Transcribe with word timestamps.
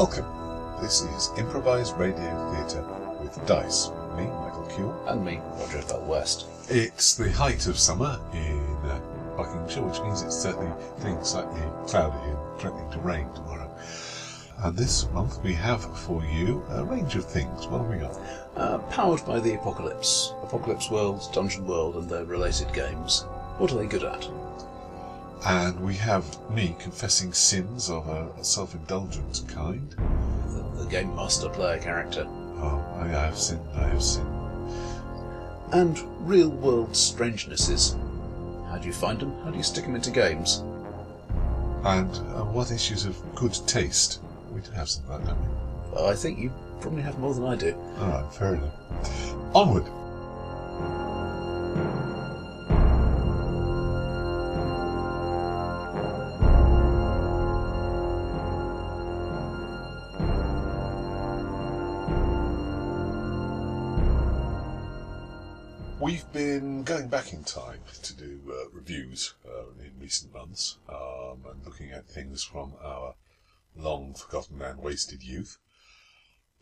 Welcome. 0.00 0.24
This 0.80 1.02
is 1.02 1.30
Improvised 1.36 1.94
Radio 1.98 2.54
Theatre 2.54 2.82
with 3.20 3.38
Dice. 3.44 3.90
Me, 4.16 4.24
Michael 4.24 4.66
Cule. 4.74 5.04
And 5.06 5.22
me, 5.22 5.42
Roger 5.58 5.82
Bell 5.86 6.02
West. 6.06 6.46
It's 6.70 7.14
the 7.14 7.30
height 7.30 7.66
of 7.66 7.78
summer 7.78 8.18
in 8.32 8.62
uh, 8.86 8.98
Buckinghamshire, 9.36 9.82
which 9.82 10.00
means 10.00 10.22
it's 10.22 10.34
certainly 10.34 10.72
getting 11.00 11.22
slightly 11.22 11.60
cloudy 11.86 12.16
and 12.30 12.58
threatening 12.58 12.90
to 12.92 12.98
rain 13.00 13.28
tomorrow. 13.34 13.70
And 14.64 14.74
this 14.74 15.06
month 15.10 15.42
we 15.42 15.52
have 15.52 15.84
for 15.98 16.24
you 16.24 16.64
a 16.70 16.82
range 16.82 17.14
of 17.14 17.26
things. 17.26 17.66
What 17.66 17.82
have 17.82 17.90
we 17.90 17.98
got? 17.98 18.18
Uh, 18.56 18.78
powered 18.88 19.26
by 19.26 19.38
the 19.38 19.52
Apocalypse. 19.52 20.32
Apocalypse 20.42 20.90
World, 20.90 21.28
Dungeon 21.34 21.66
World, 21.66 21.96
and 21.96 22.08
their 22.08 22.24
related 22.24 22.72
games. 22.72 23.26
What 23.58 23.70
are 23.70 23.76
they 23.76 23.86
good 23.86 24.04
at? 24.04 24.26
And 25.46 25.80
we 25.80 25.94
have 25.94 26.24
me 26.50 26.76
confessing 26.78 27.32
sins 27.32 27.88
of 27.88 28.06
a, 28.08 28.28
a 28.38 28.44
self-indulgent 28.44 29.42
kind. 29.48 29.90
The, 30.48 30.84
the 30.84 30.90
game 30.90 31.14
master 31.16 31.48
player 31.48 31.78
character. 31.78 32.26
Oh, 32.28 32.84
I 33.00 33.06
have 33.08 33.38
sinned, 33.38 33.66
I 33.74 33.88
have 33.88 34.02
sinned. 34.02 34.28
And 35.72 35.98
real 36.28 36.50
world 36.50 36.94
strangenesses. 36.94 37.96
How 38.68 38.78
do 38.78 38.86
you 38.86 38.92
find 38.92 39.18
them? 39.18 39.32
How 39.42 39.50
do 39.50 39.56
you 39.56 39.62
stick 39.62 39.84
them 39.84 39.94
into 39.94 40.10
games? 40.10 40.62
And 41.84 42.10
uh, 42.10 42.44
what 42.44 42.70
issues 42.70 43.06
of 43.06 43.16
good 43.34 43.54
taste? 43.66 44.20
We 44.52 44.60
do 44.60 44.70
have 44.72 44.88
some 44.90 45.10
of 45.10 45.24
that, 45.24 45.28
don't 45.28 45.40
we? 45.40 45.94
Well, 45.94 46.06
I 46.08 46.14
think 46.14 46.38
you 46.38 46.52
probably 46.80 47.02
have 47.02 47.18
more 47.18 47.32
than 47.32 47.46
I 47.46 47.56
do. 47.56 47.74
All 47.98 48.08
right, 48.08 48.34
fair 48.34 48.54
enough. 48.56 48.74
Onward. 49.54 49.86
Been 66.32 66.84
going 66.84 67.08
back 67.08 67.32
in 67.32 67.42
time 67.42 67.80
to 68.02 68.14
do 68.14 68.40
uh, 68.48 68.68
reviews 68.72 69.34
uh, 69.44 69.70
in 69.80 69.90
recent 70.00 70.32
months 70.32 70.78
um, 70.88 71.44
and 71.50 71.64
looking 71.64 71.90
at 71.90 72.06
things 72.06 72.44
from 72.44 72.74
our 72.82 73.14
long 73.76 74.14
forgotten 74.14 74.62
and 74.62 74.80
wasted 74.80 75.22
youth. 75.24 75.58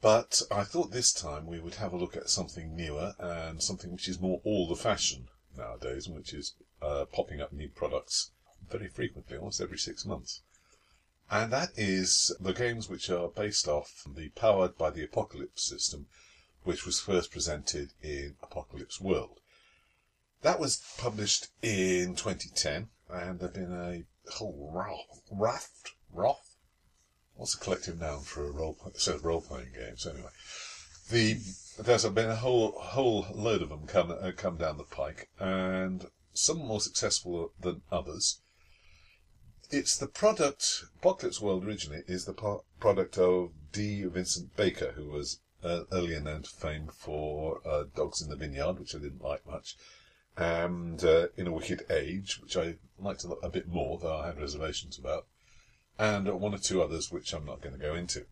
But 0.01 0.41
I 0.51 0.65
thought 0.65 0.91
this 0.91 1.13
time 1.13 1.47
we 1.47 1.61
would 1.61 1.75
have 1.75 1.93
a 1.93 1.99
look 1.99 2.17
at 2.17 2.31
something 2.31 2.75
newer 2.75 3.15
and 3.19 3.63
something 3.63 3.93
which 3.93 4.09
is 4.09 4.21
more 4.21 4.41
all 4.43 4.67
the 4.67 4.77
fashion 4.77 5.29
nowadays, 5.57 6.09
which 6.09 6.33
is 6.33 6.55
uh, 6.81 7.05
popping 7.13 7.41
up 7.41 7.53
new 7.53 7.69
products 7.69 8.31
very 8.71 8.89
frequently, 8.89 9.37
almost 9.37 9.61
every 9.61 9.79
six 9.79 10.07
months. 10.07 10.41
And 11.31 11.53
that 11.53 11.73
is 11.77 12.35
the 12.41 12.55
games 12.55 12.89
which 12.89 13.11
are 13.11 13.29
based 13.29 13.69
off 13.69 14.07
the 14.07 14.31
Powered 14.31 14.79
by 14.79 14.89
the 14.91 15.05
Apocalypse 15.05 15.63
system, 15.63 16.07
which 16.65 16.87
was 16.87 17.01
first 17.01 17.31
presented 17.31 17.93
in 18.03 18.37
Apocalypse 18.43 18.99
World. 18.99 19.41
That 20.43 20.61
was 20.61 20.83
published 20.99 21.49
in 21.63 22.15
2010, 22.15 22.89
and 23.11 23.41
there've 23.41 23.53
been 23.53 23.73
a 23.73 24.05
whole 24.31 24.71
raft, 24.73 25.95
raft, 26.11 26.53
what's 27.39 27.57
the 27.57 27.65
collective 27.65 27.99
noun 27.99 28.21
for 28.23 28.45
a 28.45 28.51
role 28.51 28.77
set 28.95 29.15
of 29.15 29.25
role 29.25 29.41
playing 29.41 29.73
games 29.73 30.07
anyway? 30.07 30.31
The 31.11 31.39
there's 31.79 32.05
been 32.05 32.31
a 32.31 32.37
whole 32.37 32.73
whole 32.73 33.27
load 33.33 33.63
of 33.63 33.69
them 33.69 33.87
come 33.87 34.11
uh, 34.11 34.33
come 34.37 34.57
down 34.57 34.77
the 34.77 34.85
pike, 34.85 35.31
and 35.39 36.07
some 36.35 36.59
more 36.59 36.81
successful 36.81 37.53
than 37.61 37.83
others. 37.91 38.41
It's 39.71 39.97
the 39.97 40.09
product. 40.09 40.85
Apocalypse 40.99 41.41
World 41.41 41.65
originally 41.65 42.03
is 42.07 42.25
the 42.25 42.33
po- 42.33 42.65
product 42.81 43.19
of 43.19 43.53
D. 43.73 44.05
Vincent 44.05 44.57
Baker, 44.57 44.93
who 44.93 45.11
was 45.11 45.41
uh, 45.63 45.83
earlier 45.93 46.21
known 46.21 46.43
to 46.43 46.51
fame 46.51 46.89
for 46.93 47.61
uh, 47.67 47.85
Dogs 47.95 48.21
in 48.23 48.31
the 48.31 48.37
Vineyard, 48.37 48.79
which 48.81 48.95
I 48.95 48.99
didn't 48.99 49.23
like 49.23 49.47
much, 49.47 49.77
and 50.39 51.03
uh, 51.05 51.27
In 51.37 51.49
a 51.49 51.53
Wicked 51.53 51.85
Age, 51.91 52.41
which 52.41 52.57
I 52.57 52.77
liked 52.99 53.25
a, 53.25 53.31
a 53.43 53.51
bit 53.51 53.69
more, 53.69 53.99
though 53.99 54.19
I 54.19 54.27
had 54.27 54.41
reservations 54.41 54.99
about 54.99 55.27
and 55.99 56.29
one 56.41 56.55
or 56.55 56.59
two 56.59 56.81
others 56.81 57.11
which 57.11 57.33
I'm 57.33 57.45
not 57.45 57.61
going 57.61 57.75
to 57.75 57.81
go 57.81 57.95
into. 57.95 58.25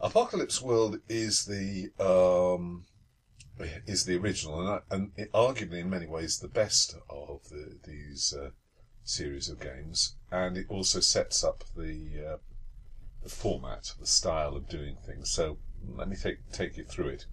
Apocalypse 0.00 0.62
World 0.62 1.00
is 1.08 1.44
the 1.44 1.90
um, 1.98 2.84
is 3.86 4.04
the 4.04 4.16
original, 4.16 4.60
and, 4.60 4.82
and 4.90 5.12
it, 5.16 5.32
arguably 5.32 5.80
in 5.80 5.90
many 5.90 6.06
ways 6.06 6.38
the 6.38 6.48
best 6.48 6.96
of 7.10 7.48
the, 7.50 7.78
these 7.84 8.32
uh, 8.36 8.50
series 9.04 9.48
of 9.48 9.60
games, 9.60 10.16
and 10.30 10.56
it 10.56 10.66
also 10.68 11.00
sets 11.00 11.44
up 11.44 11.64
the 11.76 12.34
uh, 12.34 12.36
the 13.22 13.28
format, 13.28 13.92
the 14.00 14.06
style 14.06 14.56
of 14.56 14.68
doing 14.68 14.96
things. 15.06 15.30
So 15.30 15.58
let 15.96 16.08
me 16.08 16.16
take 16.16 16.50
take 16.52 16.76
you 16.76 16.84
through 16.84 17.08
it 17.08 17.26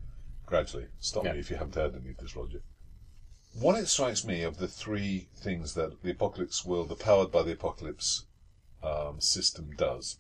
gradually. 0.45 0.87
Stop 0.99 1.25
Yeah. 1.25 1.33
me 1.33 1.39
if 1.39 1.49
you 1.49 1.57
haven't 1.57 1.75
heard 1.75 1.95
any 1.95 2.11
of 2.11 2.17
this, 2.17 2.35
Roger. 2.35 2.61
What 3.53 3.79
it 3.79 3.87
strikes 3.87 4.23
me 4.23 4.43
of 4.43 4.57
the 4.57 4.67
three 4.67 5.27
things 5.35 5.73
that 5.73 6.01
the 6.03 6.11
Apocalypse 6.11 6.63
World, 6.65 6.89
the 6.89 6.95
powered 6.95 7.31
by 7.31 7.43
the 7.43 7.53
Apocalypse 7.53 8.25
um, 8.83 9.19
system 9.19 9.71
does 9.75 10.17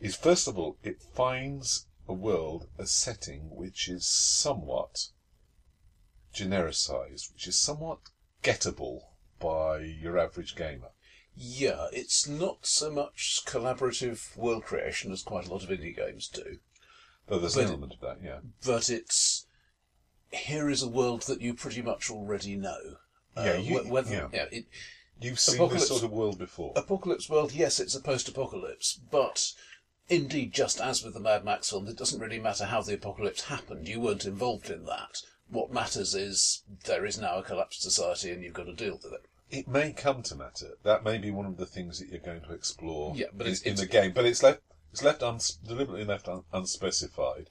is 0.00 0.16
first 0.16 0.48
of 0.48 0.58
all 0.58 0.76
it 0.82 1.02
finds 1.02 1.86
a 2.08 2.12
world, 2.12 2.68
a 2.78 2.86
setting 2.86 3.50
which 3.54 3.88
is 3.88 4.06
somewhat 4.06 5.08
genericized, 6.34 7.32
which 7.32 7.46
is 7.46 7.56
somewhat 7.56 7.98
gettable 8.42 9.02
by 9.38 9.78
your 9.78 10.18
average 10.18 10.56
gamer. 10.56 10.90
Yeah, 11.36 11.88
it's 11.92 12.26
not 12.26 12.66
so 12.66 12.90
much 12.90 13.42
collaborative 13.44 14.36
world 14.36 14.64
creation 14.64 15.12
as 15.12 15.22
quite 15.22 15.46
a 15.46 15.52
lot 15.52 15.62
of 15.62 15.68
indie 15.68 15.94
games 15.94 16.28
do, 16.28 16.58
Though 17.26 17.38
there's 17.38 17.56
an 17.56 17.64
But- 17.64 17.68
element 17.70 17.94
of 17.94 18.00
that, 18.00 18.22
yeah. 18.22 18.40
but 18.64 18.88
it's 18.88 19.46
here 20.30 20.68
is 20.70 20.82
a 20.82 20.88
world 20.88 21.22
that 21.22 21.40
you 21.40 21.54
pretty 21.54 21.82
much 21.82 22.10
already 22.10 22.56
know. 22.56 22.96
Yeah, 23.36 23.52
uh, 23.52 23.56
you- 23.58 23.78
wh- 23.78 23.90
whether, 23.90 24.28
yeah. 24.32 24.44
it, 24.50 24.66
You've 25.20 25.40
seen 25.40 25.56
Apocalypse- 25.56 25.80
this 25.80 25.88
sort 25.88 26.04
of 26.04 26.12
world 26.12 26.38
before. 26.38 26.72
Apocalypse 26.76 27.28
World, 27.28 27.52
yes, 27.52 27.80
it's 27.80 27.94
a 27.96 28.00
post-apocalypse, 28.00 29.00
but 29.10 29.52
indeed, 30.08 30.52
just 30.52 30.80
as 30.80 31.02
with 31.02 31.14
the 31.14 31.20
Mad 31.20 31.44
Max 31.44 31.70
film, 31.70 31.88
it 31.88 31.96
doesn't 31.96 32.20
really 32.20 32.38
matter 32.38 32.66
how 32.66 32.82
the 32.82 32.94
apocalypse 32.94 33.44
happened. 33.44 33.88
You 33.88 34.00
weren't 34.00 34.24
involved 34.26 34.70
in 34.70 34.84
that. 34.84 35.22
What 35.48 35.72
matters 35.72 36.14
is 36.14 36.62
there 36.84 37.04
is 37.04 37.18
now 37.18 37.38
a 37.38 37.42
collapsed 37.42 37.82
society, 37.82 38.30
and 38.30 38.42
you've 38.44 38.52
got 38.54 38.66
to 38.66 38.74
deal 38.74 39.00
with 39.02 39.12
it. 39.12 39.26
It 39.50 39.66
may 39.66 39.92
come 39.92 40.22
to 40.24 40.36
matter. 40.36 40.76
That 40.84 41.02
may 41.04 41.18
be 41.18 41.30
one 41.30 41.46
of 41.46 41.56
the 41.56 41.66
things 41.66 41.98
that 41.98 42.10
you're 42.10 42.20
going 42.20 42.42
to 42.42 42.52
explore 42.52 43.16
Yeah, 43.16 43.26
but 43.32 43.46
in, 43.46 43.52
it's- 43.54 43.62
in 43.62 43.72
it's- 43.72 43.80
the 43.80 43.86
game. 43.92 44.12
But 44.12 44.24
it's 44.26 44.42
left 44.42 44.60
it's 44.92 45.02
left 45.02 45.22
uns, 45.22 45.52
deliberately 45.66 46.04
left 46.04 46.28
un, 46.28 46.44
unspecified 46.52 47.50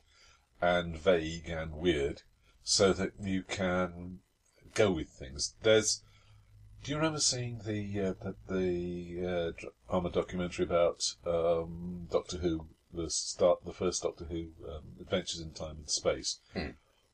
and 0.61 0.95
vague 0.97 1.49
and 1.49 1.73
weird, 1.75 2.21
so 2.69 2.91
that 2.91 3.13
you 3.22 3.44
can 3.44 4.19
go 4.73 4.91
with 4.91 5.07
things. 5.07 5.55
There's. 5.63 6.01
Do 6.83 6.91
you 6.91 6.97
remember 6.97 7.22
seeing 7.22 7.61
the 7.66 8.01
uh, 8.01 8.13
the, 8.22 8.35
the 8.53 9.25
uh, 9.25 9.51
dr- 9.57 9.73
Armour 9.89 10.09
documentary 10.09 10.66
about 10.66 11.01
um, 11.25 12.09
Doctor 12.11 12.39
Who, 12.39 12.67
the 12.94 13.09
start, 13.09 13.63
the 13.66 13.72
first 13.72 14.03
Doctor 14.03 14.25
Who 14.25 14.50
um, 14.67 14.83
Adventures 15.00 15.39
in 15.39 15.51
Time 15.51 15.78
and 15.78 15.89
Space, 15.89 16.39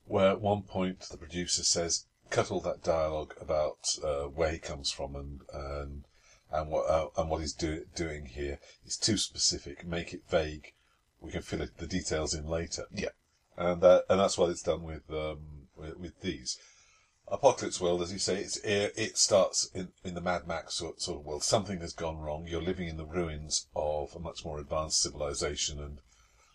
where 0.06 0.30
at 0.30 0.41
one 0.41 0.64
point 0.64 1.02
the 1.02 1.18
producer 1.18 1.64
says, 1.64 2.08
"Cut 2.31 2.50
all 2.50 2.62
that 2.62 2.84
dialogue 2.84 3.35
about 3.40 3.96
uh, 4.03 4.24
where 4.24 4.52
he 4.52 4.58
comes 4.58 4.90
from 4.90 5.16
and 5.16 5.41
and 5.53 6.06
and 6.52 6.72
what 6.72 6.90
uh, 6.90 7.09
and 7.16 7.30
what 7.30 7.41
he's 7.41 7.53
do, 7.53 7.85
doing 7.96 8.25
here. 8.25 8.58
It's 8.84 8.97
too 8.97 9.18
specific. 9.18 9.85
Make 9.85 10.16
it 10.16 10.24
vague. 10.28 10.73
We 11.22 11.32
can 11.32 11.44
fill 11.44 11.61
it, 11.61 11.78
the 11.78 11.85
details 11.85 12.34
in 12.34 12.47
later." 12.47 12.85
Yeah. 12.91 13.09
And 13.58 13.82
that 13.82 14.05
and 14.09 14.20
that's 14.20 14.38
what 14.38 14.50
it's 14.50 14.64
done 14.64 14.84
with 14.84 15.09
um, 15.11 15.67
with, 15.76 15.97
with 15.97 16.22
these. 16.22 16.58
Apocalypse 17.28 17.79
World, 17.79 18.02
as 18.02 18.11
you 18.11 18.20
say, 18.20 18.38
it's, 18.38 18.58
it, 18.58 19.17
starts 19.17 19.70
in, 19.73 19.90
in 20.03 20.14
the 20.14 20.22
Mad 20.22 20.46
Max 20.46 20.76
sort, 20.76 21.02
sort 21.02 21.22
of 21.22 21.26
world. 21.26 21.44
Something 21.44 21.79
has 21.79 21.94
gone 21.94 22.20
wrong. 22.20 22.46
You're 22.47 22.61
living 22.61 22.90
in 22.90 22.97
the 22.97 23.05
ruins 23.05 23.67
of 23.76 24.14
a 24.14 24.20
much 24.20 24.44
more 24.44 24.59
advanced 24.59 25.02
civilization 25.02 25.79
and 25.79 26.00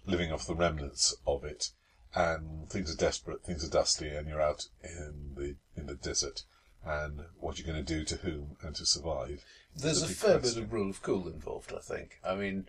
living 0.07 0.31
off 0.31 0.47
the 0.47 0.55
remnants 0.55 1.17
of 1.27 1.43
it. 1.43 1.71
And 2.15 2.69
things 2.69 2.93
are 2.93 2.97
desperate, 2.97 3.45
things 3.45 3.65
are 3.65 3.71
dusty, 3.71 4.09
and 4.09 4.29
you're 4.29 4.43
out 4.43 4.67
in 4.83 5.35
the 5.37 5.57
in 5.77 5.87
the 5.87 5.95
desert. 5.95 6.43
And 6.85 7.23
what 7.39 7.59
are 7.59 7.63
you're 7.63 7.73
going 7.73 7.85
to 7.85 7.95
do 7.95 8.05
to 8.05 8.17
whom 8.17 8.57
and 8.63 8.75
to 8.77 8.87
survive. 8.87 9.45
There's 9.75 10.03
a 10.03 10.07
big 10.07 10.17
fair 10.17 10.39
bit 10.39 10.57
of 10.57 10.73
rule 10.73 10.91
of 10.91 11.03
cool 11.03 11.29
involved, 11.29 11.73
I 11.75 11.81
think. 11.81 12.19
I 12.25 12.35
mean, 12.35 12.69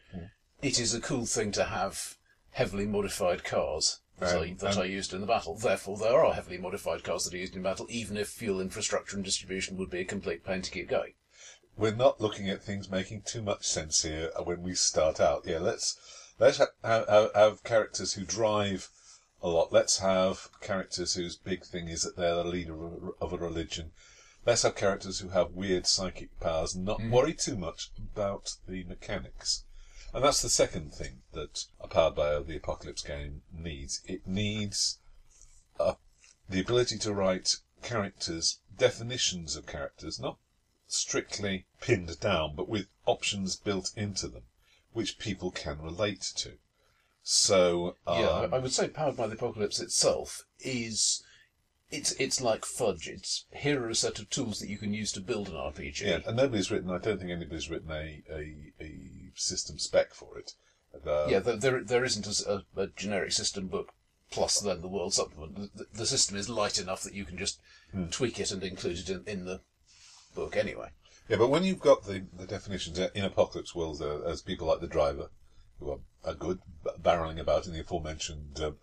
it 0.61 0.79
is 0.79 0.93
a 0.93 1.01
cool 1.01 1.25
thing 1.25 1.51
to 1.53 1.65
have 1.65 2.15
heavily 2.51 2.85
modified 2.85 3.43
cars 3.43 3.99
that, 4.19 4.35
I, 4.35 4.49
Um, 4.49 4.57
that 4.57 4.69
and- 4.71 4.79
are 4.79 4.85
used 4.85 5.13
in 5.13 5.21
the 5.21 5.27
battle. 5.27 5.55
Therefore, 5.57 5.97
there 5.97 6.23
are 6.23 6.33
heavily 6.33 6.57
modified 6.57 7.03
cars 7.03 7.25
that 7.25 7.33
are 7.33 7.37
used 7.37 7.55
in 7.55 7.61
battle, 7.63 7.87
even 7.89 8.17
if 8.17 8.29
fuel 8.29 8.59
infrastructure 8.61 9.15
and 9.15 9.25
distribution 9.25 9.77
would 9.77 9.89
be 9.89 9.99
a 9.99 10.05
complete 10.05 10.43
pain 10.45 10.61
to 10.61 10.71
keep 10.71 10.87
going. 10.89 11.13
we're 11.77 11.95
not 11.95 12.19
looking 12.19 12.49
at 12.49 12.61
things 12.61 12.89
making 12.89 13.21
too 13.21 13.41
much 13.41 13.65
sense 13.65 14.03
here 14.03 14.29
when 14.43 14.61
we 14.61 14.75
start 14.75 15.21
out. 15.21 15.43
Yeah, 15.45 15.59
let's 15.59 15.97
let's 16.37 16.57
ha- 16.57 16.67
have, 16.83 17.07
have, 17.07 17.33
have 17.33 17.63
characters 17.63 18.13
who 18.13 18.25
drive 18.25 18.89
a 19.41 19.47
lot. 19.47 19.71
Let's 19.71 19.99
have 19.99 20.49
characters 20.59 21.13
whose 21.13 21.37
big 21.37 21.63
thing 21.63 21.87
is 21.87 22.03
that 22.03 22.17
they're 22.17 22.35
the 22.35 22.43
leader 22.43 22.73
of 22.85 22.93
a, 23.03 23.23
of 23.23 23.31
a 23.33 23.37
religion. 23.37 23.91
Let's 24.45 24.63
have 24.63 24.75
characters 24.75 25.19
who 25.19 25.29
have 25.29 25.51
weird 25.51 25.87
psychic 25.87 26.37
powers. 26.41 26.75
and 26.75 26.83
Not 26.83 27.01
worry 27.01 27.33
too 27.33 27.55
much 27.55 27.91
about 27.97 28.55
the 28.67 28.83
mechanics. 28.83 29.63
And 30.13 30.23
that's 30.23 30.41
the 30.41 30.49
second 30.49 30.93
thing 30.93 31.21
that 31.33 31.65
a 31.79 31.87
powered 31.87 32.15
by 32.15 32.39
the 32.39 32.55
apocalypse 32.55 33.03
game 33.03 33.43
needs. 33.53 34.01
It 34.05 34.25
needs 34.25 34.99
uh, 35.79 35.93
the 36.49 36.59
ability 36.61 36.97
to 36.99 37.13
write 37.13 37.57
characters, 37.83 38.59
definitions 38.75 39.55
of 39.55 39.67
characters, 39.67 40.19
not 40.19 40.37
strictly 40.87 41.65
pinned 41.81 42.19
down, 42.19 42.55
but 42.55 42.67
with 42.67 42.87
options 43.05 43.55
built 43.55 43.91
into 43.95 44.27
them, 44.27 44.43
which 44.93 45.19
people 45.19 45.51
can 45.51 45.79
relate 45.81 46.21
to. 46.37 46.57
So 47.21 47.95
um, 48.07 48.19
yeah, 48.19 48.29
I 48.29 48.55
I 48.55 48.59
would 48.59 48.73
say 48.73 48.87
Powered 48.87 49.17
by 49.17 49.27
the 49.27 49.35
Apocalypse 49.35 49.79
itself 49.79 50.45
is 50.59 51.23
it's 51.91 52.11
it's 52.13 52.41
like 52.41 52.65
fudge. 52.65 53.07
It's 53.07 53.45
here 53.53 53.83
are 53.83 53.89
a 53.89 53.95
set 53.95 54.19
of 54.19 54.29
tools 54.29 54.59
that 54.59 54.69
you 54.69 54.77
can 54.77 54.93
use 54.93 55.11
to 55.11 55.21
build 55.21 55.49
an 55.49 55.55
RPG. 55.55 56.01
yeah, 56.01 56.19
and 56.25 56.37
nobody's 56.37 56.71
written. 56.71 56.89
I 56.89 56.97
don't 56.97 57.19
think 57.19 57.29
anybody's 57.29 57.69
written 57.69 57.91
a 57.91 58.23
a, 58.31 58.73
a 58.81 59.18
system 59.39 59.79
spec 59.79 60.13
for 60.13 60.37
it. 60.37 60.53
Yeah, 61.05 61.39
there, 61.39 61.55
there, 61.55 61.83
there 61.83 62.03
isn't 62.03 62.27
a 62.27 62.87
generic 62.95 63.31
system 63.31 63.67
book 63.67 63.93
plus 64.31 64.59
then 64.59 64.81
the 64.81 64.87
world 64.87 65.13
supplement. 65.13 65.75
The, 65.75 65.85
the 65.93 66.05
system 66.05 66.37
is 66.37 66.49
light 66.49 66.79
enough 66.79 67.03
that 67.03 67.13
you 67.13 67.25
can 67.25 67.37
just 67.37 67.59
tweak 68.11 68.39
it 68.39 68.51
and 68.51 68.63
include 68.63 68.99
it 68.99 69.09
in, 69.09 69.23
in 69.25 69.45
the 69.45 69.61
book 70.35 70.55
anyway. 70.55 70.89
Yeah, 71.27 71.37
but 71.37 71.49
when 71.49 71.63
you've 71.63 71.79
got 71.79 72.05
the, 72.05 72.25
the 72.33 72.47
definitions 72.47 72.97
in 72.97 73.23
Apocalypse 73.23 73.75
World 73.75 74.01
uh, 74.01 74.21
as 74.21 74.41
people 74.41 74.67
like 74.67 74.81
the 74.81 74.87
driver, 74.87 75.29
who 75.79 75.91
are, 75.91 75.99
are 76.23 76.33
good, 76.33 76.59
b- 76.83 76.89
barreling 77.01 77.39
about 77.39 77.67
in 77.67 77.73
the 77.73 77.81
aforementioned 77.81 78.59
um, 78.61 78.77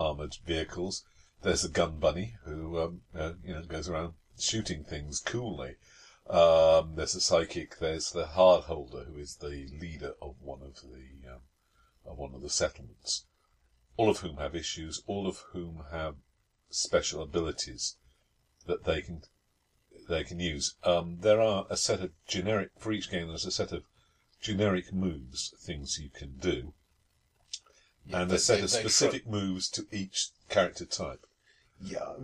armoured 0.00 0.36
vehicles, 0.44 1.04
there's 1.42 1.62
the 1.62 1.68
gun 1.68 1.98
bunny, 1.98 2.34
who 2.44 2.80
um, 2.80 3.00
uh, 3.16 3.32
you 3.44 3.54
know 3.54 3.62
goes 3.62 3.88
around 3.88 4.14
shooting 4.38 4.84
things 4.84 5.20
coolly. 5.20 5.76
Um, 6.28 6.94
there's 6.94 7.12
the 7.14 7.20
psychic. 7.20 7.78
There's 7.78 8.12
the 8.12 8.26
hard 8.26 8.64
holder, 8.64 9.04
who 9.04 9.18
is 9.18 9.36
the 9.36 9.68
leader 9.80 10.14
of 10.22 10.36
one 10.40 10.62
of 10.62 10.76
the 10.82 11.28
um, 11.28 11.40
of 12.06 12.18
one 12.18 12.34
of 12.34 12.42
the 12.42 12.50
settlements. 12.50 13.26
All 13.96 14.08
of 14.08 14.18
whom 14.18 14.36
have 14.36 14.54
issues. 14.54 15.02
All 15.06 15.26
of 15.26 15.38
whom 15.52 15.84
have 15.90 16.16
special 16.70 17.22
abilities 17.22 17.96
that 18.66 18.84
they 18.84 19.02
can 19.02 19.22
they 20.08 20.24
can 20.24 20.40
use. 20.40 20.74
Um, 20.84 21.18
there 21.20 21.40
are 21.40 21.66
a 21.70 21.76
set 21.76 22.00
of 22.00 22.10
generic 22.26 22.70
for 22.78 22.92
each 22.92 23.10
game. 23.10 23.28
There's 23.28 23.46
a 23.46 23.50
set 23.50 23.72
of 23.72 23.84
generic 24.40 24.92
moves, 24.92 25.54
things 25.58 25.98
you 25.98 26.10
can 26.10 26.36
do, 26.38 26.72
and 28.12 28.30
they- 28.30 28.36
a 28.36 28.38
set 28.38 28.58
they- 28.58 28.64
of 28.64 28.70
specific 28.70 29.26
moves 29.26 29.68
to 29.70 29.86
each 29.92 30.30
character 30.48 30.84
type. 30.84 31.26
Yeah, 31.80 32.14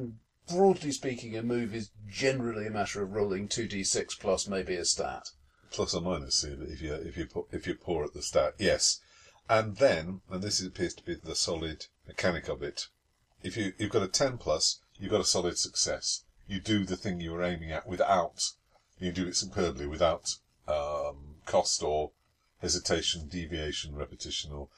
broadly 0.49 0.93
speaking, 0.93 1.37
a 1.37 1.43
move 1.43 1.75
is 1.75 1.91
generally 2.09 2.67
a 2.67 2.71
matter 2.71 3.03
of 3.03 3.13
rolling 3.13 3.49
2d6 3.49 4.19
plus 4.19 4.49
maybe 4.49 4.75
a 4.75 4.85
stat. 4.85 5.31
plus 5.71 5.95
or 5.95 6.01
minus 6.01 6.45
if 6.45 6.81
you 6.81 6.95
if 6.95 7.17
you 7.17 7.27
pu- 7.27 7.47
if 7.53 7.67
you're 7.67 7.77
poor 7.77 8.05
at 8.05 8.15
the 8.15 8.23
stat, 8.23 8.55
Yes, 8.59 9.01
and 9.49 9.77
then 9.77 10.21
and 10.31 10.43
this 10.43 10.61
appears 10.63 10.95
to 10.95 11.05
be 11.05 11.15
the 11.15 11.35
solid 11.37 11.87
mechanic 12.07 12.49
of 12.49 12.63
it. 12.63 12.89
If 13.43 13.57
you 13.57 13.73
you've 13.79 13.91
got 13.93 14.03
a 14.03 14.09
ten 14.09 14.39
plus, 14.39 14.81
you've 14.99 15.11
got 15.11 15.21
a 15.21 15.25
solid 15.25 15.59
success. 15.59 16.25
You 16.47 16.61
do 16.61 16.85
the 16.85 16.97
thing 16.97 17.21
you 17.21 17.33
were 17.33 17.43
aiming 17.43 17.71
at 17.71 17.87
without 17.87 18.53
you 18.99 19.13
do 19.13 19.29
it 19.29 19.37
superbly 19.37 19.87
without 19.87 20.37
um, 20.67 21.37
cost 21.47 21.83
or 21.83 22.11
hesitation, 22.61 23.29
deviation, 23.29 23.95
repetition, 23.95 24.51
or 24.53 24.69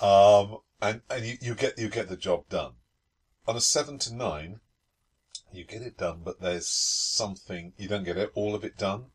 um, 0.00 0.58
and 0.80 1.02
and 1.10 1.24
you, 1.26 1.36
you 1.40 1.54
get 1.54 1.78
you 1.78 1.88
get 1.88 2.08
the 2.08 2.16
job 2.16 2.48
done. 2.48 2.72
On 3.46 3.56
a 3.56 3.60
seven 3.60 3.98
to 3.98 4.14
nine, 4.14 4.60
you 5.52 5.64
get 5.64 5.82
it 5.82 5.96
done, 5.96 6.20
but 6.24 6.40
there's 6.40 6.68
something 6.68 7.72
you 7.76 7.88
don't 7.88 8.04
get 8.04 8.16
it, 8.16 8.32
all 8.34 8.54
of 8.54 8.64
it 8.64 8.76
done 8.76 9.10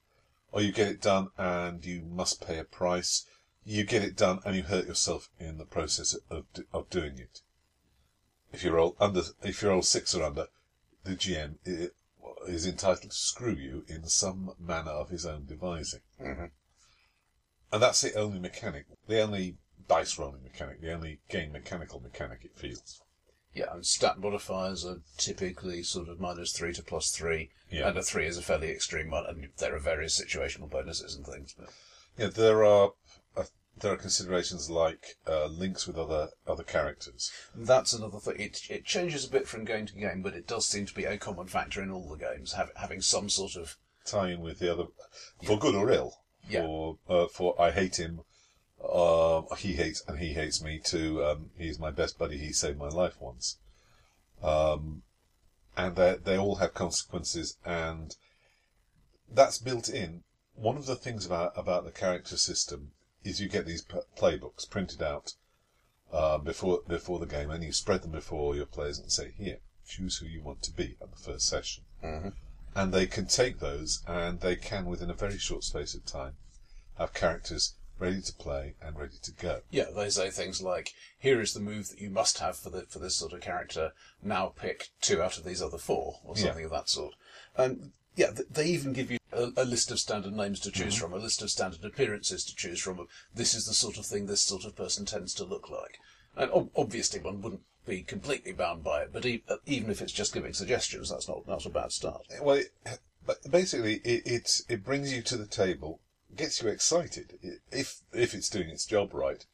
or 0.51 0.61
you 0.61 0.71
get 0.71 0.87
it 0.87 1.01
done 1.01 1.29
and 1.37 1.85
you 1.85 2.01
must 2.01 2.45
pay 2.45 2.57
a 2.57 2.63
price. 2.63 3.25
You 3.65 3.83
get 3.83 4.03
it 4.03 4.15
done 4.15 4.39
and 4.45 4.55
you 4.55 4.63
hurt 4.63 4.87
yourself 4.87 5.29
in 5.39 5.57
the 5.57 5.65
process 5.65 6.15
of 6.29 6.45
of 6.73 6.89
doing 6.89 7.19
it. 7.19 7.41
If 8.53 8.63
you 8.63 8.71
roll 8.71 8.95
under, 8.99 9.21
if 9.43 9.61
you 9.61 9.69
roll 9.69 9.81
six 9.81 10.15
or 10.15 10.23
under, 10.23 10.47
the 11.03 11.15
GM 11.15 11.57
is 12.47 12.65
entitled 12.65 13.11
to 13.11 13.15
screw 13.15 13.53
you 13.53 13.85
in 13.87 14.07
some 14.07 14.55
manner 14.57 14.91
of 14.91 15.09
his 15.09 15.25
own 15.25 15.45
devising. 15.45 16.01
Mhm. 16.19 16.51
And 17.71 17.83
that's 17.83 18.01
the 18.01 18.13
only 18.15 18.39
mechanic, 18.39 18.85
the 19.07 19.21
only 19.21 19.57
dice 19.87 20.17
rolling 20.17 20.43
mechanic, 20.43 20.81
the 20.81 20.93
only 20.93 21.19
game 21.27 21.51
mechanical 21.51 21.99
mechanic 21.99 22.45
it 22.45 22.57
feels. 22.57 23.01
Yeah, 23.57 23.73
and 23.73 23.83
stat 23.85 24.19
modifiers 24.19 24.85
are 24.85 25.01
typically 25.17 25.81
sort 25.81 26.09
of 26.09 26.19
minus 26.19 26.51
three 26.51 26.73
to 26.73 26.83
plus 26.83 27.09
three, 27.11 27.49
Yeah. 27.71 27.87
and 27.89 27.97
a 27.97 28.03
three 28.03 28.27
is 28.27 28.37
a 28.37 28.43
fairly 28.43 28.69
extreme 28.69 29.09
one, 29.09 29.25
and 29.25 29.49
there 29.57 29.75
are 29.75 29.79
various 29.79 30.19
situational 30.21 30.69
bonuses 30.69 31.15
and 31.15 31.25
things. 31.25 31.55
But 31.57 31.69
Yeah, 32.17 32.27
there 32.27 32.63
are 32.63 32.91
uh, 33.35 33.45
there 33.79 33.93
are 33.93 33.97
considerations 33.97 34.69
like 34.69 35.17
uh, 35.27 35.47
links 35.47 35.87
with 35.87 35.97
other 35.97 36.29
other 36.45 36.63
characters. 36.63 37.31
that's 37.55 37.93
another 37.93 38.19
thing. 38.19 38.39
It, 38.39 38.61
it 38.69 38.85
changes 38.85 39.25
a 39.25 39.29
bit 39.31 39.47
from 39.47 39.65
game 39.65 39.87
to 39.87 39.93
game, 39.95 40.21
but 40.21 40.35
it 40.35 40.45
does 40.47 40.67
seem 40.67 40.85
to 40.85 40.93
be 40.93 41.05
a 41.05 41.17
common 41.17 41.47
factor 41.47 41.81
in 41.81 41.89
all 41.91 42.07
the 42.07 42.15
games, 42.17 42.53
have, 42.53 42.71
having 42.75 43.01
some 43.01 43.27
sort 43.27 43.55
of 43.55 43.75
tie 44.05 44.29
in 44.29 44.41
with 44.41 44.59
the 44.59 44.71
other, 44.71 44.85
for 45.43 45.57
good 45.57 45.73
or 45.75 45.91
ill. 45.91 46.13
Yeah. 46.47 46.61
For 46.61 46.97
uh, 47.09 47.27
for 47.27 47.59
I 47.59 47.71
hate 47.71 47.97
him, 47.99 48.21
uh, 48.83 49.41
he 49.55 49.73
hates 49.73 50.03
and 50.07 50.19
he 50.19 50.33
hates 50.33 50.61
me 50.61 50.79
too. 50.79 51.23
Um, 51.23 51.51
he's 51.57 51.79
my 51.79 51.91
best 51.91 52.17
buddy. 52.17 52.37
He 52.37 52.51
saved 52.53 52.77
my 52.77 52.89
life 52.89 53.15
once. 53.19 53.57
Um, 54.41 55.03
and 55.75 55.95
they 55.95 56.17
they 56.23 56.37
all 56.37 56.55
have 56.55 56.73
consequences, 56.73 57.57
and 57.65 58.15
that's 59.29 59.57
built 59.57 59.89
in. 59.89 60.23
One 60.55 60.77
of 60.77 60.85
the 60.85 60.95
things 60.95 61.25
about 61.25 61.53
about 61.55 61.85
the 61.85 61.91
character 61.91 62.37
system 62.37 62.91
is 63.23 63.39
you 63.39 63.49
get 63.49 63.65
these 63.65 63.83
p- 63.83 63.99
playbooks 64.15 64.69
printed 64.69 65.01
out 65.01 65.33
uh, 66.11 66.37
before 66.37 66.81
before 66.87 67.19
the 67.19 67.25
game, 67.25 67.49
and 67.49 67.63
you 67.63 67.71
spread 67.71 68.01
them 68.01 68.11
before 68.11 68.55
your 68.55 68.65
players 68.65 68.99
and 68.99 69.11
say, 69.11 69.33
"Here, 69.37 69.59
choose 69.87 70.17
who 70.17 70.25
you 70.25 70.41
want 70.41 70.61
to 70.63 70.71
be 70.71 70.97
at 71.01 71.11
the 71.11 71.17
first 71.17 71.47
session." 71.47 71.83
and 72.77 72.93
they 72.93 73.07
can 73.07 73.25
take 73.25 73.59
those 73.59 74.03
and 74.07 74.39
they 74.41 74.55
can, 74.55 74.85
within 74.85 75.09
a 75.09 75.15
very 75.15 75.39
short 75.39 75.63
space 75.63 75.95
of 75.95 76.05
time, 76.05 76.35
have 76.99 77.11
characters 77.11 77.73
ready 77.99 78.21
to 78.21 78.33
play 78.33 78.75
and 78.81 78.97
ready 78.97 79.17
to 79.21 79.31
go. 79.31 79.61
Yeah, 79.69 79.85
they 79.95 80.09
say 80.09 80.29
things 80.29 80.61
like, 80.61 80.93
"Here 81.17 81.41
is 81.41 81.53
the 81.53 81.59
move 81.59 81.89
that 81.89 81.99
you 81.99 82.09
must 82.09 82.39
have 82.39 82.57
for 82.57 82.69
the 82.69 82.83
for 82.89 82.99
this 82.99 83.15
sort 83.15 83.33
of 83.33 83.41
character. 83.41 83.93
Now 84.21 84.47
pick 84.55 84.89
two 85.01 85.21
out 85.21 85.37
of 85.37 85.43
these 85.43 85.61
other 85.61 85.77
four, 85.77 86.19
or 86.23 86.35
Yeah. 86.35 86.43
something 86.45 86.65
of 86.65 86.71
that 86.71 86.89
sort." 86.89 87.15
And 87.55 87.91
yeah, 88.15 88.31
they 88.49 88.65
even 88.67 88.93
give 88.93 89.11
you 89.11 89.17
a, 89.31 89.51
a 89.57 89.65
list 89.65 89.91
of 89.91 89.99
standard 89.99 90.33
names 90.33 90.59
to 90.61 90.69
Mm-hmm. 90.69 90.83
choose 90.83 90.95
from, 90.95 91.13
a 91.13 91.17
list 91.17 91.41
of 91.41 91.49
standard 91.51 91.83
appearances 91.85 92.43
to 92.45 92.55
choose 92.55 92.79
from. 92.79 93.07
This 93.33 93.53
is 93.53 93.65
the 93.65 93.73
sort 93.73 93.97
of 93.97 94.05
thing 94.05 94.25
this 94.25 94.41
sort 94.41 94.65
of 94.65 94.75
person 94.75 95.05
tends 95.05 95.33
to 95.35 95.43
look 95.43 95.69
like. 95.69 95.99
And 96.35 96.51
ob- 96.51 96.71
obviously, 96.75 97.19
one 97.19 97.41
wouldn't 97.41 97.63
be 97.85 98.03
completely 98.03 98.51
bound 98.53 98.83
by 98.83 99.03
it, 99.03 99.13
but 99.13 99.25
e- 99.25 99.43
uh, 99.47 99.57
even 99.65 99.89
if 99.89 100.01
it's 100.01 100.11
just 100.11 100.33
giving 100.33 100.53
suggestions, 100.53 101.09
that's 101.09 101.27
not 101.27 101.45
that's 101.47 101.65
a 101.65 101.69
bad 101.69 101.91
start. 101.91 102.25
Well, 102.41 102.57
it, 102.57 102.71
but 103.25 103.37
basically, 103.51 103.95
it, 104.03 104.25
it 104.25 104.61
it 104.69 104.83
brings 104.83 105.13
you 105.13 105.21
to 105.23 105.37
the 105.37 105.45
table, 105.47 105.99
gets 106.37 106.61
you 106.61 106.69
excited 106.69 107.39
if 107.71 108.01
if 108.13 108.33
it's 108.33 108.49
doing 108.49 108.69
its 108.69 108.85
job 108.85 109.13
right, 109.13 109.45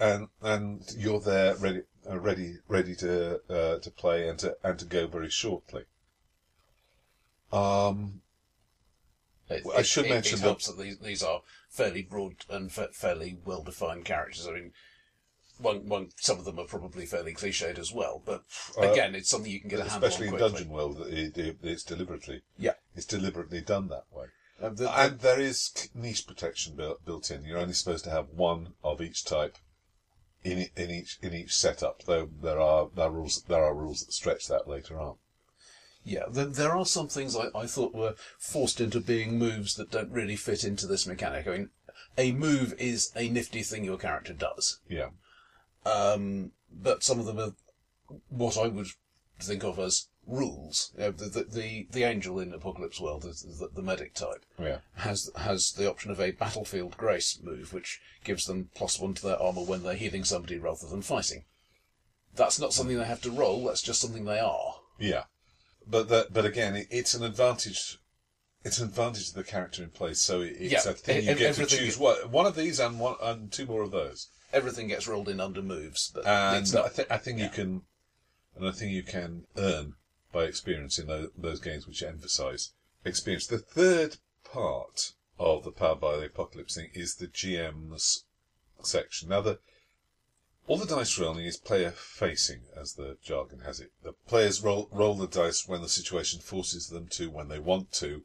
and 0.00 0.28
and 0.42 0.82
you're 0.96 1.20
there 1.20 1.54
ready 1.56 1.82
uh, 2.08 2.18
ready 2.18 2.56
ready 2.68 2.94
to 2.96 3.40
uh, 3.48 3.78
to 3.78 3.90
play 3.90 4.28
and 4.28 4.38
to 4.40 4.56
and 4.62 4.78
to 4.78 4.84
go 4.84 5.06
very 5.06 5.30
shortly. 5.30 5.84
Um, 7.52 8.22
It, 9.48 9.62
I 9.74 9.82
should 9.82 10.06
it- 10.06 10.10
mention 10.10 10.34
it 10.38 10.42
that- 10.42 10.46
helps 10.48 10.66
that 10.66 10.78
these 10.78 10.98
these 10.98 11.22
are 11.22 11.42
fairly 11.70 12.02
broad 12.02 12.44
and 12.50 12.70
fa- 12.72 12.92
fairly 12.92 13.38
well 13.44 13.62
defined 13.62 14.04
characters. 14.04 14.46
I 14.46 14.52
mean, 14.52 14.72
one 15.56 15.88
one 15.88 16.10
some 16.16 16.38
of 16.38 16.44
them 16.44 16.58
are 16.58 16.66
probably 16.66 17.06
fairly 17.06 17.32
cliched 17.34 17.78
as 17.78 17.90
well, 17.92 18.22
but 18.24 18.44
Uh, 18.76 18.90
again, 18.90 19.14
it's 19.14 19.30
something 19.30 19.50
you 19.50 19.60
can 19.60 19.70
get 19.70 19.80
a 19.80 19.88
handle 19.88 20.08
especially 20.08 20.28
on 20.28 20.34
in. 20.34 20.40
Dungeon 20.40 20.68
World, 20.68 21.00
it, 21.06 21.38
it, 21.38 21.58
it's 21.62 21.82
deliberately 21.82 22.42
Yeah, 22.58 22.74
it's 22.94 23.06
deliberately 23.06 23.60
done 23.62 23.88
that 23.88 24.04
way. 24.12 24.26
Uh, 24.60 24.70
the- 24.70 24.90
And 24.98 25.20
there 25.20 25.40
is 25.40 25.70
niche 25.94 26.26
protection 26.26 26.74
built, 26.76 27.04
built 27.04 27.30
in. 27.30 27.44
You're 27.44 27.58
only 27.58 27.74
supposed 27.74 28.04
to 28.04 28.10
have 28.10 28.28
one 28.30 28.74
of 28.82 29.00
each 29.00 29.24
type 29.24 29.56
in 30.44 30.68
in 30.76 30.90
each 30.90 31.18
in 31.22 31.34
each 31.34 31.54
setup. 31.56 32.04
Though 32.04 32.28
there 32.42 32.60
are 32.60 32.88
there 32.94 33.06
are 33.06 33.10
rules 33.10 33.42
there 33.42 33.64
are 33.64 33.74
rules 33.74 34.04
that 34.04 34.12
stretch 34.12 34.46
that 34.48 34.68
later 34.68 34.98
on. 35.00 35.16
yeah. 36.04 36.24
There, 36.30 36.46
there 36.46 36.74
are 36.76 36.86
some 36.86 37.08
things 37.08 37.36
I, 37.36 37.48
I 37.54 37.66
thought 37.66 37.94
were 37.94 38.14
forced 38.38 38.80
into 38.80 39.00
being 39.00 39.38
moves 39.38 39.74
that 39.76 39.90
don't 39.90 40.10
really 40.10 40.36
fit 40.36 40.64
into 40.64 40.86
this 40.86 41.06
mechanic. 41.06 41.46
I 41.46 41.50
mean, 41.50 41.70
a 42.16 42.32
move 42.32 42.72
is 42.78 43.12
a 43.16 43.28
nifty 43.28 43.62
thing 43.62 43.84
your 43.84 43.98
character 43.98 44.32
does, 44.32 44.80
Yeah, 44.88 45.10
um, 45.84 46.52
but 46.72 47.02
some 47.02 47.18
of 47.20 47.26
them 47.26 47.38
are 47.38 47.54
what 48.28 48.56
I 48.56 48.68
would 48.68 48.88
think 49.40 49.64
of 49.64 49.78
as 49.78 50.08
rules. 50.28 50.92
You 50.94 51.00
know, 51.04 51.10
the, 51.12 51.24
the 51.28 51.44
the 51.44 51.86
the 51.90 52.02
angel 52.04 52.38
in 52.38 52.52
Apocalypse 52.54 53.00
World 53.00 53.24
is 53.24 53.42
the, 53.58 53.68
the 53.74 53.82
medic 53.82 54.14
type. 54.14 54.44
yeah, 54.58 54.78
has 54.96 55.30
has 55.36 55.72
the 55.72 55.90
option 55.90 56.10
of 56.10 56.20
a 56.20 56.30
battlefield 56.32 56.96
grace 56.96 57.38
move, 57.42 57.72
which 57.72 58.00
gives 58.24 58.44
them 58.44 58.70
plus 58.74 59.00
one 59.00 59.14
to 59.14 59.22
their 59.26 59.40
armor 59.42 59.62
when 59.62 59.82
they're 59.82 59.94
healing 59.94 60.24
somebody 60.24 60.58
rather 60.58 60.86
than 60.86 61.02
fighting. 61.02 61.44
That's 62.34 62.60
not 62.60 62.72
something 62.72 62.96
they 62.98 63.04
have 63.04 63.22
to 63.22 63.30
roll. 63.30 63.64
That's 63.64 63.82
just 63.82 64.00
something 64.00 64.24
they 64.24 64.38
are. 64.38 64.74
yeah. 64.98 65.24
But 65.90 66.08
that 66.10 66.32
but 66.34 66.44
again, 66.44 66.76
it, 66.76 66.86
it's 66.90 67.14
an 67.14 67.24
advantage 67.24 67.98
it's 68.64 68.78
an 68.80 68.88
advantage 68.88 69.28
of 69.28 69.34
the 69.34 69.44
character 69.44 69.82
in 69.82 69.88
place. 69.90 70.20
So 70.20 70.42
it- 70.42 70.56
it's 70.58 70.84
Yeah, 70.84 70.90
a 70.90 70.94
thing 70.94 71.22
e- 71.22 71.28
you 71.28 71.34
get 71.36 71.54
to 71.54 71.64
choose 71.64 71.96
one, 71.96 72.16
one 72.30 72.44
of 72.44 72.54
these 72.56 72.78
and 72.80 73.00
one 73.00 73.14
and 73.22 73.50
two 73.50 73.64
more 73.64 73.82
of 73.82 73.90
those. 73.92 74.28
Everything 74.52 74.88
gets 74.88 75.06
rolled 75.08 75.28
in 75.28 75.40
under 75.40 75.62
moves, 75.62 76.10
but 76.14 76.26
And 76.26 76.70
not. 76.74 76.86
I, 76.86 76.88
th- 76.88 77.08
I 77.10 77.18
think 77.18 77.38
you 77.38 77.48
can, 77.48 77.82
and 78.56 78.66
I 78.68 78.72
think 78.72 78.92
you 78.92 79.02
can 79.02 79.44
earn 79.56 79.94
by 80.32 80.44
experiencing 80.44 81.06
those, 81.06 81.30
those 81.36 81.60
games 81.60 81.86
which 81.86 82.02
emphasise 82.02 82.72
experience. 83.04 83.46
The 83.46 83.58
third 83.58 84.16
part 84.44 85.12
of 85.38 85.64
the 85.64 85.72
Powered 85.72 86.00
by 86.00 86.16
the 86.16 86.26
Apocalypse 86.26 86.74
thing 86.74 86.90
is 86.94 87.14
the 87.14 87.28
GM's 87.28 88.24
section. 88.82 89.28
Now, 89.28 89.40
the 89.40 89.58
all 90.66 90.76
the 90.76 90.84
dice 90.84 91.18
rolling 91.18 91.46
is 91.46 91.56
player 91.56 91.90
facing, 91.92 92.66
as 92.76 92.92
the 92.92 93.16
jargon 93.22 93.60
has 93.60 93.80
it. 93.80 93.90
The 94.02 94.12
players 94.12 94.62
roll 94.62 94.88
roll 94.92 95.14
the 95.14 95.26
dice 95.26 95.66
when 95.66 95.80
the 95.80 95.88
situation 95.88 96.40
forces 96.40 96.88
them 96.88 97.08
to, 97.08 97.30
when 97.30 97.48
they 97.48 97.58
want 97.58 97.90
to, 97.92 98.24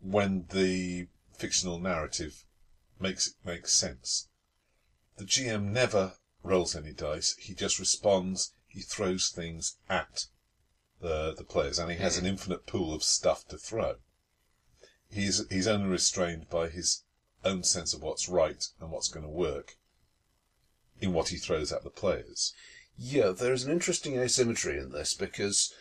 when 0.00 0.46
the 0.50 1.08
fictional 1.34 1.78
narrative 1.78 2.44
makes 2.98 3.34
makes 3.44 3.74
sense. 3.74 4.28
The 5.18 5.24
GM 5.24 5.64
never 5.64 6.14
rolls 6.42 6.74
any 6.74 6.92
dice. 6.92 7.34
He 7.36 7.52
just 7.52 7.78
responds. 7.78 8.52
He 8.66 8.80
throws 8.80 9.28
things 9.28 9.76
at 9.90 10.26
the 11.00 11.34
the 11.36 11.44
players, 11.44 11.78
and 11.78 11.90
he 11.90 11.98
has 11.98 12.18
an 12.18 12.26
infinite 12.26 12.66
pool 12.66 12.94
of 12.94 13.02
stuff 13.02 13.46
to 13.48 13.58
throw. 13.58 13.96
He's 15.10 15.46
he's 15.48 15.66
only 15.66 15.88
restrained 15.88 16.48
by 16.50 16.68
his 16.68 17.04
own 17.44 17.62
sense 17.62 17.94
of 17.94 18.02
what's 18.02 18.28
right 18.28 18.64
and 18.80 18.90
what's 18.90 19.08
going 19.08 19.24
to 19.24 19.30
work 19.30 19.76
in 21.00 21.12
what 21.12 21.28
he 21.28 21.36
throws 21.36 21.72
at 21.72 21.84
the 21.84 21.90
players. 21.90 22.52
Yeah, 22.96 23.30
there 23.30 23.52
is 23.52 23.64
an 23.64 23.70
interesting 23.70 24.18
asymmetry 24.18 24.76
in 24.78 24.90
this 24.90 25.14
because 25.14 25.72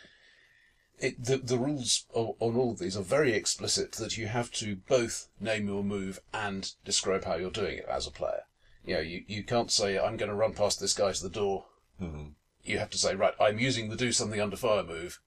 it, 0.99 1.23
the 1.23 1.37
the 1.37 1.57
rules 1.57 2.05
on 2.13 2.35
all 2.39 2.71
of 2.71 2.79
these 2.79 2.95
are 2.95 3.03
very 3.03 3.33
explicit 3.33 3.93
that 3.93 4.17
you 4.17 4.27
have 4.27 4.51
to 4.53 4.77
both 4.87 5.27
name 5.39 5.67
your 5.67 5.83
move 5.83 6.19
and 6.33 6.73
describe 6.85 7.25
how 7.25 7.35
you're 7.35 7.51
doing 7.51 7.79
it 7.79 7.85
as 7.89 8.07
a 8.07 8.11
player. 8.11 8.43
You 8.85 8.95
know, 8.95 9.01
you, 9.01 9.23
you 9.27 9.43
can't 9.43 9.71
say 9.71 9.99
I'm 9.99 10.17
going 10.17 10.29
to 10.29 10.35
run 10.35 10.53
past 10.53 10.79
this 10.79 10.93
guy 10.93 11.11
to 11.11 11.23
the 11.23 11.29
door. 11.29 11.65
Mhm. 12.01 12.33
You 12.67 12.79
have 12.79 12.89
to 12.91 12.97
say 12.97 13.15
right, 13.15 13.33
I'm 13.39 13.59
using 13.59 13.89
the 13.89 13.95
do 13.95 14.11
something 14.11 14.41
under 14.41 14.57
fire 14.57 14.83
move 14.83 15.19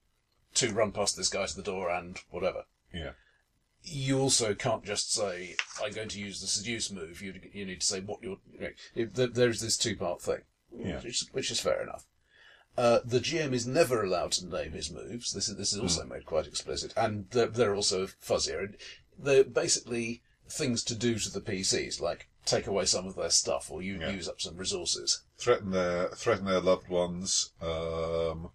to 0.55 0.73
run 0.73 0.91
past 0.91 1.15
this 1.17 1.29
guy 1.29 1.45
to 1.45 1.55
the 1.55 1.63
door 1.63 1.89
and 1.89 2.19
whatever. 2.29 2.65
Yeah, 2.93 3.11
You 3.83 4.19
also 4.19 4.53
can't 4.53 4.83
just 4.83 5.13
say 5.13 5.55
I'm 5.83 5.93
going 5.93 6.09
to 6.09 6.19
use 6.19 6.41
the 6.41 6.47
seduce 6.47 6.91
move. 6.91 7.21
You 7.21 7.33
you 7.53 7.65
need 7.65 7.81
to 7.81 7.87
say 7.87 8.01
what 8.01 8.21
you're. 8.21 8.37
You 8.53 8.59
know, 8.59 8.69
if 8.95 9.13
there, 9.13 9.27
there's 9.27 9.61
this 9.61 9.77
two 9.77 9.95
part 9.95 10.21
thing 10.21 10.41
yeah, 10.77 11.01
which, 11.01 11.25
which 11.31 11.51
is 11.51 11.59
fair 11.59 11.81
enough. 11.81 12.05
Uh, 12.77 12.99
the 13.03 13.19
GM 13.19 13.51
is 13.51 13.67
never 13.67 14.01
allowed 14.01 14.31
to 14.33 14.45
name 14.45 14.71
his 14.71 14.91
moves. 14.91 15.33
This 15.33 15.49
is 15.49 15.57
this 15.57 15.73
is 15.73 15.79
also 15.79 16.05
made 16.05 16.25
quite 16.25 16.47
explicit, 16.47 16.93
and 16.95 17.29
they're, 17.31 17.47
they're 17.47 17.75
also 17.75 18.07
fuzzier. 18.07 18.59
And 18.59 18.77
They're 19.19 19.43
basically 19.43 20.21
things 20.49 20.83
to 20.85 20.95
do 20.95 21.17
to 21.19 21.29
the 21.29 21.41
PCs, 21.41 21.99
like 21.99 22.29
take 22.45 22.67
away 22.67 22.85
some 22.85 23.05
of 23.07 23.15
their 23.15 23.29
stuff 23.29 23.69
or 23.71 23.81
you 23.81 23.99
Yeah. 23.99 24.09
use 24.11 24.27
up 24.27 24.41
some 24.41 24.57
resources. 24.57 25.21
threaten 25.37 25.71
their 25.71 26.09
threaten 26.09 26.45
their 26.45 26.59
loved 26.61 26.87
ones. 26.89 27.51
Um, 27.61 28.51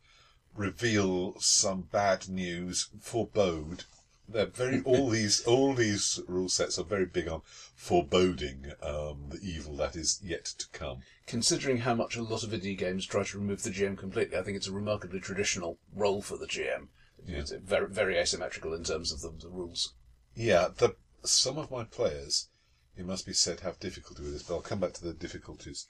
reveal 0.55 1.39
some 1.41 1.83
bad 1.83 2.29
news. 2.29 2.89
Forebode. 3.01 3.85
They're 4.29 4.47
very 4.47 4.81
all 4.85 5.09
these 5.11 5.43
all 5.45 5.75
these 5.75 6.21
rule 6.27 6.49
sets 6.49 6.79
are 6.79 6.85
very 6.85 7.07
big 7.07 7.29
on 7.29 7.43
foreboding 7.77 8.73
um, 8.83 9.29
the 9.29 9.39
evil 9.43 9.77
that 9.77 9.95
is 9.97 10.21
yet 10.23 10.45
to 10.47 10.67
come. 10.73 10.99
Considering 11.27 11.79
how 11.79 11.95
much 11.95 12.17
a 12.17 12.23
lot 12.23 12.43
of 12.43 12.51
indie 12.51 12.77
games 12.77 13.07
try 13.07 13.23
to 13.23 13.39
remove 13.39 13.63
the 13.63 13.71
GM 13.71 13.97
completely, 13.97 14.37
I 14.37 14.43
think 14.43 14.57
it's 14.57 14.67
a 14.69 14.73
remarkably 14.73 15.21
traditional 15.21 15.79
role 15.95 16.23
for 16.23 16.37
the 16.37 16.47
GM. 16.47 16.89
It's 17.29 17.51
very 17.53 17.89
very 17.89 18.17
asymmetrical 18.19 18.73
in 18.75 18.85
terms 18.85 19.13
of 19.13 19.21
the, 19.21 19.33
the 19.41 19.49
rules. 19.49 19.95
Yeah, 20.35 20.69
the 20.77 20.97
some 21.25 21.59
of 21.59 21.71
my 21.71 21.85
players, 21.85 22.49
it 22.97 23.05
must 23.05 23.27
be 23.27 23.33
said, 23.33 23.61
have 23.61 23.79
difficulty 23.79 24.23
with 24.23 24.33
this, 24.33 24.43
but 24.43 24.55
I'll 24.55 24.61
come 24.63 24.81
back 24.81 24.95
to 24.95 25.05
the 25.05 25.13
difficulties 25.13 25.89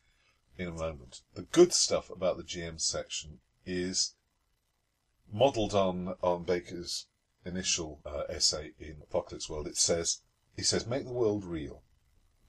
in 0.59 0.69
a 0.69 0.73
moment. 0.73 1.23
The 1.35 1.43
good 1.43 1.73
stuff 1.73 2.11
about 2.11 2.37
the 2.37 2.43
GM 2.43 2.81
section 2.81 3.41
is 3.65 4.15
modelled 5.33 5.75
on 5.75 6.15
on 6.23 6.45
Baker's 6.45 7.07
initial 7.45 8.01
uh, 8.05 8.25
essay 8.29 8.73
in 8.79 9.03
Apocalypse 9.03 9.49
World. 9.49 9.67
It 9.67 9.77
says 9.77 10.23
he 10.57 10.63
says 10.63 10.87
make 10.87 11.05
the 11.05 11.13
world 11.13 11.45
real, 11.45 11.83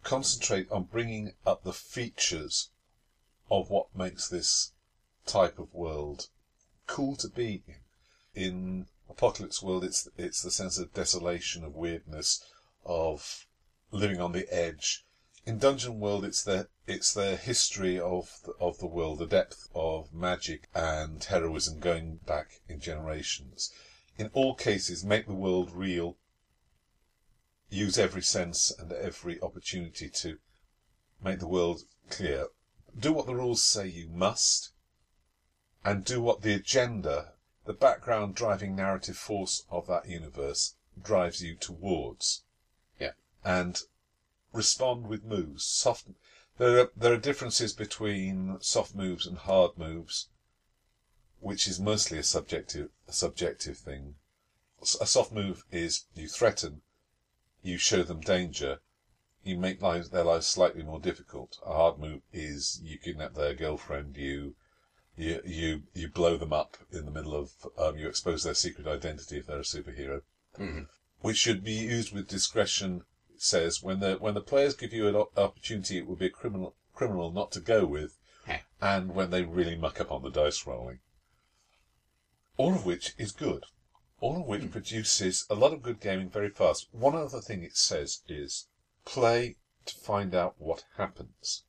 concentrate 0.03 0.71
on 0.71 0.85
bringing 0.85 1.33
up 1.45 1.63
the 1.63 1.73
features 1.73 2.69
of 3.49 3.69
what 3.69 3.95
makes 3.95 4.27
this 4.27 4.71
type 5.25 5.59
of 5.59 5.73
world 5.73 6.29
cool 6.85 7.15
to 7.17 7.27
be 7.27 7.63
in. 7.67 7.75
In 8.33 8.87
Apocalypse 9.09 9.61
World, 9.63 9.83
it's 9.83 10.07
it's 10.17 10.41
the 10.41 10.51
sense 10.51 10.77
of 10.77 10.93
desolation, 10.93 11.63
of 11.63 11.75
weirdness, 11.75 12.43
of 12.85 13.46
living 13.91 14.19
on 14.19 14.31
the 14.31 14.47
edge. 14.53 15.05
In 15.45 15.59
Dungeon 15.59 15.99
World, 15.99 16.25
it's 16.25 16.43
the 16.43 16.67
it's 16.85 17.13
the 17.13 17.37
history 17.37 17.99
of 17.99 18.39
the, 18.43 18.51
of 18.59 18.79
the 18.79 18.87
world, 18.87 19.19
the 19.19 19.25
depth 19.25 19.69
of 19.73 20.13
magic 20.13 20.67
and 20.73 21.23
heroism 21.23 21.79
going 21.79 22.17
back 22.17 22.59
in 22.67 22.79
generations. 22.79 23.73
In 24.17 24.29
all 24.33 24.55
cases, 24.55 25.05
make 25.05 25.25
the 25.25 25.33
world 25.33 25.71
real. 25.71 26.17
Use 27.69 27.97
every 27.97 28.21
sense 28.21 28.71
and 28.77 28.91
every 28.91 29.41
opportunity 29.41 30.09
to 30.09 30.39
make 31.23 31.39
the 31.39 31.47
world 31.47 31.83
clear. 32.09 32.47
Do 32.97 33.13
what 33.13 33.25
the 33.25 33.35
rules 33.35 33.63
say 33.63 33.87
you 33.87 34.09
must, 34.09 34.71
and 35.83 36.03
do 36.03 36.21
what 36.21 36.41
the 36.41 36.53
agenda 36.53 37.33
the 37.67 37.73
background 37.73 38.33
driving 38.33 38.77
narrative 38.77 39.17
force 39.17 39.65
of 39.69 39.87
that 39.87 40.07
universe 40.07 40.75
drives 41.01 41.43
you 41.43 41.53
towards. 41.53 42.43
And 43.47 43.81
respond 44.51 45.07
with 45.07 45.23
moves. 45.23 45.63
Soft. 45.63 46.07
There 46.57 46.81
are 46.81 46.91
there 46.97 47.13
are 47.13 47.17
differences 47.17 47.71
between 47.71 48.57
soft 48.59 48.93
moves 48.93 49.25
and 49.25 49.37
hard 49.37 49.77
moves, 49.77 50.27
which 51.39 51.65
is 51.65 51.79
mostly 51.79 52.17
a 52.17 52.23
subjective 52.23 52.89
a 53.07 53.13
subjective 53.13 53.77
thing. 53.77 54.15
A 54.99 55.05
soft 55.05 55.31
move 55.31 55.63
is 55.71 56.07
you 56.13 56.27
threaten, 56.27 56.81
you 57.63 57.77
show 57.77 58.03
them 58.03 58.19
danger, 58.19 58.81
you 59.43 59.57
make 59.57 59.81
lives, 59.81 60.09
their 60.09 60.25
lives 60.25 60.47
slightly 60.47 60.83
more 60.83 60.99
difficult. 60.99 61.57
A 61.65 61.73
hard 61.73 61.99
move 61.99 62.23
is 62.33 62.81
you 62.83 62.97
kidnap 62.99 63.33
their 63.33 63.53
girlfriend, 63.53 64.17
you 64.17 64.55
you 65.15 65.41
you 65.45 65.83
you 65.93 66.09
blow 66.09 66.35
them 66.35 66.51
up 66.51 66.77
in 66.91 67.05
the 67.05 67.11
middle 67.11 67.33
of 67.33 67.51
um, 67.77 67.97
you 67.97 68.09
expose 68.09 68.43
their 68.43 68.53
secret 68.53 68.87
identity 68.87 69.37
if 69.37 69.47
they're 69.47 69.59
a 69.59 69.73
superhero, 69.75 70.21
which 71.21 71.37
should 71.37 71.63
be 71.63 71.71
used 71.71 72.11
with 72.13 72.27
discretion. 72.27 73.03
Says 73.39 73.83
when 73.83 73.99
the 73.99 74.15
when 74.15 74.33
the 74.33 74.41
players 74.41 74.75
give 74.75 74.93
you 74.93 75.07
an 75.07 75.15
opportunity, 75.15 75.97
it 75.97 76.07
would 76.07 76.19
be 76.19 76.25
a 76.25 76.29
criminal 76.29 76.75
criminal 76.93 77.31
not 77.31 77.51
to 77.51 77.59
go 77.59 77.85
with, 77.85 78.17
Heh. 78.45 78.61
and 78.81 79.13
when 79.13 79.29
they 79.29 79.43
really 79.43 79.75
muck 79.75 80.01
up 80.01 80.11
on 80.11 80.23
the 80.23 80.31
dice 80.31 80.65
rolling. 80.65 80.99
All 82.57 82.73
of 82.73 82.85
which 82.85 83.13
is 83.19 83.31
good. 83.31 83.65
All 84.19 84.41
of 84.41 84.47
which 84.47 84.63
hmm. 84.63 84.69
produces 84.69 85.45
a 85.49 85.55
lot 85.55 85.73
of 85.73 85.83
good 85.83 85.99
gaming 85.99 86.29
very 86.29 86.49
fast. 86.49 86.87
One 86.91 87.15
other 87.15 87.39
thing 87.39 87.63
it 87.63 87.77
says 87.77 88.21
is 88.27 88.67
play 89.05 89.57
to 89.85 89.95
find 89.95 90.33
out 90.33 90.55
what 90.57 90.85
happens. 90.95 91.63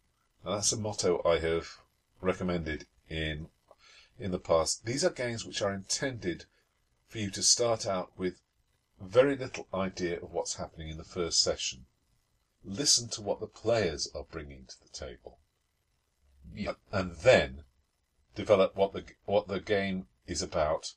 Now 0.44 0.52
that's 0.52 0.72
a 0.72 0.78
motto 0.78 1.20
I 1.24 1.38
have 1.40 1.78
recommended 2.22 2.86
in 3.08 3.48
in 4.18 4.30
the 4.30 4.38
past. 4.38 4.86
These 4.86 5.04
are 5.04 5.10
games 5.10 5.44
which 5.44 5.60
are 5.62 5.72
intended 5.72 6.46
for 7.06 7.18
you 7.18 7.30
to 7.30 7.42
start 7.42 7.86
out 7.86 8.10
with 8.16 8.40
very 9.00 9.36
little 9.36 9.66
idea 9.72 10.20
of 10.20 10.32
what's 10.32 10.56
happening 10.56 10.88
in 10.88 10.98
the 10.98 11.04
first 11.04 11.40
session. 11.42 11.86
Listen 12.64 13.08
to 13.10 13.22
what 13.22 13.40
the 13.40 13.46
players 13.46 14.10
are 14.14 14.24
bringing 14.30 14.66
to 14.66 14.74
the 14.82 14.88
table, 14.88 15.38
Yeah. 16.52 16.72
and 16.92 17.12
then 17.16 17.64
develop 18.34 18.74
what 18.76 18.92
the 18.92 19.04
what 19.24 19.48
the 19.48 19.60
game 19.60 20.06
is 20.26 20.42
about 20.42 20.94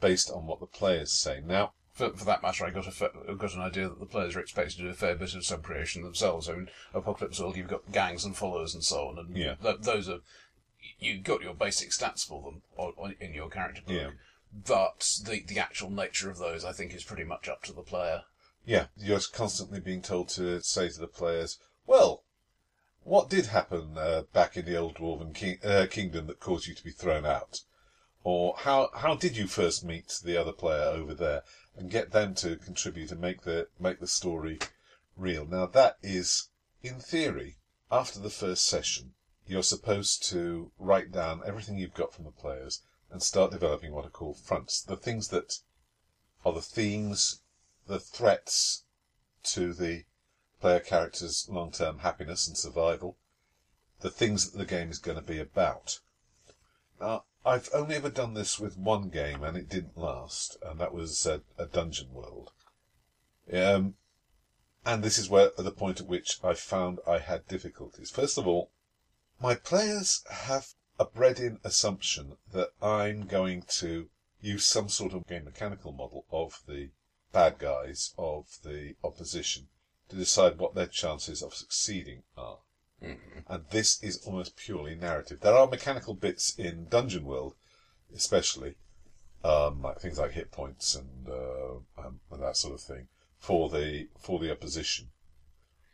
based 0.00 0.30
on 0.30 0.46
what 0.46 0.60
the 0.60 0.66
players 0.66 1.12
say. 1.12 1.40
Now, 1.40 1.74
For, 1.92 2.10
for 2.12 2.24
that 2.24 2.42
matter, 2.42 2.64
I 2.64 2.70
got 2.70 2.86
a 2.88 3.34
got 3.36 3.54
an 3.54 3.60
idea 3.60 3.88
that 3.88 4.00
the 4.00 4.06
players 4.06 4.34
are 4.34 4.40
expected 4.40 4.76
to 4.78 4.82
do 4.82 4.88
a 4.88 4.94
fair 4.94 5.14
bit 5.14 5.34
of 5.34 5.44
sub-creation 5.44 6.02
themselves. 6.02 6.48
I 6.48 6.54
mean, 6.54 6.70
Apocalypse 6.92 7.38
World, 7.38 7.56
you've 7.56 7.68
got 7.68 7.92
gangs 7.92 8.24
and 8.24 8.36
followers 8.36 8.74
and 8.74 8.82
so 8.82 9.08
on, 9.08 9.18
and 9.18 9.36
Yeah. 9.36 9.54
th- 9.56 9.82
those 9.82 10.08
are 10.08 10.18
you've 10.98 11.22
got 11.22 11.42
your 11.42 11.54
basic 11.54 11.90
stats 11.90 12.26
for 12.26 12.42
them 12.42 12.62
on, 12.76 12.92
on, 12.96 13.14
in 13.20 13.32
your 13.32 13.48
character 13.48 13.80
book. 13.82 13.94
Yeah. 13.94 14.10
But 14.54 15.18
the 15.24 15.40
the 15.40 15.58
actual 15.58 15.90
nature 15.90 16.30
of 16.30 16.38
those, 16.38 16.64
I 16.64 16.72
think, 16.72 16.94
is 16.94 17.02
pretty 17.02 17.24
much 17.24 17.48
up 17.48 17.64
to 17.64 17.72
the 17.72 17.82
player. 17.82 18.22
Yeah, 18.64 18.86
you're 18.96 19.18
constantly 19.32 19.80
being 19.80 20.00
told 20.00 20.28
to 20.30 20.62
say 20.62 20.88
to 20.88 21.00
the 21.00 21.08
players, 21.08 21.58
well, 21.86 22.22
what 23.02 23.28
did 23.28 23.46
happen 23.46 23.98
uh, 23.98 24.22
back 24.32 24.56
in 24.56 24.64
the 24.64 24.76
old 24.76 24.94
dwarven 24.94 25.34
king, 25.34 25.58
uh, 25.64 25.88
kingdom 25.90 26.28
that 26.28 26.38
caused 26.38 26.68
you 26.68 26.74
to 26.76 26.84
be 26.84 26.92
thrown 26.92 27.26
out? 27.26 27.62
Or 28.22 28.54
how 28.58 28.90
how 28.94 29.16
did 29.16 29.36
you 29.36 29.48
first 29.48 29.84
meet 29.84 30.20
the 30.22 30.36
other 30.36 30.52
player 30.52 30.84
over 30.84 31.14
there? 31.14 31.42
And 31.76 31.90
get 31.90 32.12
them 32.12 32.36
to 32.36 32.54
contribute 32.54 33.10
and 33.10 33.20
make 33.20 33.42
the 33.42 33.68
make 33.80 33.98
the 33.98 34.06
story 34.06 34.60
real. 35.16 35.44
Now 35.44 35.66
that 35.66 35.98
is, 36.00 36.48
in 36.80 37.00
theory, 37.00 37.56
after 37.90 38.20
the 38.20 38.30
first 38.30 38.64
session, 38.66 39.14
you're 39.48 39.64
supposed 39.64 40.22
to 40.30 40.70
write 40.78 41.10
down 41.10 41.42
everything 41.44 41.76
you've 41.76 41.92
got 41.92 42.14
from 42.14 42.24
the 42.24 42.30
players 42.30 42.82
and 43.14 43.22
start 43.22 43.52
developing 43.52 43.92
what 43.92 44.04
are 44.04 44.10
called 44.10 44.36
fronts. 44.36 44.82
The 44.82 44.96
things 44.96 45.28
that 45.28 45.60
are 46.44 46.52
the 46.52 46.60
themes 46.60 47.42
the 47.86 48.00
threats 48.00 48.82
to 49.44 49.72
the 49.72 50.04
player 50.60 50.80
character's 50.80 51.48
long-term 51.48 52.00
happiness 52.00 52.48
and 52.48 52.58
survival, 52.58 53.16
the 54.00 54.10
things 54.10 54.50
that 54.50 54.58
the 54.58 54.64
game 54.64 54.90
is 54.90 54.98
going 54.98 55.16
to 55.16 55.22
be 55.22 55.38
about. 55.38 56.00
Now, 57.00 57.24
I've 57.46 57.68
only 57.72 57.94
ever 57.94 58.10
done 58.10 58.34
this 58.34 58.58
with 58.58 58.76
one 58.76 59.10
game, 59.10 59.44
and 59.44 59.56
it 59.56 59.68
didn't 59.68 59.96
last, 59.96 60.56
and 60.60 60.80
that 60.80 60.92
was 60.92 61.24
a, 61.24 61.42
a 61.56 61.66
Dungeon 61.66 62.12
World. 62.12 62.50
Um, 63.52 63.94
and 64.84 65.04
this 65.04 65.18
is 65.18 65.30
where 65.30 65.50
the 65.56 65.70
point 65.70 66.00
at 66.00 66.08
which 66.08 66.40
I 66.42 66.54
found 66.54 66.98
I 67.06 67.18
had 67.18 67.46
difficulties. 67.46 68.10
First 68.10 68.38
of 68.38 68.48
all, 68.48 68.72
my 69.40 69.54
players 69.54 70.24
have 70.30 70.74
a 70.98 71.04
bred-in 71.04 71.58
assumption 71.64 72.36
that 72.52 72.70
I'm 72.80 73.26
going 73.26 73.62
to 73.80 74.08
use 74.40 74.66
some 74.66 74.88
sort 74.88 75.12
of 75.12 75.26
game 75.26 75.44
mechanical 75.44 75.92
model 75.92 76.24
of 76.30 76.60
the 76.68 76.90
bad 77.32 77.58
guys 77.58 78.14
of 78.16 78.46
the 78.62 78.94
opposition 79.02 79.68
to 80.08 80.16
decide 80.16 80.58
what 80.58 80.74
their 80.74 80.86
chances 80.86 81.42
of 81.42 81.54
succeeding 81.54 82.22
are. 82.36 82.58
Mm-hmm. 83.02 83.40
And 83.48 83.64
this 83.70 84.02
is 84.02 84.18
almost 84.26 84.56
purely 84.56 84.94
narrative. 84.94 85.40
There 85.40 85.56
are 85.56 85.66
mechanical 85.66 86.14
bits 86.14 86.54
in 86.56 86.86
Dungeon 86.88 87.24
World, 87.24 87.54
especially, 88.14 88.76
um, 89.42 89.82
like 89.82 90.00
things 90.00 90.18
like 90.18 90.32
hit 90.32 90.52
points 90.52 90.94
and, 90.94 91.28
uh, 91.28 91.74
um, 91.98 92.20
and 92.30 92.42
that 92.42 92.56
sort 92.56 92.74
of 92.74 92.80
thing 92.80 93.08
for 93.38 93.68
the 93.68 94.08
for 94.18 94.38
the 94.38 94.50
opposition. 94.50 95.10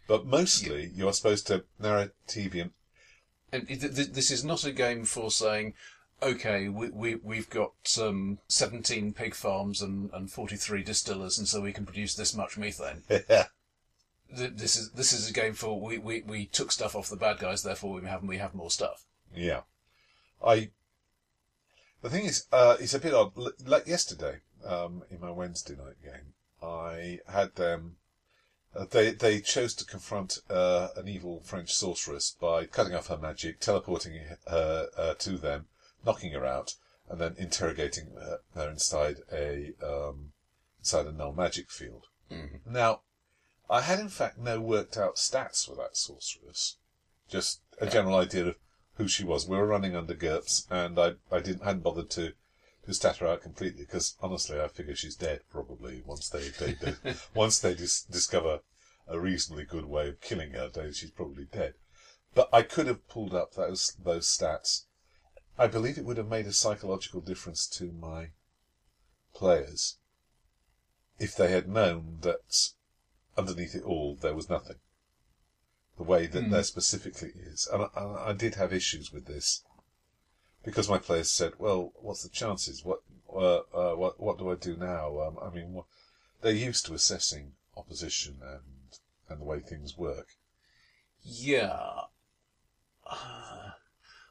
But 0.07 0.27
mostly, 0.27 0.91
you're 0.95 1.13
supposed 1.13 1.47
to 1.49 1.65
narrative 1.79 2.55
And 2.55 2.55
th- 2.55 2.65
th- 2.65 2.80
this 3.53 4.31
is 4.31 4.45
not 4.45 4.65
a 4.65 4.73
game 4.73 5.05
for 5.05 5.31
saying, 5.31 5.75
okay, 6.23 6.69
we, 6.69 6.91
we, 6.91 7.15
we've 7.17 7.51
got 7.51 7.73
um, 8.01 8.39
17 8.49 9.13
pig 9.13 9.35
farms 9.35 9.81
and, 9.83 10.11
and 10.13 10.31
43 10.31 10.83
distillers, 10.83 11.39
and 11.39 11.49
so 11.49 11.61
we 11.61 11.73
can 11.73 11.87
produce 11.87 12.15
this 12.15 12.35
much 12.35 12.57
methane. 12.59 13.03
Th- 13.09 14.53
This 14.55 14.77
is 14.77 14.93
this 14.93 15.13
is 15.13 15.29
a 15.29 15.33
game 15.33 15.55
for 15.55 15.81
we, 15.81 15.99
we, 15.99 16.23
we 16.23 16.47
took 16.47 16.71
stuff 16.71 16.95
off 16.95 17.09
the 17.09 17.17
bad 17.17 17.39
guys, 17.39 17.63
therefore 17.63 17.95
we 18.01 18.07
have 18.09 18.23
we 18.23 18.39
have 18.39 18.55
more 18.55 18.71
stuff. 18.71 19.05
Yeah, 19.35 19.63
I. 20.45 20.71
The 22.03 22.11
thing 22.11 22.25
is, 22.25 22.47
uh, 22.53 22.77
it's 22.81 22.95
a 22.95 22.99
bit 22.99 23.13
odd. 23.13 23.33
Like 23.67 23.87
yesterday, 23.87 24.39
um, 24.65 25.03
in 25.11 25.21
my 25.21 25.31
Wednesday 25.31 25.75
night 25.75 26.01
game, 26.03 26.35
I 26.63 27.19
had 27.29 27.57
them. 27.57 27.97
Uh, 28.75 28.85
they 28.91 29.11
they 29.11 29.41
chose 29.41 29.75
to 29.75 29.85
confront 29.85 30.39
uh, 30.49 30.89
an 30.97 31.09
evil 31.09 31.41
French 31.41 31.73
sorceress 31.73 32.37
by 32.41 32.67
cutting 32.67 32.95
off 32.95 33.09
her 33.09 33.19
magic, 33.19 33.59
teleporting 33.59 34.21
her 34.47 34.89
uh, 34.97 35.15
to 35.15 35.37
them, 35.37 35.67
knocking 36.05 36.33
her 36.33 36.47
out, 36.47 36.75
and 37.09 37.21
then 37.21 37.35
interrogating 37.37 38.13
her, 38.15 38.39
her 38.55 38.71
inside 38.71 39.17
a 39.33 39.73
um, 39.83 40.33
inside 40.79 41.07
a 41.07 41.13
null 41.13 41.33
magic 41.33 41.71
field. 41.71 42.07
Now, 42.65 43.01
I 43.69 43.81
had 43.81 43.99
in 43.99 44.09
fact 44.09 44.39
no 44.39 44.61
worked 44.61 44.97
out 44.97 45.17
stats 45.17 45.67
for 45.67 45.75
that 45.77 45.97
sorceress, 45.97 46.77
just 47.29 47.63
a 47.81 47.89
general 47.89 48.17
idea 48.17 48.47
of 48.47 48.57
who 48.95 49.09
she 49.09 49.25
was. 49.25 49.49
We 49.49 49.57
were 49.57 49.67
running 49.67 49.97
under 49.97 50.15
GURPS, 50.15 50.67
and 50.71 50.97
I 50.99 51.15
I 51.33 51.41
didn't 51.41 51.65
hadn't 51.65 51.83
bothered 51.83 52.11
to 52.11 52.35
to 52.91 52.95
stat 52.95 53.19
her 53.19 53.27
out 53.27 53.43
completely 53.43 53.85
because 53.85 54.17
honestly, 54.21 54.61
I 54.61 54.69
figure 54.69 54.95
she's 54.95 55.17
dead 55.17 55.41
probably 55.51 56.03
once 56.05 56.29
they 56.29 56.49
they, 56.49 56.73
they 56.73 57.15
once 57.35 57.59
they 57.59 57.75
dis- 57.75 58.03
discover 58.03 58.61
a 59.07 59.19
reasonably 59.19 59.65
good 59.65 59.87
way 59.87 60.09
of 60.09 60.21
killing 60.21 60.53
her. 60.53 60.69
Then 60.69 60.93
she's 60.93 61.11
probably 61.11 61.45
dead. 61.45 61.75
But 62.35 62.49
I 62.53 62.63
could 62.63 62.87
have 62.87 63.09
pulled 63.09 63.35
up 63.35 63.55
those 63.55 63.97
those 64.03 64.27
stats. 64.27 64.85
I 65.59 65.67
believe 65.67 65.99
it 65.99 66.05
would 66.05 66.17
have 66.17 66.29
made 66.29 66.47
a 66.47 66.53
psychological 66.53 67.21
difference 67.21 67.67
to 67.79 67.93
my 67.93 68.31
players 69.35 69.99
if 71.19 71.37
they 71.37 71.51
had 71.51 71.69
known 71.69 72.19
that 72.23 72.71
underneath 73.37 73.75
it 73.75 73.83
all 73.83 74.17
there 74.17 74.35
was 74.35 74.49
nothing. 74.49 74.77
The 75.97 76.05
way 76.05 76.27
that 76.27 76.45
hmm. 76.45 76.51
there 76.51 76.63
specifically 76.63 77.33
is, 77.37 77.69
and 77.71 77.83
I, 77.83 77.89
and 77.97 78.17
I 78.17 78.33
did 78.33 78.55
have 78.55 78.73
issues 78.73 79.13
with 79.13 79.27
this 79.27 79.63
because 80.65 80.89
my 80.89 80.99
players 80.99 81.31
said, 81.31 81.53
"Well, 81.59 81.93
what's 82.01 82.23
the 82.23 82.29
chances? 82.29 82.85
What 82.85 83.01
uh, 83.33 83.61
uh, 83.75 83.95
what 83.97 84.21
what 84.21 84.39
do 84.39 84.51
I 84.51 84.55
do 84.55 84.77
now?" 84.77 85.21
Um, 85.21 85.39
I 85.43 85.51
mean, 85.55 85.83
they're 86.43 86.53
used 86.53 86.87
to 86.87 86.95
assessing 86.95 87.53
opposition 87.77 88.39
and 88.43 88.99
and 89.29 89.41
the 89.41 89.45
way 89.45 89.61
things 89.61 89.97
work. 89.97 90.29
Yeah. 91.23 92.03
Uh, 93.07 93.71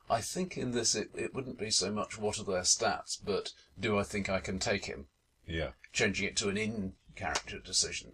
I 0.09 0.21
think 0.21 0.57
in 0.57 0.71
this 0.71 0.95
it, 0.95 1.09
it 1.15 1.33
wouldn't 1.35 1.59
be 1.59 1.69
so 1.71 1.91
much 1.91 2.17
what 2.17 2.39
are 2.39 2.43
their 2.43 2.61
stats, 2.61 3.17
but 3.23 3.51
do 3.79 3.97
I 3.99 4.03
think 4.03 4.29
I 4.29 4.39
can 4.39 4.57
take 4.59 4.85
him? 4.85 5.07
Yeah, 5.47 5.71
Changing 5.93 6.27
it 6.27 6.35
to 6.37 6.49
an 6.49 6.57
in 6.57 6.93
character 7.15 7.59
decision. 7.59 8.13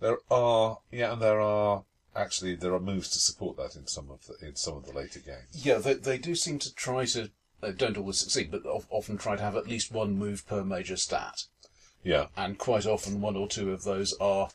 there 0.00 0.18
are 0.30 0.78
yeah, 0.90 1.12
and 1.12 1.22
there 1.22 1.40
are 1.40 1.84
actually 2.14 2.54
there 2.56 2.74
are 2.74 2.80
moves 2.80 3.08
to 3.10 3.18
support 3.18 3.56
that 3.56 3.74
in 3.76 3.86
some 3.86 4.10
of 4.10 4.26
the 4.26 4.46
in 4.46 4.56
some 4.56 4.76
of 4.76 4.86
the 4.86 4.92
later 4.92 5.20
games. 5.20 5.64
Yeah, 5.64 5.78
they, 5.78 5.94
they 5.94 6.18
do 6.18 6.34
seem 6.34 6.58
to 6.60 6.74
try 6.74 7.04
to, 7.06 7.30
they 7.62 7.72
don't 7.72 7.96
always 7.96 8.18
succeed, 8.18 8.50
but 8.50 8.62
often 8.66 9.16
try 9.16 9.36
to 9.36 9.42
have 9.42 9.56
at 9.56 9.66
least 9.68 9.90
one 9.92 10.18
move 10.18 10.46
per 10.46 10.62
major 10.62 10.96
stat. 10.98 11.44
Yeah, 12.04 12.26
And 12.36 12.58
quite 12.58 12.84
often 12.84 13.20
one 13.20 13.36
or 13.36 13.46
two 13.48 13.72
of 13.72 13.84
those 13.84 14.12
are 14.14 14.50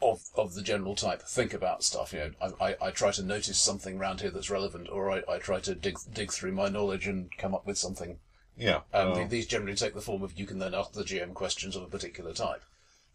of 0.00 0.22
of 0.36 0.54
the 0.54 0.62
general 0.62 0.94
type. 0.94 1.22
Think 1.22 1.52
about 1.54 1.82
stuff, 1.82 2.12
you 2.12 2.18
know. 2.18 2.30
I, 2.60 2.66
I, 2.70 2.76
I 2.88 2.90
try 2.90 3.10
to 3.12 3.22
notice 3.22 3.58
something 3.58 3.98
round 3.98 4.20
here 4.20 4.30
that's 4.30 4.50
relevant, 4.50 4.88
or 4.90 5.10
I, 5.10 5.22
I 5.28 5.38
try 5.38 5.60
to 5.60 5.74
dig 5.74 5.96
dig 6.12 6.32
through 6.32 6.52
my 6.52 6.68
knowledge 6.68 7.06
and 7.06 7.30
come 7.38 7.54
up 7.54 7.66
with 7.66 7.78
something. 7.78 8.18
yeah, 8.56 8.80
And 8.92 9.10
uh, 9.10 9.14
the- 9.14 9.24
these 9.26 9.46
generally 9.46 9.76
take 9.76 9.94
the 9.94 10.00
form 10.00 10.22
of 10.22 10.38
you 10.38 10.46
can 10.46 10.58
then 10.58 10.74
ask 10.74 10.92
the 10.92 11.02
GM 11.04 11.34
questions 11.34 11.74
of 11.76 11.82
a 11.82 11.86
particular 11.88 12.32
type, 12.32 12.62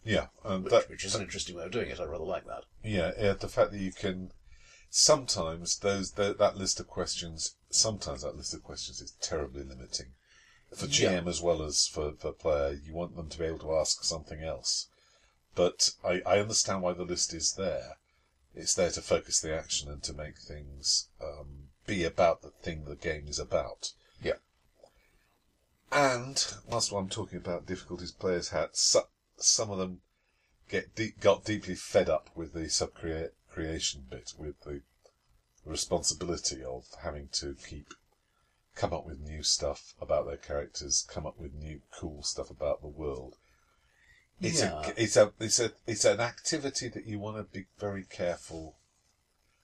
yeah, 0.06 0.28
and 0.46 0.64
which, 0.66 0.72
that, 0.74 0.90
which 0.90 1.06
is 1.06 1.16
an 1.16 1.22
interesting 1.22 1.56
way 1.56 1.64
of 1.66 1.72
doing 1.72 1.90
it. 1.90 2.00
I 2.00 2.06
rather 2.06 2.24
like 2.26 2.46
that. 2.48 2.64
Yeah, 2.84 3.12
yeah, 3.20 3.34
the 3.34 3.48
fact 3.50 3.72
that 3.72 3.80
you 3.80 3.92
can 3.94 4.32
sometimes 4.96 5.80
those 5.80 6.12
tho- 6.12 6.34
that 6.34 6.56
list 6.56 6.80
of 6.80 6.88
questions 6.88 7.56
sometimes 7.72 8.22
that 8.22 8.38
list 8.38 8.54
of 8.54 8.62
questions 8.62 9.02
is 9.02 9.14
terribly 9.20 9.64
limiting 9.64 10.14
for 10.72 10.86
Yeah. 10.86 11.14
GM 11.14 11.28
as 11.28 11.42
well 11.42 11.64
as 11.64 11.88
for 11.88 12.14
for 12.14 12.32
player. 12.32 12.74
You 12.74 12.94
want 12.94 13.16
them 13.16 13.28
to 13.28 13.40
be 13.40 13.46
able 13.46 13.58
to 13.60 13.76
ask 13.76 14.04
something 14.04 14.44
else, 14.44 14.90
but 15.56 15.96
I 16.04 16.22
I 16.28 16.40
understand 16.40 16.84
why 16.84 16.94
the 16.94 17.06
list 17.06 17.34
is 17.34 17.54
there. 17.54 17.98
It's 18.54 18.76
there 18.76 18.92
to 18.92 19.02
focus 19.02 19.40
the 19.40 19.52
action 19.56 19.90
and 19.90 20.04
to 20.04 20.14
make 20.14 20.38
things 20.38 21.08
um, 21.20 21.70
be 21.88 22.04
about 22.04 22.44
the 22.44 22.52
thing 22.52 22.86
the 22.86 22.96
game 22.96 23.28
is 23.28 23.40
about. 23.40 23.94
Yeah. 24.22 24.38
And 25.92 26.46
whilst 26.68 26.92
I'm 26.92 27.10
talking 27.10 27.38
about 27.40 27.66
difficulties 27.66 28.12
players 28.12 28.50
had, 28.50 28.76
so, 28.76 29.08
some 29.38 29.72
of 29.72 29.80
them 29.80 30.02
get 30.70 30.94
deep, 30.96 31.20
got 31.20 31.46
deeply 31.46 31.74
fed 31.74 32.10
up 32.10 32.30
with 32.36 32.54
the 32.54 32.70
sub 32.70 32.94
creation 33.54 34.06
bit, 34.10 34.34
with 34.38 34.60
the 34.62 34.82
responsibility 35.66 36.64
of 36.64 36.86
having 37.04 37.30
to 37.34 37.56
keep 37.68 37.94
come 38.76 38.92
up 38.92 39.06
with 39.06 39.20
new 39.20 39.44
stuff 39.44 39.94
about 40.02 40.26
their 40.26 40.38
characters, 40.38 41.06
come 41.08 41.28
up 41.28 41.40
with 41.40 41.54
new 41.54 41.80
cool 41.92 42.24
stuff 42.24 42.50
about 42.50 42.82
the 42.82 42.88
world. 42.88 43.38
It's 44.42 44.62
Yeah. 44.62 44.82
a 44.88 45.02
it's 45.02 45.16
a 45.16 45.32
it's 45.40 45.60
a 45.60 45.72
it's 45.86 46.06
an 46.06 46.20
activity 46.20 46.88
that 46.90 47.06
you 47.06 47.20
want 47.20 47.38
to 47.38 47.44
be 47.44 47.68
very 47.78 48.04
careful. 48.04 48.76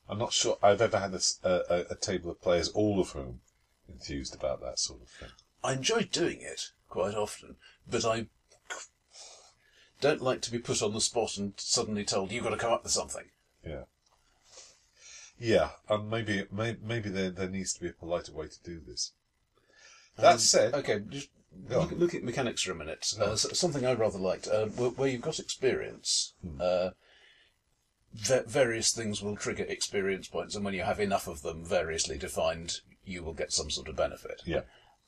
I'm 0.08 0.20
not 0.20 0.34
sure 0.34 0.58
I've 0.62 0.82
ever 0.82 1.00
had 1.00 1.14
a 1.44 1.96
table 2.00 2.32
of 2.32 2.42
players, 2.42 2.70
all 2.70 3.00
of 3.00 3.10
whom 3.12 3.42
enthused 3.88 4.36
about 4.36 4.62
that 4.62 4.80
sort 4.80 5.02
of 5.02 5.10
thing. 5.10 5.30
I 5.64 5.74
enjoy 5.74 6.04
doing 6.04 6.42
it 6.42 6.72
quite 6.88 7.16
often, 7.16 7.58
but 7.88 8.06
I 8.06 8.28
don't 10.02 10.22
like 10.22 10.42
to 10.44 10.52
be 10.52 10.60
put 10.60 10.82
on 10.82 10.94
the 10.94 11.02
spot 11.02 11.38
and 11.38 11.54
suddenly 11.58 12.06
told 12.06 12.32
you've 12.32 12.44
got 12.44 12.52
to 12.52 12.58
come 12.58 12.72
up 12.74 12.84
with 12.84 12.92
something. 12.92 13.30
Yeah. 13.70 13.84
Yeah, 15.40 15.70
and 15.88 16.10
maybe 16.10 16.46
may, 16.52 16.76
maybe 16.84 17.10
there 17.10 17.30
there 17.30 17.50
needs 17.50 17.74
to 17.74 17.82
be 17.82 17.90
a 17.90 17.94
politer 17.94 18.34
way 18.34 18.48
to 18.48 18.64
do 18.64 18.82
this. 18.86 19.14
That 20.18 20.34
Um, 20.34 20.40
said, 20.40 20.74
okay, 20.74 21.00
just 21.08 21.30
look, 21.70 21.92
look 21.92 22.14
at 22.14 22.24
mechanics 22.24 22.62
for 22.64 22.74
a 22.74 22.76
minute. 22.76 23.14
Uh, 23.20 23.36
something 23.38 23.86
I 23.86 23.94
rather 23.94 24.18
liked, 24.20 24.48
uh, 24.50 24.66
where, 24.66 24.90
where 24.90 25.08
you've 25.10 25.22
got 25.22 25.40
experience. 25.40 26.34
Hmm. 26.42 26.58
Uh, 26.60 26.90
va- 28.14 28.44
various 28.48 28.92
things 28.92 29.22
will 29.22 29.38
trigger 29.38 29.64
experience 29.64 30.28
points, 30.28 30.56
and 30.56 30.66
when 30.66 30.74
you 30.74 30.84
have 30.84 31.00
enough 31.00 31.28
of 31.28 31.42
them 31.42 31.64
variously 31.64 32.18
defined, 32.18 32.82
you 33.06 33.24
will 33.24 33.34
get 33.34 33.54
some 33.54 33.70
sort 33.72 33.88
of 33.88 33.96
benefit. 33.96 34.42
yeah, 34.46 34.62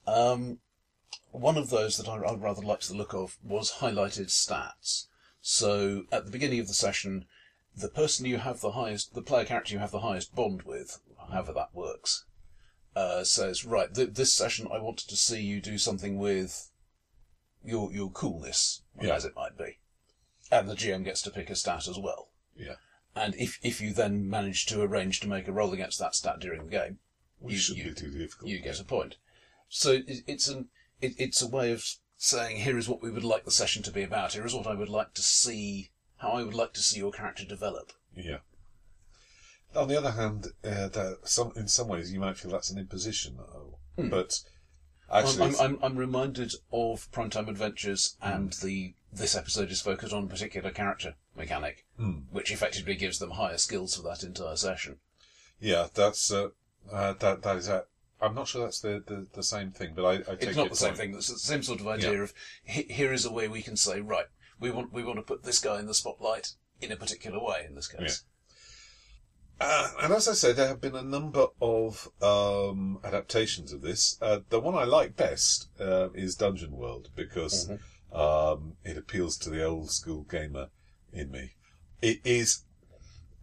Um, 0.07 0.59
one 1.31 1.57
of 1.57 1.69
those 1.69 1.97
that 1.97 2.07
I, 2.07 2.15
I 2.15 2.35
rather 2.35 2.61
liked 2.61 2.87
the 2.87 2.95
look 2.95 3.13
of 3.13 3.37
was 3.43 3.73
highlighted 3.79 4.27
stats. 4.27 5.07
So 5.41 6.03
at 6.11 6.23
the 6.25 6.31
beginning 6.31 6.61
of 6.61 6.67
the 6.67 6.73
session, 6.73 7.25
the 7.75 7.89
person 7.89 8.25
you 8.25 8.37
have 8.37 8.59
the 8.61 8.71
highest, 8.71 9.13
the 9.13 9.21
player 9.21 9.45
character 9.45 9.73
you 9.73 9.79
have 9.79 9.91
the 9.91 9.99
highest 10.01 10.35
bond 10.35 10.63
with, 10.63 10.99
however 11.29 11.53
that 11.53 11.73
works, 11.73 12.25
uh, 12.95 13.23
says, 13.23 13.63
right, 13.65 13.93
th- 13.93 14.13
this 14.13 14.33
session 14.33 14.67
I 14.71 14.79
wanted 14.79 15.07
to 15.09 15.15
see 15.15 15.41
you 15.41 15.61
do 15.61 15.77
something 15.77 16.17
with 16.17 16.69
your 17.63 17.91
your 17.93 18.09
coolness, 18.11 18.81
Yeah. 19.01 19.15
as 19.15 19.25
it 19.25 19.35
might 19.35 19.57
be, 19.57 19.77
and 20.51 20.67
the 20.69 20.75
GM 20.75 21.03
gets 21.03 21.21
to 21.23 21.31
pick 21.31 21.49
a 21.49 21.55
stat 21.55 21.87
as 21.87 21.97
well. 21.97 22.29
yeah. 22.55 22.75
And 23.15 23.35
if 23.35 23.59
if 23.61 23.81
you 23.81 23.93
then 23.93 24.29
manage 24.29 24.65
to 24.67 24.81
arrange 24.81 25.19
to 25.19 25.27
make 25.27 25.47
a 25.47 25.51
roll 25.51 25.73
against 25.73 25.99
that 25.99 26.15
stat 26.15 26.39
during 26.39 26.63
the 26.65 26.71
game, 26.71 26.99
Which 27.39 27.53
You- 27.53 27.59
shouldn't 27.59 27.85
you- 27.85 27.93
be 27.93 27.99
too 27.99 28.11
difficult. 28.19 28.49
you 28.49 28.59
get 28.59 28.79
a 28.79 28.83
point. 28.83 29.15
So 29.67 29.91
it, 29.93 30.23
it's 30.27 30.47
an 30.47 30.69
it, 31.01 31.15
it's 31.17 31.41
a 31.41 31.47
way 31.47 31.71
of 31.71 31.83
saying, 32.17 32.57
"Here 32.61 32.77
is 32.77 32.87
what 32.87 33.01
we 33.01 33.09
would 33.11 33.23
like 33.23 33.45
the 33.45 33.51
session 33.51 33.81
to 33.83 33.91
be 33.91 34.03
about. 34.03 34.33
Here 34.33 34.45
is 34.45 34.53
what 34.53 34.67
I 34.67 34.75
would 34.75 34.89
like 34.89 35.13
to 35.15 35.21
see. 35.23 35.91
How 36.21 36.31
I 36.31 36.43
would 36.43 36.53
like 36.53 36.73
to 36.73 36.81
see 36.81 36.99
your 36.99 37.11
character 37.11 37.45
develop." 37.45 37.91
Yeah. 38.15 38.37
On 39.75 39.87
the 39.87 39.97
other 39.97 40.11
hand, 40.11 40.47
uh, 40.63 40.89
that 40.89 41.19
some 41.23 41.53
in 41.55 41.67
some 41.67 41.87
ways 41.87 42.11
you 42.11 42.19
might 42.19 42.37
feel 42.37 42.51
that's 42.51 42.69
an 42.71 42.77
imposition, 42.77 43.37
though. 43.37 43.77
but 44.09 44.39
actually, 45.11 45.45
I'm, 45.45 45.59
I'm, 45.61 45.79
I'm 45.81 45.95
reminded 45.97 46.53
of 46.73 47.09
Primetime 47.11 47.47
Adventures, 47.47 48.17
and 48.21 48.51
the 48.53 48.93
this 49.13 49.35
episode 49.35 49.71
is 49.71 49.81
focused 49.81 50.13
on 50.13 50.25
a 50.25 50.27
particular 50.27 50.71
character 50.71 51.15
mechanic, 51.37 51.85
which 52.31 52.51
effectively 52.51 52.95
gives 52.95 53.19
them 53.19 53.31
higher 53.31 53.57
skills 53.57 53.95
for 53.95 54.01
that 54.03 54.23
entire 54.23 54.57
session. 54.57 54.97
yeah, 55.59 55.87
that's 55.93 56.31
uh, 56.33 56.49
uh, 56.91 57.13
that 57.13 57.41
that 57.43 57.55
is. 57.57 57.69
Uh, 57.69 57.83
I'm 58.21 58.35
not 58.35 58.47
sure 58.49 58.63
that's 58.63 58.81
the, 58.81 59.01
the, 59.07 59.25
the 59.33 59.41
same 59.41 59.71
thing, 59.71 59.93
but 59.95 60.05
I, 60.05 60.13
I 60.13 60.35
take 60.35 60.43
It's 60.49 60.55
not 60.57 60.69
the 60.69 60.75
same 60.75 60.89
point. 60.89 60.97
thing. 60.99 61.15
It's 61.15 61.29
the 61.31 61.39
same 61.39 61.63
sort 61.63 61.79
of 61.79 61.87
idea 61.87 62.11
Yeah. 62.13 62.23
of 62.23 62.33
here 62.65 63.11
is 63.13 63.25
a 63.25 63.31
way 63.31 63.47
we 63.47 63.63
can 63.63 63.75
say, 63.75 63.99
right, 63.99 64.27
we 64.61 64.71
want 64.71 64.93
we 64.93 65.03
want 65.03 65.17
to 65.17 65.23
put 65.23 65.43
this 65.43 65.59
guy 65.59 65.79
in 65.79 65.87
the 65.87 65.93
spotlight 65.93 66.53
in 66.79 66.91
a 66.91 66.95
particular 66.95 67.43
way. 67.43 67.65
In 67.67 67.75
this 67.75 67.87
case, 67.87 68.23
Uh, 69.59 69.89
and 70.01 70.13
as 70.13 70.27
I 70.27 70.33
say, 70.33 70.53
there 70.53 70.67
have 70.67 70.81
been 70.81 70.95
a 70.95 71.03
number 71.03 71.45
of 71.61 72.09
um, 72.21 72.99
adaptations 73.03 73.71
of 73.71 73.81
this. 73.81 74.17
Uh, 74.19 74.39
the 74.49 74.59
one 74.59 74.73
I 74.73 74.85
like 74.85 75.15
best 75.15 75.69
uh, 75.79 76.09
is 76.13 76.35
Dungeon 76.35 76.71
World 76.71 77.09
because 77.15 77.69
um, 78.11 78.73
it 78.83 78.97
appeals 78.97 79.37
to 79.37 79.51
the 79.51 79.63
old 79.63 79.91
school 79.91 80.23
gamer 80.23 80.69
in 81.13 81.29
me. 81.29 81.51
It 82.01 82.21
is 82.23 82.63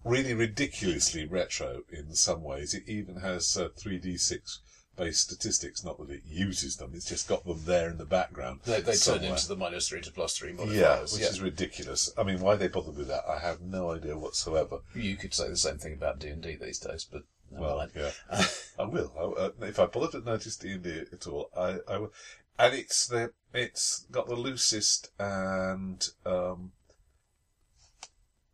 really 0.04 0.35
ridiculously 0.35 1.24
retro 1.26 1.83
in 1.92 2.14
some 2.14 2.42
ways. 2.42 2.74
It 2.74 2.88
even 2.88 3.20
has 3.20 3.57
uh, 3.57 3.68
3d6 3.78 4.59
based 4.98 5.22
statistics. 5.22 5.84
Not 5.84 5.98
that 5.98 6.11
it 6.11 6.22
uses 6.26 6.76
them; 6.76 6.90
it's 6.94 7.06
just 7.08 7.28
got 7.28 7.44
them 7.46 7.62
there 7.64 7.88
in 7.88 7.96
the 7.98 8.04
background. 8.04 8.61
they 8.64 8.80
they 8.80 8.92
turn 8.92 8.96
somewhere. 8.96 9.30
into 9.30 9.48
the 9.48 9.56
minus 9.56 9.88
three 9.88 10.00
to 10.02 10.11
plus 10.12 10.37
three 10.37 10.52
modifiers. 10.52 10.78
yeah, 10.78 11.00
which 11.00 11.30
is 11.30 11.40
ridiculous. 11.40 12.11
I 12.18 12.24
mean, 12.24 12.40
why 12.40 12.56
they 12.56 12.68
bother 12.68 12.90
with 12.90 13.08
that, 13.08 13.22
I 13.28 13.38
have 13.38 13.61
no 13.61 13.92
idea 13.92 14.18
whatsoever. 14.18 14.80
you 14.94 15.16
could 15.16 15.32
say 15.32 15.48
the 15.48 15.56
same 15.56 15.78
thing 15.78 15.94
about 15.94 16.18
D 16.18 16.28
and 16.28 16.42
D 16.42 16.56
these 16.61 16.78
days, 16.80 17.06
but 17.11 17.22
Well, 17.50 17.76
mind. 17.78 17.92
yeah, 17.94 18.11
I 18.78 18.84
will. 18.84 19.12
I, 19.18 19.22
uh, 19.40 19.50
if 19.62 19.78
I 19.78 19.87
bothered 19.87 20.22
to 20.24 20.30
notice 20.30 20.56
D 20.56 20.72
and 20.72 20.82
D 20.82 21.04
at 21.12 21.26
all, 21.26 21.50
I, 21.56 21.78
I 21.88 21.98
will. 21.98 22.12
And 22.58 22.74
it's 22.74 23.06
the 23.06 23.32
it's 23.54 24.04
got 24.11 24.28
the 24.28 24.34
loosest 24.34 25.12
and 25.18 26.06
um, 26.26 26.72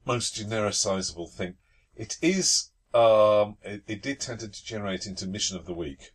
most 0.04 0.37
genericizable 0.37 1.30
thing. 1.30 1.54
It 1.96 2.16
is. 2.20 2.70
Um, 2.92 3.57
it, 3.62 3.83
it 3.88 4.02
did 4.02 4.20
tend 4.20 4.38
to 4.40 4.46
degenerate 4.46 5.04
into 5.07 5.26
mission 5.26 5.57
of 5.57 5.66
the 5.66 5.74
week 5.74 6.12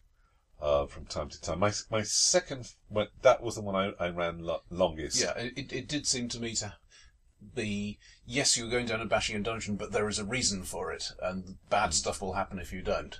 uh, 0.61 0.85
from 0.87 1.05
time 1.05 1.29
to 1.29 1.41
time. 1.41 1.59
My 1.59 1.71
my 1.89 2.01
second, 2.03 2.73
well, 2.89 3.07
that 3.21 3.41
was 3.41 3.55
the 3.55 3.61
one 3.61 3.75
I, 3.75 4.03
I 4.03 4.09
ran 4.09 4.39
lo- 4.39 4.63
longest. 4.69 5.21
Yeah, 5.21 5.37
it, 5.37 5.71
it 5.71 5.87
did 5.87 6.05
seem 6.07 6.27
to 6.29 6.39
me 6.39 6.53
to 6.55 6.73
be 7.55 7.97
yes, 8.25 8.57
you're 8.57 8.69
going 8.69 8.85
down 8.85 9.01
and 9.01 9.09
bashing 9.09 9.35
a 9.35 9.39
dungeon, 9.39 9.75
but 9.75 9.91
there 9.91 10.07
is 10.09 10.19
a 10.19 10.25
reason 10.25 10.63
for 10.63 10.91
it, 10.91 11.11
and 11.21 11.57
bad 11.69 11.93
stuff 11.93 12.21
will 12.21 12.33
happen 12.33 12.59
if 12.59 12.73
you 12.73 12.81
don't. 12.81 13.19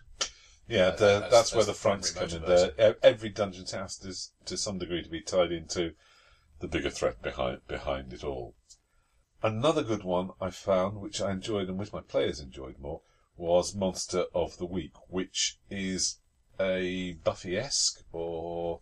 Yeah, 0.68 0.88
Uh, 0.88 0.92
the, 0.92 0.98
that's- 0.98 1.32
that's, 1.32 1.56
where 1.56 1.66
the 1.66 1.74
fronts 1.74 2.12
come 2.12 2.30
in. 2.30 2.44
There, 2.46 2.96
every 3.02 3.30
dungeon 3.30 3.66
task 3.66 4.06
is 4.06 4.34
to 4.46 4.58
some 4.58 4.78
degree 4.78 5.02
to 5.02 5.10
be 5.10 5.22
tied 5.22 5.52
into 5.52 5.94
the 6.60 6.68
bigger 6.68 6.90
threat 6.90 7.22
behind 7.22 7.66
behind 7.68 8.14
it 8.14 8.24
all. 8.24 8.56
Another 9.42 9.84
good 9.84 10.04
one 10.04 10.32
I 10.42 10.50
found, 10.50 10.98
which 11.00 11.22
I 11.22 11.32
enjoyed 11.32 11.70
and 11.70 11.80
which 11.80 11.94
my 11.94 12.02
players 12.02 12.42
enjoyed 12.42 12.78
more, 12.78 13.02
was 13.38 13.74
Monster 13.74 14.26
of 14.36 14.58
the 14.58 14.66
Week, 14.66 14.92
which 15.08 15.58
is 15.70 16.20
a 16.60 17.14
Buffy-esque 17.24 18.04
or 18.12 18.82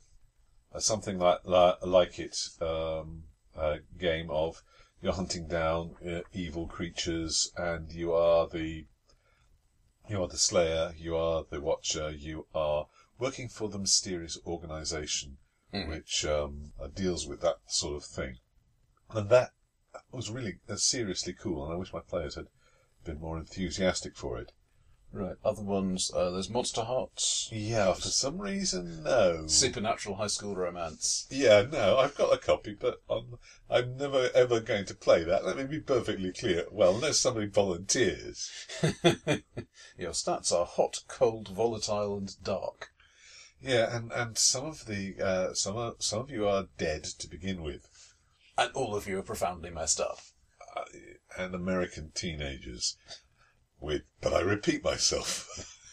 something 0.77 1.17
like 1.19 1.39
like, 1.43 1.77
like 1.85 2.19
it 2.19 2.37
um, 2.61 3.23
game 3.97 4.29
of 4.29 4.63
you're 5.01 5.13
hunting 5.13 5.47
down 5.47 5.95
uh, 6.07 6.21
evil 6.33 6.67
creatures 6.67 7.51
and 7.55 7.91
you 7.91 8.13
are 8.13 8.47
the 8.47 8.85
you 10.09 10.21
are 10.21 10.27
the 10.27 10.37
Slayer, 10.37 10.93
you 10.97 11.15
are 11.17 11.45
the 11.49 11.59
Watcher, 11.59 12.11
you 12.11 12.47
are 12.55 12.87
working 13.19 13.49
for 13.49 13.69
the 13.69 13.79
mysterious 13.79 14.37
organization 14.45 15.37
which 15.89 16.25
um, 16.25 16.71
uh, 16.81 16.87
deals 16.87 17.27
with 17.27 17.41
that 17.41 17.57
sort 17.67 17.95
of 17.95 18.05
thing. 18.05 18.37
And 19.09 19.29
that 19.29 19.51
was 20.11 20.31
really 20.31 20.59
uh, 20.69 20.77
seriously 20.77 21.33
cool, 21.33 21.65
and 21.65 21.73
I 21.73 21.77
wish 21.77 21.93
my 21.93 21.99
players 21.99 22.35
had 22.35 22.47
been 23.03 23.19
more 23.19 23.37
enthusiastic 23.37 24.15
for 24.15 24.39
it. 24.39 24.51
Right. 25.17 25.35
Other 25.43 25.63
ones, 25.63 26.11
uh, 26.13 26.29
there's 26.29 26.47
Monster 26.51 26.83
Hearts, 26.83 27.49
Yeah, 27.51 27.91
for 27.93 28.01
some 28.01 28.39
reason, 28.39 29.01
no. 29.01 29.47
Supernatural 29.47 30.17
High 30.17 30.27
School 30.27 30.55
Romance. 30.55 31.25
Yeah, 31.31 31.63
no, 31.63 31.97
I've 31.97 32.13
got 32.13 32.31
a 32.31 32.37
copy, 32.37 32.77
but 32.79 33.01
I'm, 33.09 33.39
I'm 33.67 33.97
never 33.97 34.29
ever 34.35 34.59
going 34.59 34.85
to 34.85 34.93
play 34.93 35.23
that. 35.23 35.43
Let 35.43 35.57
me 35.57 35.63
be 35.63 35.79
perfectly 35.79 36.31
clear. 36.31 36.65
Well, 36.71 36.93
unless 36.93 37.17
somebody 37.17 37.47
volunteers. 37.47 38.51
Your 39.97 40.11
stats 40.11 40.51
are 40.51 40.67
hot, 40.67 40.99
cold, 41.07 41.47
volatile, 41.47 42.15
and 42.15 42.35
dark. 42.43 42.91
Yeah, 43.59 43.95
and, 43.97 44.11
and 44.11 44.37
some 44.37 44.65
of 44.65 44.85
the 44.85 45.15
uh, 45.19 45.53
some 45.55 45.77
of, 45.77 45.95
some 45.97 46.19
of 46.19 46.29
you 46.29 46.47
are 46.47 46.67
dead 46.77 47.05
to 47.05 47.27
begin 47.27 47.63
with. 47.63 48.13
And 48.55 48.69
all 48.73 48.95
of 48.95 49.07
you 49.07 49.17
are 49.17 49.23
profoundly 49.23 49.71
messed 49.71 49.99
up. 49.99 50.19
and 51.35 51.55
American 51.55 52.11
teenagers 52.13 52.97
with, 53.79 54.03
but 54.21 54.33
I 54.33 54.41
repeat 54.41 54.83
myself. 54.83 55.73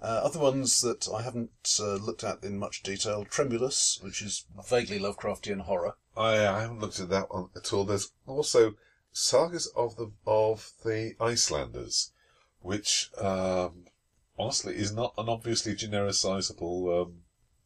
Uh, 0.00 0.20
other 0.22 0.38
ones 0.38 0.80
that 0.82 1.08
I 1.12 1.22
haven't 1.22 1.50
uh, 1.80 1.94
looked 1.96 2.22
at 2.22 2.44
in 2.44 2.56
much 2.56 2.84
detail 2.84 3.24
Tremulus, 3.24 3.98
which 4.00 4.22
is 4.22 4.44
vaguely 4.68 5.00
Lovecraftian 5.00 5.62
horror. 5.62 5.94
I, 6.16 6.46
I 6.46 6.60
haven't 6.60 6.78
looked 6.78 7.00
at 7.00 7.08
that 7.08 7.34
one 7.34 7.48
at 7.56 7.72
all. 7.72 7.82
There's 7.82 8.12
also 8.24 8.74
sagas 9.10 9.66
of 9.74 9.96
the 9.96 10.12
of 10.24 10.70
the 10.84 11.14
Icelanders, 11.20 12.12
which 12.60 13.10
um, 13.18 13.86
honestly 14.38 14.76
is 14.76 14.92
not 14.92 15.14
an 15.18 15.28
obviously 15.28 15.74
genericizable. 15.74 17.02
Um, 17.02 17.22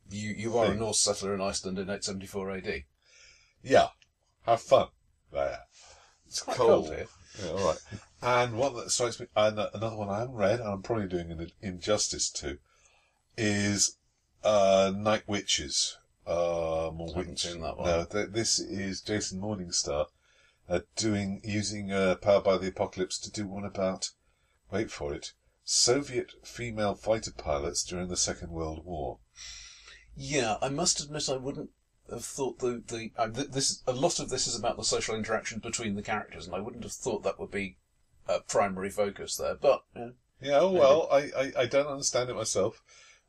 You, 0.09 0.31
you 0.31 0.57
are 0.57 0.65
a 0.65 0.69
Thing. 0.71 0.79
Norse 0.79 1.01
settler 1.01 1.35
in 1.35 1.43
Iceland 1.43 1.79
in 1.79 1.91
874 1.91 2.51
AD. 2.53 2.85
yeah, 3.63 3.89
have 4.47 4.63
fun 4.63 4.89
there. 5.31 5.59
It's 6.33 6.41
quite 6.41 6.57
cold. 6.57 6.87
cold 6.87 6.97
here. 6.97 7.07
Yeah, 7.45 7.51
all 7.51 7.67
right. 7.67 7.79
And 8.23 8.55
one 8.57 8.75
that 8.77 8.91
strikes 8.91 9.21
me, 9.21 9.27
and 9.37 9.59
another 9.59 9.97
one 9.97 10.09
I 10.09 10.21
haven't 10.21 10.35
read, 10.35 10.61
and 10.61 10.69
I'm 10.71 10.81
probably 10.81 11.07
doing 11.07 11.31
an 11.31 11.51
injustice 11.61 12.31
to, 12.31 12.57
is 13.37 13.99
uh, 14.43 14.95
Night 14.97 15.25
Witches. 15.27 15.99
Um, 16.27 16.35
or 16.35 17.09
I 17.15 17.19
haven't 17.19 17.29
Witch- 17.33 17.43
seen 17.43 17.61
that 17.61 17.77
one. 17.77 17.87
No, 17.87 18.05
th- 18.07 18.31
this 18.31 18.59
is 18.59 19.03
Jason 19.03 19.43
Morningstar 19.43 20.07
uh, 20.71 20.81
doing 20.97 21.43
using 21.45 21.93
uh, 21.93 22.15
Power 22.15 22.41
by 22.41 22.57
the 22.57 22.69
Apocalypse 22.69 23.19
to 23.19 23.31
do 23.31 23.47
one 23.47 23.67
about, 23.67 24.09
wait 24.71 24.91
for 24.91 25.13
it, 25.13 25.35
Soviet 25.65 26.33
female 26.43 26.95
fighter 26.95 27.33
pilots 27.37 27.85
during 27.85 28.09
the 28.09 28.17
Second 28.17 28.53
World 28.53 28.87
War. 28.87 29.19
Yeah, 30.17 30.57
I 30.63 30.71
must 30.71 30.99
admit 31.01 31.29
I 31.29 31.37
wouldn't 31.37 31.71
have 32.11 32.25
thought 32.25 32.59
the 32.59 32.83
the 32.87 33.11
uh, 33.17 33.29
th- 33.29 33.51
this 33.51 33.83
a 33.87 33.93
lot 33.93 34.19
of 34.19 34.29
this 34.29 34.47
is 34.47 34.59
about 34.59 34.77
the 34.77 34.85
social 34.85 35.15
interaction 35.15 35.61
between 35.61 35.95
the 35.95 36.03
characters, 36.03 36.47
and 36.47 36.55
I 36.55 36.61
wouldn't 36.61 36.85
have 36.85 36.93
thought 36.93 37.23
that 37.23 37.39
would 37.39 37.51
be 37.51 37.77
a 38.29 38.41
primary 38.41 38.91
focus 38.91 39.37
there. 39.37 39.55
But 39.55 39.85
yeah. 39.97 40.11
Yeah, 40.41 40.59
oh, 40.59 40.73
well, 40.73 41.09
I, 41.13 41.31
I, 41.39 41.53
I 41.61 41.67
don't 41.67 41.87
understand 41.87 42.29
it 42.29 42.35
myself, 42.35 42.83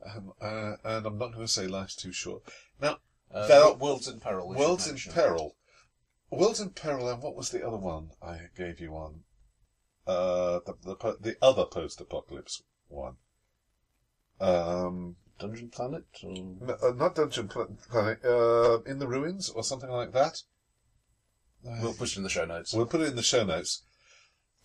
um, 0.03 0.33
uh, 0.41 0.77
and 0.83 1.05
I'm 1.05 1.19
not 1.19 1.33
going 1.33 1.45
to 1.45 1.47
say 1.47 1.67
life's 1.67 1.95
too 1.95 2.11
short. 2.11 2.41
Now, 2.81 2.97
uh, 3.31 3.47
Vel- 3.47 3.75
Worlds 3.75 4.07
in 4.07 4.19
Peril. 4.19 4.49
Worlds 4.49 4.87
in. 4.87 4.97
Peril. 5.13 5.55
Worlds 6.31 6.59
in 6.59 6.71
Peril, 6.71 7.07
and 7.07 7.21
what 7.21 7.35
was 7.35 7.51
the 7.51 7.63
other 7.65 7.77
one 7.77 8.09
I 8.19 8.49
gave 8.57 8.79
you 8.79 8.95
on? 8.95 9.19
Uh, 10.07 10.61
the 10.65 10.73
the, 10.81 11.17
the 11.21 11.37
other 11.39 11.65
post-apocalypse 11.65 12.63
one. 12.87 13.17
Um, 14.41 15.17
Dungeon 15.39 15.69
Planet. 15.69 16.03
Or... 16.23 16.29
n- 16.29 16.77
uh, 16.81 16.91
not 16.91 17.15
Dungeon 17.15 17.47
Pla- 17.47 17.67
Planet. 17.89 18.23
Uh, 18.23 18.81
in 18.83 18.99
the 18.99 19.07
ruins 19.07 19.49
or 19.49 19.63
something 19.63 19.89
like 19.89 20.13
that. 20.13 20.43
We'll 21.63 21.93
put 21.93 22.09
it 22.09 22.17
in 22.17 22.23
the 22.23 22.29
show 22.29 22.45
notes. 22.45 22.73
We'll 22.73 22.85
put 22.85 23.01
it 23.01 23.07
in 23.07 23.15
the 23.15 23.23
show 23.23 23.45
notes. 23.45 23.83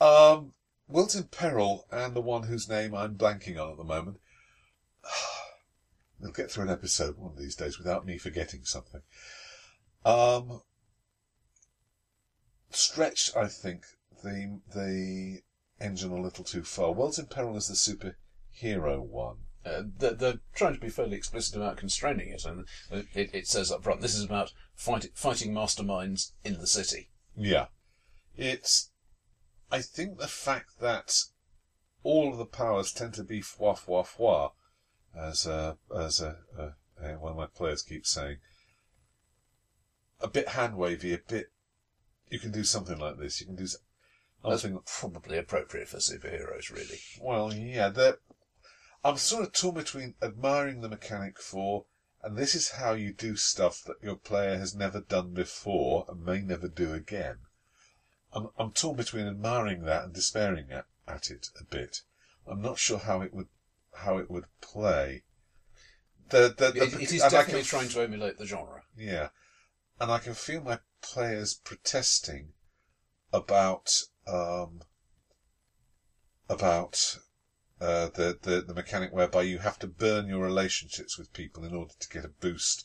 Um, 0.01 0.53
in 0.89 1.25
Peril 1.31 1.87
and 1.91 2.15
the 2.15 2.21
one 2.21 2.45
whose 2.45 2.69
name 2.69 2.95
I'm 2.95 3.17
blanking 3.17 3.61
on 3.61 3.71
at 3.71 3.77
the 3.77 3.85
moment. 3.85 4.19
We'll 6.21 6.33
get 6.33 6.51
through 6.51 6.65
an 6.65 6.71
episode 6.71 7.17
one 7.17 7.31
of 7.31 7.39
these 7.39 7.55
days 7.55 7.79
without 7.79 8.05
me 8.05 8.19
forgetting 8.19 8.65
something. 8.65 9.03
Um, 10.05 10.63
stretched, 12.71 13.37
I 13.37 13.47
think, 13.47 13.85
the 14.25 14.59
the 14.75 15.43
engine 15.81 16.11
a 16.11 16.21
little 16.21 16.43
too 16.43 16.65
far. 16.65 16.91
Worlds 16.91 17.21
in 17.21 17.27
Peril 17.27 17.57
is 17.57 17.69
the 17.69 17.75
superhero 17.75 19.01
one. 19.01 19.37
Uh, 19.69 19.83
they're, 19.99 20.15
they're 20.15 20.41
trying 20.55 20.75
to 20.75 20.81
be 20.81 20.89
fairly 20.89 21.17
explicit 21.17 21.57
about 21.57 21.77
constraining 21.77 22.29
it, 22.29 22.45
and 22.45 22.65
it, 22.91 23.35
it 23.35 23.47
says 23.47 23.71
up 23.73 23.83
front 23.85 24.01
this 24.01 24.15
is 24.15 24.25
about 24.25 24.53
fight, 24.75 25.07
fighting 25.15 25.53
masterminds 25.53 26.33
in 26.45 26.59
the 26.59 26.67
city. 26.67 27.11
Yeah. 27.37 27.67
It's, 28.37 28.91
I 29.71 29.81
think 29.83 30.19
the 30.19 30.29
fact 30.29 30.81
that 30.81 31.13
all 32.03 32.31
of 32.33 32.39
the 32.39 32.47
powers 32.47 32.93
tend 32.93 33.15
to 33.15 33.25
be 33.25 33.41
fwa 33.41 33.77
fwa 33.79 34.07
fwa, 34.07 34.51
as, 35.17 35.47
uh, 35.47 35.75
as 35.97 36.21
uh, 36.23 36.35
uh, 36.59 36.71
one 37.19 37.33
of 37.33 37.37
my 37.39 37.47
players 37.47 37.83
keeps 37.83 38.11
saying, 38.11 38.39
a 40.21 40.29
bit 40.29 40.49
hand 40.49 40.77
wavy, 40.77 41.15
a 41.15 41.19
bit. 41.19 41.47
You 42.31 42.39
can 42.39 42.51
do 42.53 42.65
something 42.65 42.99
like 42.99 43.19
this. 43.19 43.41
You 43.41 43.47
can 43.47 43.57
do. 43.57 43.65
s- 43.65 43.77
I 44.45 44.51
That's 44.51 44.63
think. 44.63 44.85
probably 44.85 45.39
appropriate 45.39 45.89
for 45.89 45.99
superheroes, 45.99 46.71
really. 46.71 46.99
Well, 47.21 47.55
yeah, 47.55 47.89
they're. 47.89 48.19
I'm 49.05 49.17
sort 49.17 49.45
of 49.45 49.53
torn 49.53 49.75
between 49.75 50.15
admiring 50.23 50.81
the 50.81 50.89
mechanic 50.89 51.41
for, 51.41 51.87
and 52.23 52.37
this 52.37 52.55
is 52.55 52.71
how 52.73 52.93
you 52.95 53.13
do 53.13 53.37
stuff 53.37 53.83
that 53.85 54.03
your 54.03 54.17
player 54.17 54.59
has 54.59 54.75
never 54.75 55.01
done 55.01 55.33
before 55.33 56.05
and 56.09 56.25
may 56.25 56.41
never 56.41 56.69
do 56.69 56.93
again. 56.93 57.39
I'm, 58.33 58.49
I'm 58.59 58.73
torn 58.73 58.97
between 58.97 59.27
admiring 59.27 59.83
that 59.85 60.05
and 60.05 60.13
despairing 60.13 60.71
at, 60.71 60.87
at 61.07 61.31
it 61.31 61.49
a 61.61 61.65
bit. 61.65 62.03
I'm 62.47 62.61
not 62.61 62.79
sure 62.79 62.99
how 62.99 63.21
it 63.23 63.33
would 63.33 63.49
how 63.95 64.19
it 64.19 64.31
would 64.31 64.45
play. 64.61 65.23
The, 66.31 66.55
the, 66.57 66.71
the, 66.73 66.83
It, 66.83 66.95
it 67.03 67.13
is 67.13 67.23
definitely 67.23 67.61
can- 67.63 67.65
trying 67.65 67.89
to 67.91 68.01
emulate 68.03 68.39
the 68.39 68.47
genre. 68.47 68.83
yeah, 68.97 69.29
and 70.01 70.11
I 70.11 70.19
can 70.19 70.35
feel 70.35 70.61
my 70.61 70.81
players 71.01 71.55
protesting 71.55 72.53
about 73.33 74.03
um, 74.27 74.81
about 76.49 77.19
uh, 77.81 78.09
the, 78.15 78.39
the 78.43 78.61
the 78.63 78.75
mechanic 78.75 79.13
whereby 79.13 79.43
you 79.43 79.59
have 79.59 79.79
to 79.81 79.87
burn 79.87 80.27
your 80.29 80.45
relationships 80.45 81.17
with 81.19 81.33
people 81.33 81.65
in 81.65 81.75
order 81.75 81.93
to 81.99 82.09
get 82.09 82.25
a 82.25 82.29
boost, 82.29 82.85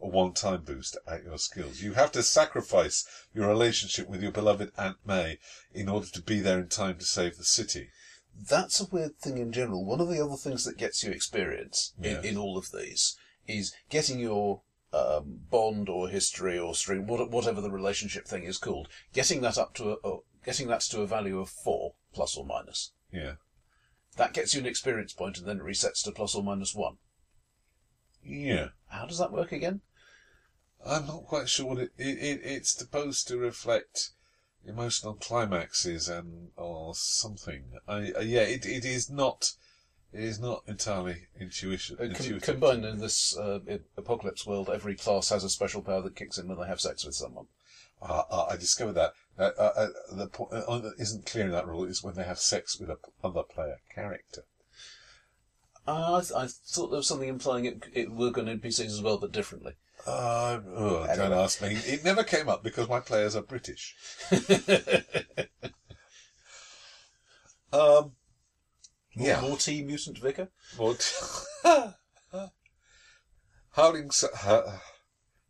a 0.00 0.08
one-time 0.08 0.62
boost 0.62 0.96
at 1.06 1.24
your 1.24 1.38
skills. 1.38 1.82
You 1.82 1.94
have 1.94 2.12
to 2.12 2.22
sacrifice 2.22 3.06
your 3.34 3.48
relationship 3.48 4.08
with 4.08 4.22
your 4.22 4.32
beloved 4.32 4.72
Aunt 4.76 4.98
May 5.06 5.38
in 5.72 5.88
order 5.88 6.06
to 6.08 6.22
be 6.22 6.40
there 6.40 6.58
in 6.60 6.68
time 6.68 6.98
to 6.98 7.04
save 7.04 7.36
the 7.38 7.44
city. 7.44 7.88
That's 8.36 8.80
a 8.80 8.86
weird 8.86 9.16
thing 9.18 9.38
in 9.38 9.52
general. 9.52 9.84
One 9.84 10.00
of 10.00 10.08
the 10.08 10.22
other 10.22 10.36
things 10.36 10.64
that 10.64 10.76
gets 10.76 11.02
you 11.04 11.10
experience 11.12 11.94
Yeah. 12.00 12.18
in, 12.18 12.24
in 12.24 12.36
all 12.36 12.58
of 12.58 12.70
these 12.72 13.16
is 13.46 13.72
getting 13.90 14.18
your 14.18 14.62
um, 14.92 15.40
bond 15.50 15.88
or 15.88 16.08
history 16.08 16.58
or 16.58 16.74
string, 16.74 17.06
what, 17.06 17.30
whatever 17.30 17.60
the 17.60 17.70
relationship 17.70 18.26
thing 18.26 18.44
is 18.44 18.58
called, 18.58 18.88
getting 19.12 19.40
that 19.42 19.58
up 19.58 19.74
to 19.74 19.98
a, 20.04 20.18
getting 20.44 20.68
that 20.68 20.80
to 20.82 21.00
a 21.00 21.06
value 21.06 21.38
of 21.40 21.48
four 21.48 21.94
plus 22.12 22.36
or 22.36 22.44
minus. 22.44 22.92
Yeah, 23.12 23.34
That 24.16 24.32
gets 24.32 24.54
you 24.54 24.60
an 24.60 24.66
experience 24.66 25.12
point, 25.12 25.38
and 25.38 25.46
then 25.46 25.58
it 25.58 25.64
resets 25.64 26.02
to 26.04 26.12
plus 26.12 26.34
or 26.34 26.42
minus 26.42 26.74
one. 26.74 26.96
yeah. 28.24 28.68
How 28.88 29.06
does 29.06 29.18
that 29.18 29.32
work 29.32 29.50
again? 29.50 29.80
I'm 30.86 31.06
not 31.06 31.24
quite 31.24 31.48
sure 31.48 31.66
what 31.66 31.78
it, 31.78 31.92
it, 31.98 32.18
it 32.18 32.40
it's 32.44 32.76
supposed 32.76 33.26
to 33.28 33.38
reflect 33.38 34.10
emotional 34.66 35.14
climaxes 35.14 36.08
and 36.08 36.50
or 36.56 36.94
something. 36.94 37.64
I, 37.88 38.12
uh, 38.12 38.20
yeah, 38.20 38.42
it, 38.42 38.66
it 38.66 38.84
is 38.84 39.10
not 39.10 39.52
it 40.12 40.22
is 40.22 40.38
not 40.38 40.62
entirely 40.66 41.26
intuition. 41.40 41.96
Uh, 41.96 42.02
com- 42.02 42.10
intuitive. 42.10 42.42
combined 42.42 42.84
in 42.84 43.00
this 43.00 43.36
uh, 43.36 43.58
apocalypse 43.96 44.46
world, 44.46 44.70
every 44.72 44.94
class 44.94 45.30
has 45.30 45.42
a 45.42 45.50
special 45.50 45.82
power 45.82 46.02
that 46.02 46.16
kicks 46.16 46.38
in 46.38 46.48
when 46.48 46.58
they 46.60 46.68
have 46.68 46.80
sex 46.80 47.04
with 47.04 47.14
someone. 47.14 47.46
Uh, 48.00 48.22
uh, 48.30 48.46
I 48.50 48.56
discovered 48.56 48.92
that 48.92 49.14
uh, 49.38 49.50
uh, 49.58 49.72
uh, 49.76 49.88
the 50.12 50.26
point 50.28 50.52
uh, 50.52 50.78
that 50.78 50.94
isn't 50.98 51.26
clear 51.26 51.44
in 51.46 51.50
that 51.52 51.66
rule 51.66 51.84
is 51.84 52.02
when 52.02 52.14
they 52.14 52.24
have 52.24 52.38
sex 52.38 52.78
with 52.78 52.90
a 52.90 52.96
p- 52.96 53.10
other 53.22 53.42
player 53.42 53.78
character. 53.94 54.42
Uh, 55.86 56.14
I, 56.16 56.20
th- 56.20 56.32
I 56.34 56.46
thought 56.46 56.88
there 56.88 56.96
was 56.98 57.06
something 57.08 57.28
implying 57.28 57.66
it, 57.66 57.84
it 57.92 58.10
work 58.10 58.38
on 58.38 58.46
NPCs 58.46 58.86
as 58.86 59.02
well, 59.02 59.18
but 59.18 59.32
differently. 59.32 59.74
Uh, 60.06 60.60
oh, 60.76 61.06
don't 61.14 61.32
ask 61.32 61.60
me. 61.62 61.68
It 61.86 62.04
never 62.04 62.24
came 62.24 62.48
up 62.48 62.62
because 62.62 62.88
my 62.88 63.00
players 63.00 63.36
are 63.36 63.42
British. 63.42 63.94
Um, 67.72 68.12
yeah. 69.16 69.40
More 69.40 69.56
T 69.56 69.82
Mutant 69.82 70.18
Vicar? 70.18 70.48
What? 70.76 71.12
Howling. 73.72 74.06
s- 74.06 74.24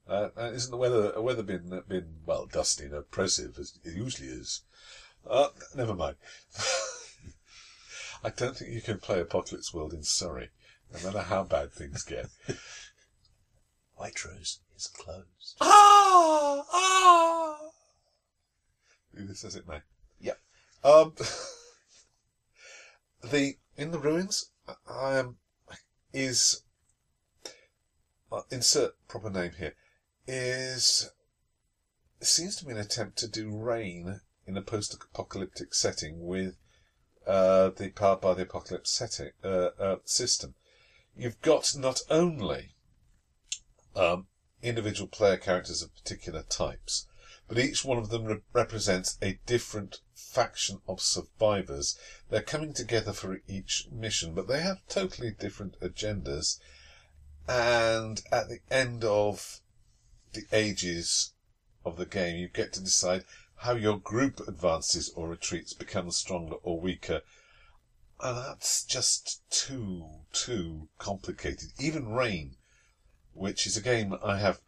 Uh, 0.06 0.28
uh, 0.36 0.50
isn't 0.52 0.70
the 0.70 0.76
weather 0.76 1.12
a 1.12 1.22
weather 1.22 1.42
been 1.42 1.82
been 1.88 2.16
well 2.26 2.44
dusty 2.46 2.84
and 2.84 2.94
oppressive 2.94 3.58
as 3.58 3.78
it 3.84 3.94
usually 3.94 4.28
is? 4.28 4.62
Uh, 5.28 5.48
never 5.74 5.94
mind. 5.94 6.16
I 8.24 8.28
don't 8.30 8.56
think 8.56 8.70
you 8.70 8.82
can 8.82 8.98
play 8.98 9.20
Apocalypse 9.20 9.72
World 9.72 9.94
in 9.94 10.02
Surrey, 10.02 10.50
no 10.92 11.02
matter 11.04 11.22
how 11.22 11.44
bad 11.44 11.72
things 11.72 12.02
get. 12.02 12.26
Waitrose 13.98 14.58
is 14.76 14.88
closed. 14.88 15.56
ah 15.60 16.64
ah. 16.70 17.56
This 19.14 19.44
as 19.44 19.56
it 19.56 19.66
may. 19.66 19.80
Yep. 20.20 20.38
Um. 20.82 21.14
the 23.30 23.54
in 23.78 23.90
the 23.90 23.98
ruins. 23.98 24.50
I 24.86 25.16
am 25.16 25.36
is 26.12 26.62
uh, 28.30 28.42
insert 28.50 28.92
proper 29.08 29.30
name 29.30 29.52
here 29.58 29.74
is 30.26 31.10
seems 32.20 32.56
to 32.56 32.64
be 32.64 32.72
an 32.72 32.78
attempt 32.78 33.18
to 33.18 33.28
do 33.28 33.54
Reign 33.54 34.20
in 34.46 34.56
a 34.56 34.62
post-apocalyptic 34.62 35.74
setting 35.74 36.24
with 36.26 36.56
uh, 37.26 37.70
the 37.70 37.90
powered 37.90 38.20
by 38.20 38.34
the 38.34 38.42
apocalypse 38.42 38.90
setting 38.90 39.30
uh, 39.42 39.70
uh, 39.78 39.96
system. 40.04 40.54
You've 41.16 41.40
got 41.42 41.74
not 41.76 42.00
only 42.10 42.74
um, 43.94 44.26
individual 44.62 45.08
player 45.08 45.36
characters 45.36 45.82
of 45.82 45.94
particular 45.94 46.42
types, 46.42 47.06
but 47.46 47.58
each 47.58 47.84
one 47.84 47.98
of 47.98 48.08
them 48.08 48.24
re- 48.24 48.40
represents 48.52 49.18
a 49.22 49.38
different 49.46 50.00
faction 50.14 50.80
of 50.88 51.00
survivors. 51.00 51.98
They're 52.30 52.42
coming 52.42 52.72
together 52.72 53.12
for 53.12 53.40
each 53.46 53.86
mission, 53.92 54.34
but 54.34 54.48
they 54.48 54.62
have 54.62 54.86
totally 54.88 55.30
different 55.30 55.78
agendas. 55.80 56.58
And 57.46 58.22
at 58.32 58.48
the 58.48 58.60
end 58.70 59.04
of 59.04 59.60
the 60.34 60.46
ages 60.52 61.32
of 61.84 61.96
the 61.96 62.06
game, 62.06 62.36
you 62.36 62.48
get 62.48 62.72
to 62.74 62.80
decide 62.80 63.24
how 63.56 63.72
your 63.72 63.98
group 63.98 64.40
advances 64.46 65.10
or 65.10 65.28
retreats, 65.28 65.72
becomes 65.72 66.16
stronger 66.16 66.56
or 66.62 66.80
weaker. 66.80 67.22
And 68.20 68.36
that's 68.36 68.84
just 68.84 69.42
too, 69.50 70.06
too 70.32 70.88
complicated. 70.98 71.70
Even 71.78 72.08
Reign, 72.12 72.56
which 73.32 73.66
is 73.66 73.76
a 73.76 73.82
game 73.82 74.16
I 74.22 74.38
have 74.38 74.60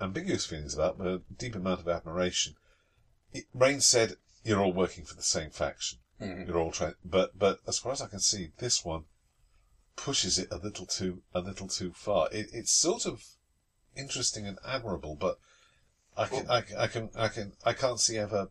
ambiguous 0.00 0.46
feelings 0.46 0.74
about, 0.74 0.98
but 0.98 1.06
a 1.06 1.22
deep 1.36 1.54
amount 1.54 1.80
of 1.80 1.88
admiration. 1.88 2.56
It, 3.32 3.44
Reign 3.54 3.80
said, 3.80 4.16
you're 4.44 4.60
all 4.60 4.72
working 4.72 5.04
for 5.04 5.14
the 5.14 5.22
same 5.22 5.50
faction. 5.50 5.98
Mhm. 6.20 6.46
You're 6.46 6.58
all 6.58 6.72
trying, 6.72 6.94
but, 7.04 7.38
but 7.38 7.60
as 7.66 7.78
far 7.78 7.92
as 7.92 8.00
I 8.00 8.06
can 8.06 8.20
see, 8.20 8.52
this 8.58 8.84
one 8.84 9.04
pushes 9.96 10.38
it 10.38 10.48
a 10.50 10.56
little 10.56 10.86
too, 10.86 11.22
a 11.34 11.40
little 11.40 11.68
too 11.68 11.92
far. 11.92 12.28
It, 12.30 12.50
it's 12.52 12.72
sort 12.72 13.06
of 13.06 13.24
interesting 13.96 14.46
and 14.46 14.58
admirable, 14.66 15.14
but 15.16 15.38
I 16.16 16.26
can, 16.26 16.48
I, 16.48 16.60
can- 16.62 16.78
I 16.78 16.86
can, 16.86 17.10
I 17.16 17.28
can, 17.28 17.52
I 17.64 17.72
can't 17.72 18.00
see 18.00 18.16
ever 18.18 18.48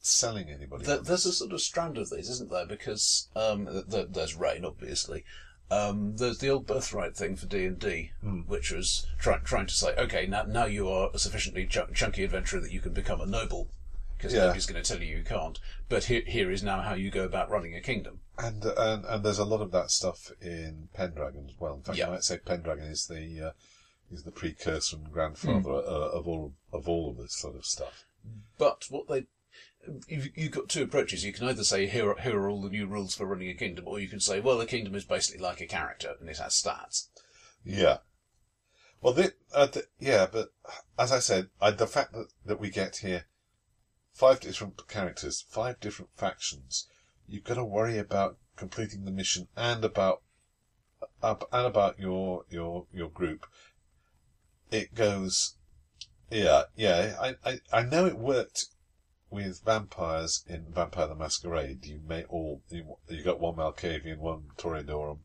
selling 0.00 0.48
anybody. 0.48 0.84
There, 0.84 0.98
there's 0.98 1.26
a 1.26 1.32
sort 1.32 1.52
of 1.52 1.60
strand 1.60 1.98
of 1.98 2.10
these, 2.10 2.28
isn't 2.30 2.50
there? 2.50 2.66
Because 2.66 3.28
um, 3.36 3.66
th- 3.66 3.88
th- 3.90 4.06
there's 4.10 4.36
Reign, 4.36 4.64
obviously. 4.64 5.24
Um, 5.70 6.16
there's 6.16 6.38
the 6.38 6.48
old 6.48 6.66
birthright 6.66 7.14
thing 7.14 7.36
for 7.36 7.46
D 7.46 7.66
and 7.66 7.78
D, 7.78 8.12
Hmm. 8.22 8.40
which 8.46 8.70
was 8.72 9.06
trying 9.18 9.42
trying 9.44 9.66
to 9.66 9.74
say, 9.74 9.94
okay, 9.96 10.26
now 10.26 10.44
now 10.44 10.64
you 10.64 10.88
are 10.88 11.10
a 11.12 11.18
sufficiently 11.18 11.66
ch- 11.66 11.92
chunky 11.94 12.24
adventurer 12.24 12.60
that 12.60 12.72
you 12.72 12.80
can 12.80 12.94
become 12.94 13.20
a 13.20 13.26
noble, 13.26 13.68
because 14.16 14.32
Yeah. 14.32 14.40
nobody's 14.44 14.64
going 14.64 14.82
to 14.82 14.88
tell 14.92 15.02
you 15.02 15.18
you 15.18 15.22
can't. 15.24 15.58
But 15.90 16.04
here 16.04 16.22
here 16.26 16.50
is 16.50 16.62
now 16.62 16.80
how 16.80 16.94
you 16.94 17.10
go 17.10 17.24
about 17.24 17.50
running 17.50 17.74
a 17.76 17.82
kingdom. 17.82 18.20
And, 18.38 18.64
and 18.64 19.04
and 19.04 19.22
there's 19.22 19.38
a 19.40 19.44
lot 19.44 19.60
of 19.60 19.70
that 19.72 19.90
stuff 19.90 20.32
in 20.40 20.88
Pendragon 20.94 21.44
as 21.50 21.60
well. 21.60 21.74
In 21.74 21.82
fact, 21.82 21.98
Yeah. 21.98 22.06
I 22.06 22.10
might 22.12 22.24
say 22.24 22.38
Pendragon 22.38 22.86
is 22.86 23.06
the 23.06 23.48
uh, 23.48 23.52
is 24.10 24.24
the 24.24 24.30
precursor 24.30 24.96
and 24.96 25.12
grandfather 25.12 25.70
uh, 25.70 26.10
of 26.18 26.26
all 26.26 26.54
of 26.72 26.88
all 26.88 27.10
of 27.10 27.18
this 27.18 27.34
sort 27.34 27.56
of 27.56 27.64
stuff. 27.66 28.06
But 28.58 28.86
what 28.90 29.08
they 29.08 29.26
you've, 30.08 30.36
you've 30.36 30.52
got 30.52 30.68
two 30.68 30.82
approaches. 30.82 31.24
You 31.24 31.32
can 31.32 31.48
either 31.48 31.64
say 31.64 31.86
here 31.86 32.10
are, 32.10 32.20
here 32.20 32.38
are 32.38 32.48
all 32.48 32.62
the 32.62 32.70
new 32.70 32.86
rules 32.86 33.14
for 33.14 33.26
running 33.26 33.48
a 33.48 33.54
kingdom, 33.54 33.86
or 33.86 34.00
you 34.00 34.08
can 34.08 34.20
say, 34.20 34.40
well, 34.40 34.60
a 34.60 34.66
kingdom 34.66 34.94
is 34.94 35.04
basically 35.04 35.40
like 35.40 35.60
a 35.60 35.66
character 35.66 36.14
and 36.20 36.28
it 36.28 36.38
has 36.38 36.52
stats. 36.52 37.08
Yeah. 37.64 37.98
Well, 39.00 39.14
the, 39.14 39.32
uh, 39.54 39.66
the, 39.66 39.84
yeah, 40.00 40.26
but 40.30 40.52
as 40.98 41.12
I 41.12 41.20
said, 41.20 41.48
I, 41.60 41.70
the 41.70 41.86
fact 41.86 42.12
that, 42.12 42.28
that 42.44 42.60
we 42.60 42.70
get 42.70 42.96
here 42.96 43.26
five 44.12 44.40
different 44.40 44.88
characters, 44.88 45.44
five 45.48 45.78
different 45.78 46.10
factions, 46.16 46.88
you've 47.28 47.44
got 47.44 47.54
to 47.54 47.64
worry 47.64 47.98
about 47.98 48.38
completing 48.56 49.04
the 49.04 49.12
mission 49.12 49.46
and 49.56 49.84
about 49.84 50.22
up 51.22 51.48
and 51.52 51.66
about 51.66 51.98
your 51.98 52.44
your 52.50 52.86
your 52.92 53.08
group. 53.08 53.46
It 54.70 54.94
goes, 54.94 55.56
yeah, 56.30 56.64
yeah. 56.76 57.16
I 57.20 57.34
I, 57.44 57.60
I 57.72 57.82
know 57.82 58.06
it 58.06 58.18
worked 58.18 58.66
with 59.30 59.62
vampires 59.64 60.44
in 60.48 60.66
Vampire 60.70 61.06
the 61.06 61.14
Masquerade. 61.14 61.84
You 61.84 62.00
may 62.06 62.24
all 62.24 62.62
you, 62.70 62.96
you 63.08 63.22
got 63.22 63.40
one 63.40 63.56
Malkavian, 63.56 64.18
one 64.18 64.44
Toreador, 64.56 65.10
and, 65.10 65.18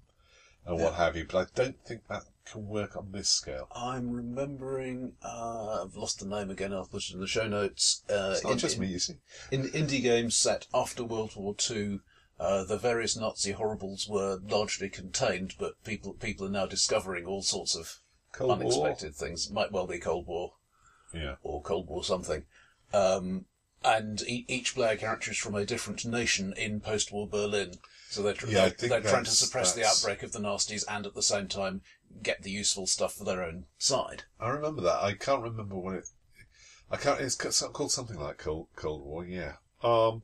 and 0.66 0.82
what 0.82 0.96
have 0.96 1.16
you. 1.16 1.26
But 1.26 1.38
I 1.38 1.64
don't 1.64 1.86
think 1.86 2.08
that 2.08 2.24
can 2.46 2.68
work 2.68 2.96
on 2.98 3.12
this 3.12 3.30
scale. 3.30 3.68
I'm 3.76 4.12
remembering. 4.12 5.14
Uh, 5.24 5.84
I've 5.84 5.96
lost 5.96 6.20
the 6.20 6.26
name 6.26 6.50
again. 6.50 6.74
I'll 6.74 6.86
put 6.86 7.04
it 7.10 7.14
in 7.14 7.22
the 7.22 7.28
show 7.28 7.48
notes. 7.48 8.04
Uh, 8.10 8.32
It's 8.34 8.44
not 8.44 8.54
in, 8.54 8.58
just 8.60 8.80
me, 8.80 8.88
you 8.88 9.00
see. 9.00 9.16
in 9.52 9.64
indie 9.70 10.02
games 10.02 10.38
set 10.38 10.68
after 10.74 11.04
World 11.04 11.36
War 11.36 11.56
Two, 11.56 12.02
uh, 12.40 12.64
the 12.66 12.78
various 12.78 13.16
Nazi 13.16 13.52
horribles 13.52 14.08
were 14.08 14.40
largely 14.46 14.90
contained, 14.90 15.56
but 15.58 15.82
people 15.84 16.14
people 16.14 16.48
are 16.48 16.52
now 16.52 16.66
discovering 16.66 17.26
all 17.26 17.42
sorts 17.42 17.76
of 17.76 18.00
Cold 18.34 18.50
War. 18.50 18.60
unexpected 18.60 19.16
things. 19.16 19.50
Might 19.50 19.72
well 19.72 19.88
be 19.88 20.00
Cold 20.00 20.28
War. 20.28 20.54
Yeah. 21.14 21.36
or 21.44 21.62
Cold 21.62 21.88
War 21.88 22.04
something. 22.04 22.44
Um, 22.94 23.46
and 23.86 24.22
e- 24.28 24.46
each 24.48 24.74
player 24.76 24.96
character 24.98 25.32
is 25.32 25.38
from 25.38 25.56
a 25.56 25.66
different 25.66 26.04
nation 26.06 26.54
in 26.58 26.80
post-war 26.82 27.28
Berlin. 27.28 27.76
So 28.10 28.22
they're, 28.24 28.34
tr- 28.34 28.48
Yeah, 28.50 28.70
they're, 28.78 28.90
they're 28.90 29.02
trying 29.02 29.24
to 29.26 29.30
that's- 29.32 29.38
suppress 29.40 29.74
the 29.74 29.86
outbreak 29.86 30.24
of 30.24 30.32
the 30.32 30.40
nasties 30.40 30.84
and 30.90 31.06
at 31.06 31.14
the 31.14 31.22
same 31.24 31.48
time 31.48 31.82
get 32.22 32.42
the 32.44 32.52
useful 32.52 32.86
stuff 32.88 33.14
for 33.14 33.24
their 33.24 33.44
own 33.44 33.66
side. 33.78 34.24
I 34.40 34.50
remember 34.50 34.82
that. 34.84 35.04
I 35.04 35.14
can't 35.14 35.42
remember 35.44 35.76
what 35.76 35.96
it. 35.96 36.06
I 36.92 36.98
can't. 36.98 37.20
It's 37.22 37.36
called 37.36 37.92
something 37.92 38.20
like 38.20 38.38
Cold 38.38 38.68
Cold 38.76 39.04
War. 39.06 39.26
Yeah. 39.26 39.54
Um. 39.84 40.22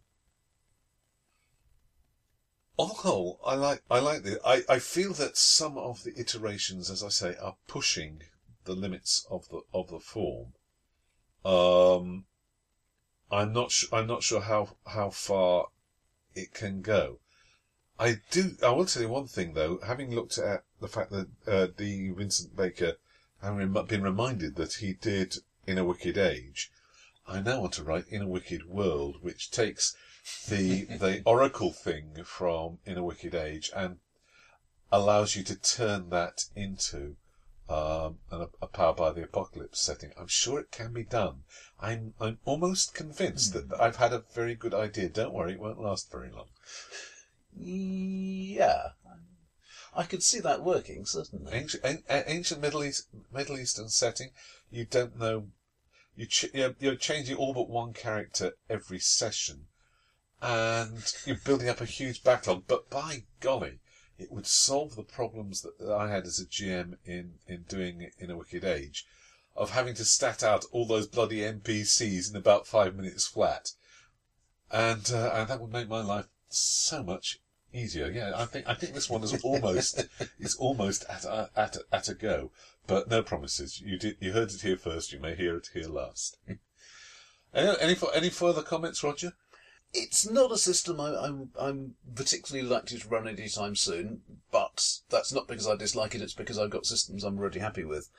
On 2.80 2.88
the 2.88 2.94
whole, 2.94 3.42
I 3.46 3.56
like 3.56 3.84
I 3.92 4.00
like 4.00 4.24
the. 4.24 4.40
I, 4.46 4.64
I 4.70 4.80
feel 4.80 5.12
that 5.16 5.36
some 5.36 5.78
of 5.78 6.06
the 6.06 6.18
iterations, 6.18 6.90
as 6.90 7.04
I 7.04 7.10
say, 7.10 7.36
are 7.36 7.58
pushing 7.68 8.24
the 8.64 8.74
limits 8.74 9.28
of 9.30 9.50
the 9.50 9.64
of 9.74 9.90
the 9.90 10.00
form. 10.00 10.54
Um. 11.44 12.24
I'm 13.30 13.52
not. 13.52 13.74
I'm 13.92 14.08
not 14.08 14.24
sure 14.24 14.40
how 14.40 14.78
how 14.88 15.10
far 15.10 15.68
it 16.34 16.54
can 16.54 16.82
go. 16.82 17.20
I 18.00 18.22
do. 18.32 18.56
I 18.64 18.70
will 18.70 18.86
tell 18.86 19.02
you 19.02 19.10
one 19.10 19.28
thing 19.28 19.56
though. 19.56 19.80
Having 19.86 20.16
looked 20.16 20.38
at 20.38 20.64
the 20.80 20.88
fact 20.88 21.12
that 21.12 21.28
uh, 21.46 21.68
D. 21.76 22.12
Vincent 22.12 22.56
Baker, 22.56 22.94
having 23.42 23.74
been 23.74 24.04
reminded 24.04 24.56
that 24.56 24.76
he 24.76 24.94
did 24.94 25.36
in 25.68 25.78
a 25.78 25.84
Wicked 25.84 26.18
Age, 26.18 26.72
I 27.28 27.42
now 27.42 27.60
want 27.60 27.74
to 27.74 27.84
write 27.84 28.08
in 28.08 28.22
a 28.22 28.28
Wicked 28.28 28.70
World, 28.70 29.18
which 29.22 29.52
takes 29.52 29.98
the 30.48 30.86
the 30.86 31.22
Oracle 31.26 31.72
thing 31.72 32.24
from 32.24 32.80
in 32.86 32.98
a 32.98 33.04
Wicked 33.04 33.36
Age 33.36 33.72
and 33.76 33.98
allows 34.92 35.36
you 35.36 35.44
to 35.44 35.56
turn 35.56 36.10
that 36.10 36.46
into 36.56 37.16
um, 37.70 38.18
an, 38.32 38.48
a 38.62 38.68
Powered 38.68 38.98
by 38.98 39.12
the 39.12 39.24
Apocalypse 39.24 39.80
setting. 39.80 40.12
I'm 40.18 40.28
sure 40.28 40.60
it 40.60 40.72
can 40.72 40.92
be 40.94 41.04
done. 41.04 41.44
I'm 41.80 42.14
I'm 42.20 42.40
almost 42.46 42.94
convinced 42.94 43.54
that 43.54 43.80
I've 43.80 43.98
had 43.98 44.14
a 44.14 44.24
very 44.34 44.56
good 44.56 44.74
idea. 44.74 45.10
Don't 45.10 45.34
worry, 45.34 45.54
it 45.54 45.60
won't 45.60 45.82
last 45.82 46.12
very 46.12 46.32
long. 46.32 46.48
Yeah. 47.56 48.90
I 49.96 50.04
could 50.04 50.24
see 50.24 50.40
that 50.42 50.64
working, 50.64 51.06
certainly. 51.06 51.52
ancient, 51.52 52.04
ancient 52.10 52.62
Middle 52.62 52.84
East, 52.84 53.08
Middle 53.34 53.58
Eastern 53.58 53.90
setting. 53.90 54.30
You 54.70 54.86
don't 54.86 55.18
know. 55.18 55.48
You 56.16 56.28
ch- 56.28 56.54
you're, 56.54 56.76
you're 56.80 56.96
changing 56.96 57.38
all 57.38 57.54
but 57.54 57.70
one 57.70 57.94
character 57.94 58.54
every 58.70 59.00
session, 59.00 59.66
and 60.42 61.14
you're 61.26 61.38
building 61.38 61.70
up 61.70 61.82
a 61.82 61.86
huge 61.86 62.24
backlog. 62.24 62.64
But 62.68 62.90
by 62.90 63.24
golly, 63.40 63.80
it 64.18 64.32
would 64.32 64.48
solve 64.48 64.96
the 64.96 65.04
problems 65.04 65.62
that, 65.62 65.90
I 65.90 66.10
had 66.10 66.26
as 66.26 66.40
a 66.40 66.46
GM 66.46 66.98
in 67.06 67.36
in 67.48 67.64
doing 67.64 68.02
it 68.02 68.14
in 68.20 68.30
a 68.30 68.38
Wicked 68.38 68.64
Age, 68.64 69.06
of 69.56 69.72
having 69.72 69.96
to 69.96 70.06
stat 70.06 70.44
out 70.44 70.66
all 70.72 70.86
those 70.86 71.08
bloody 71.08 71.40
NPCs 71.40 72.30
in 72.30 72.36
about 72.36 72.68
five 72.68 72.96
minutes 72.96 73.28
flat, 73.28 73.72
and 74.72 75.12
uh, 75.14 75.32
and 75.34 75.48
that 75.48 75.60
would 75.60 75.72
make 75.72 75.88
my 75.90 76.02
life 76.02 76.28
so 76.50 77.04
much 77.04 77.40
easier. 77.74 78.10
Yeah, 78.10 78.34
I 78.36 78.46
think 78.46 78.68
I 78.68 78.74
think 78.74 78.94
this 78.94 79.10
one 79.10 79.24
is 79.24 79.42
almost 79.44 80.08
is 80.40 80.56
almost 80.56 81.06
at 81.10 81.26
a, 81.26 81.50
at 81.56 81.76
a, 81.78 81.84
at 81.92 82.10
a 82.10 82.14
go, 82.14 82.52
but 82.88 83.10
no 83.10 83.22
promises. 83.22 83.82
You 83.82 83.98
did 83.98 84.18
you 84.20 84.34
heard 84.34 84.52
it 84.52 84.62
here 84.62 84.78
first. 84.78 85.14
You 85.14 85.20
may 85.20 85.36
hear 85.36 85.56
it 85.56 85.70
here 85.74 85.88
last. 85.88 86.38
any 87.54 87.80
any, 87.80 87.96
any 88.14 88.30
further 88.30 88.62
comments, 88.62 89.04
Roger? 89.04 89.34
It's 89.94 90.30
not 90.30 90.52
a 90.52 90.58
system 90.58 91.00
I, 91.02 91.16
I'm, 91.16 91.50
I'm 91.60 91.96
particularly 92.16 92.68
likely 92.68 93.00
to 93.00 93.08
run 93.08 93.28
anytime 93.28 93.76
soon, 93.76 94.22
but 94.52 95.00
that's 95.10 95.34
not 95.34 95.48
because 95.48 95.68
I 95.68 95.76
dislike 95.76 96.14
it, 96.14 96.22
it's 96.22 96.34
because 96.34 96.60
I've 96.60 96.70
got 96.70 96.86
systems 96.86 97.24
I'm 97.24 97.40
already 97.40 97.60
happy 97.60 97.84
with. 97.84 98.10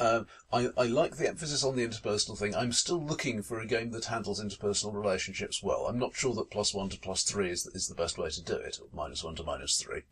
Um, 0.00 0.28
I, 0.52 0.68
I 0.76 0.84
like 0.84 1.16
the 1.16 1.28
emphasis 1.28 1.64
on 1.64 1.74
the 1.74 1.86
interpersonal 1.86 2.38
thing. 2.38 2.54
I'm 2.54 2.70
still 2.70 3.02
looking 3.02 3.42
for 3.42 3.58
a 3.58 3.66
game 3.66 3.90
that 3.90 4.04
handles 4.04 4.42
interpersonal 4.42 4.94
relationships 4.94 5.60
well. 5.60 5.86
I'm 5.88 5.98
not 5.98 6.14
sure 6.14 6.34
that 6.34 6.50
plus 6.50 6.72
one 6.72 6.88
to 6.90 6.98
plus 6.98 7.24
three 7.24 7.50
is, 7.50 7.66
is 7.66 7.88
the 7.88 7.96
best 7.96 8.16
way 8.16 8.30
to 8.30 8.42
do 8.42 8.54
it, 8.54 8.78
or 8.80 8.86
minus 8.94 9.24
one 9.24 9.34
to 9.36 9.42
minus 9.42 9.76
three. 9.76 10.02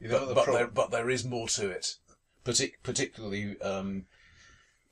You 0.00 0.08
know 0.08 0.18
But, 0.18 0.28
the 0.28 0.34
but, 0.34 0.46
there, 0.46 0.66
but 0.66 0.90
there 0.90 1.10
is 1.10 1.24
more 1.24 1.46
to 1.48 1.70
it. 1.70 1.96
Partic- 2.44 2.74
particularly, 2.82 3.60
um, 3.60 4.06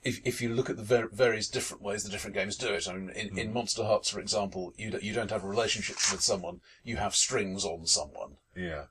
if, 0.05 0.21
if 0.25 0.41
you 0.41 0.55
look 0.55 0.71
at 0.71 0.77
the 0.77 0.83
ver- 0.83 1.09
various 1.09 1.49
different 1.49 1.83
ways 1.83 2.05
the 2.05 2.11
different 2.11 2.35
games 2.35 2.57
do 2.57 2.69
it. 2.69 2.87
I 2.89 2.95
mean, 2.95 3.11
in, 3.11 3.39
in 3.39 3.53
Monster 3.53 3.85
Hearts, 3.85 4.11
for 4.11 4.21
example, 4.21 4.73
you, 4.77 4.91
do, 4.91 4.99
you 5.03 5.15
don't 5.15 5.31
have 5.31 5.45
relationships 5.45 6.13
with 6.13 6.21
someone, 6.21 6.61
you 6.83 6.97
have 6.97 7.15
strings 7.15 7.65
on 7.65 7.87
someone. 7.87 8.37
yeah. 8.55 8.85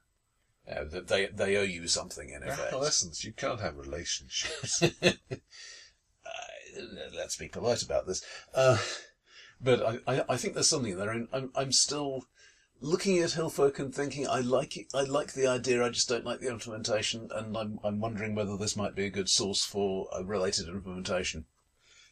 Uh, 0.65 0.86
that 0.86 1.10
they, 1.10 1.26
they 1.26 1.58
owe 1.58 1.62
you 1.62 1.89
something 1.89 2.30
in 2.30 2.41
effect. 2.41 2.69
Adolescents, 2.69 3.26
you 3.26 3.34
can't 3.34 3.60
have 3.60 3.76
relationships. 3.76 4.82
let's 7.13 7.36
be 7.36 7.49
polite 7.49 7.84
about 7.84 8.08
this. 8.08 8.23
Uh, 8.56 8.78
but 9.60 9.86
I, 9.86 9.99
I, 10.08 10.23
I 10.30 10.38
think 10.38 10.54
there's 10.54 10.69
something 10.69 10.97
there, 10.97 11.10
and 11.10 11.28
I'm, 11.34 11.52
I'm 11.54 11.73
still 11.73 12.23
looking 12.83 13.17
at 13.19 13.31
Hillfolk 13.31 13.79
and 13.79 13.95
thinking 13.95 14.27
I 14.27 14.41
like 14.41 14.77
it. 14.77 14.87
I 14.93 15.03
like 15.03 15.33
the 15.33 15.47
idea. 15.47 15.83
I 15.83 15.89
just 15.89 16.09
don't 16.09 16.25
like 16.25 16.41
the 16.41 16.49
implementation, 16.49 17.29
and 17.33 17.57
I'm, 17.57 17.79
I'm 17.83 17.99
wondering 17.99 18.35
whether 18.35 18.57
this 18.57 18.75
might 18.75 18.93
be 18.93 19.05
a 19.05 19.09
good 19.09 19.29
source 19.29 19.63
for 19.63 20.07
a 20.15 20.23
related 20.23 20.67
implementation. 20.67 21.45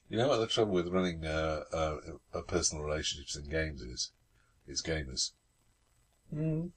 you 0.09 0.17
know 0.17 0.29
what 0.29 0.37
the 0.37 0.47
trouble 0.47 0.73
with 0.73 0.87
running 0.87 1.25
uh, 1.25 1.63
uh, 1.71 1.97
uh, 2.33 2.41
personal 2.41 2.83
relationships 2.83 3.35
in 3.35 3.49
games 3.49 3.81
is? 3.81 4.11
Is 4.67 4.81
gamers. 4.81 5.31
Mm. 6.33 6.71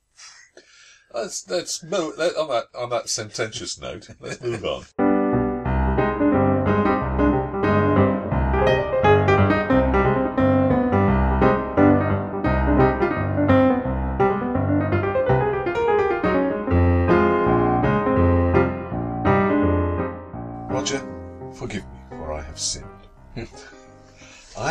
Let's 1.14 1.82
move 1.82 2.18
on 2.18 2.48
that 2.48 2.66
on 2.74 2.90
that 2.90 3.08
sententious 3.08 3.78
note. 3.78 4.08
Let's 4.18 4.40
move 4.40 4.64
on. 4.64 5.03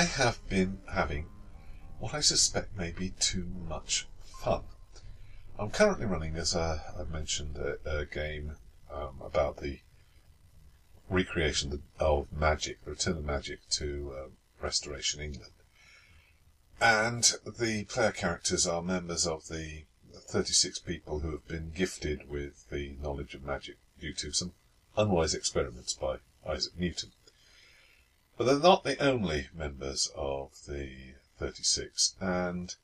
I 0.03 0.07
have 0.07 0.45
been 0.49 0.81
having 0.91 1.29
what 1.97 2.13
I 2.13 2.19
suspect 2.19 2.75
may 2.75 2.91
be 2.91 3.11
too 3.11 3.47
much 3.69 4.05
fun. 4.21 4.63
I'm 5.57 5.69
currently 5.69 6.05
running, 6.05 6.35
as 6.35 6.53
uh, 6.53 6.81
I've 6.99 7.09
mentioned, 7.09 7.55
a, 7.55 7.77
a 7.85 8.05
game 8.05 8.57
um, 8.91 9.21
about 9.23 9.61
the 9.61 9.79
recreation 11.09 11.81
of 12.01 12.27
magic, 12.33 12.83
the 12.83 12.91
return 12.91 13.15
of 13.15 13.23
magic 13.23 13.69
to 13.79 14.13
uh, 14.13 14.27
Restoration 14.61 15.21
England. 15.21 15.53
And 16.81 17.23
the 17.45 17.85
player 17.85 18.11
characters 18.11 18.67
are 18.67 18.81
members 18.81 19.25
of 19.25 19.47
the 19.47 19.85
36 20.13 20.79
people 20.79 21.19
who 21.19 21.31
have 21.31 21.47
been 21.47 21.71
gifted 21.73 22.29
with 22.29 22.69
the 22.69 22.97
knowledge 23.01 23.35
of 23.35 23.45
magic 23.45 23.77
due 24.01 24.13
to 24.15 24.33
some 24.33 24.51
unwise 24.97 25.33
experiments 25.33 25.93
by 25.93 26.17
Isaac 26.45 26.77
Newton. 26.77 27.13
But 28.37 28.45
they're 28.45 28.59
not 28.59 28.83
the 28.83 28.97
only 28.97 29.49
members 29.53 30.11
of 30.15 30.65
the 30.67 31.13
36, 31.37 32.15
and 32.19 32.75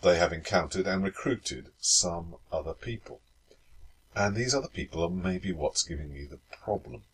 they 0.00 0.18
have 0.18 0.32
encountered 0.32 0.86
and 0.86 1.04
recruited 1.04 1.72
some 1.80 2.36
other 2.50 2.74
people. 2.74 3.20
And 4.14 4.34
these 4.34 4.54
other 4.54 4.68
people 4.68 5.02
are 5.04 5.10
maybe 5.10 5.52
what's 5.52 5.82
giving 5.82 6.12
me 6.12 6.24
the 6.24 6.40
problem. 6.50 7.04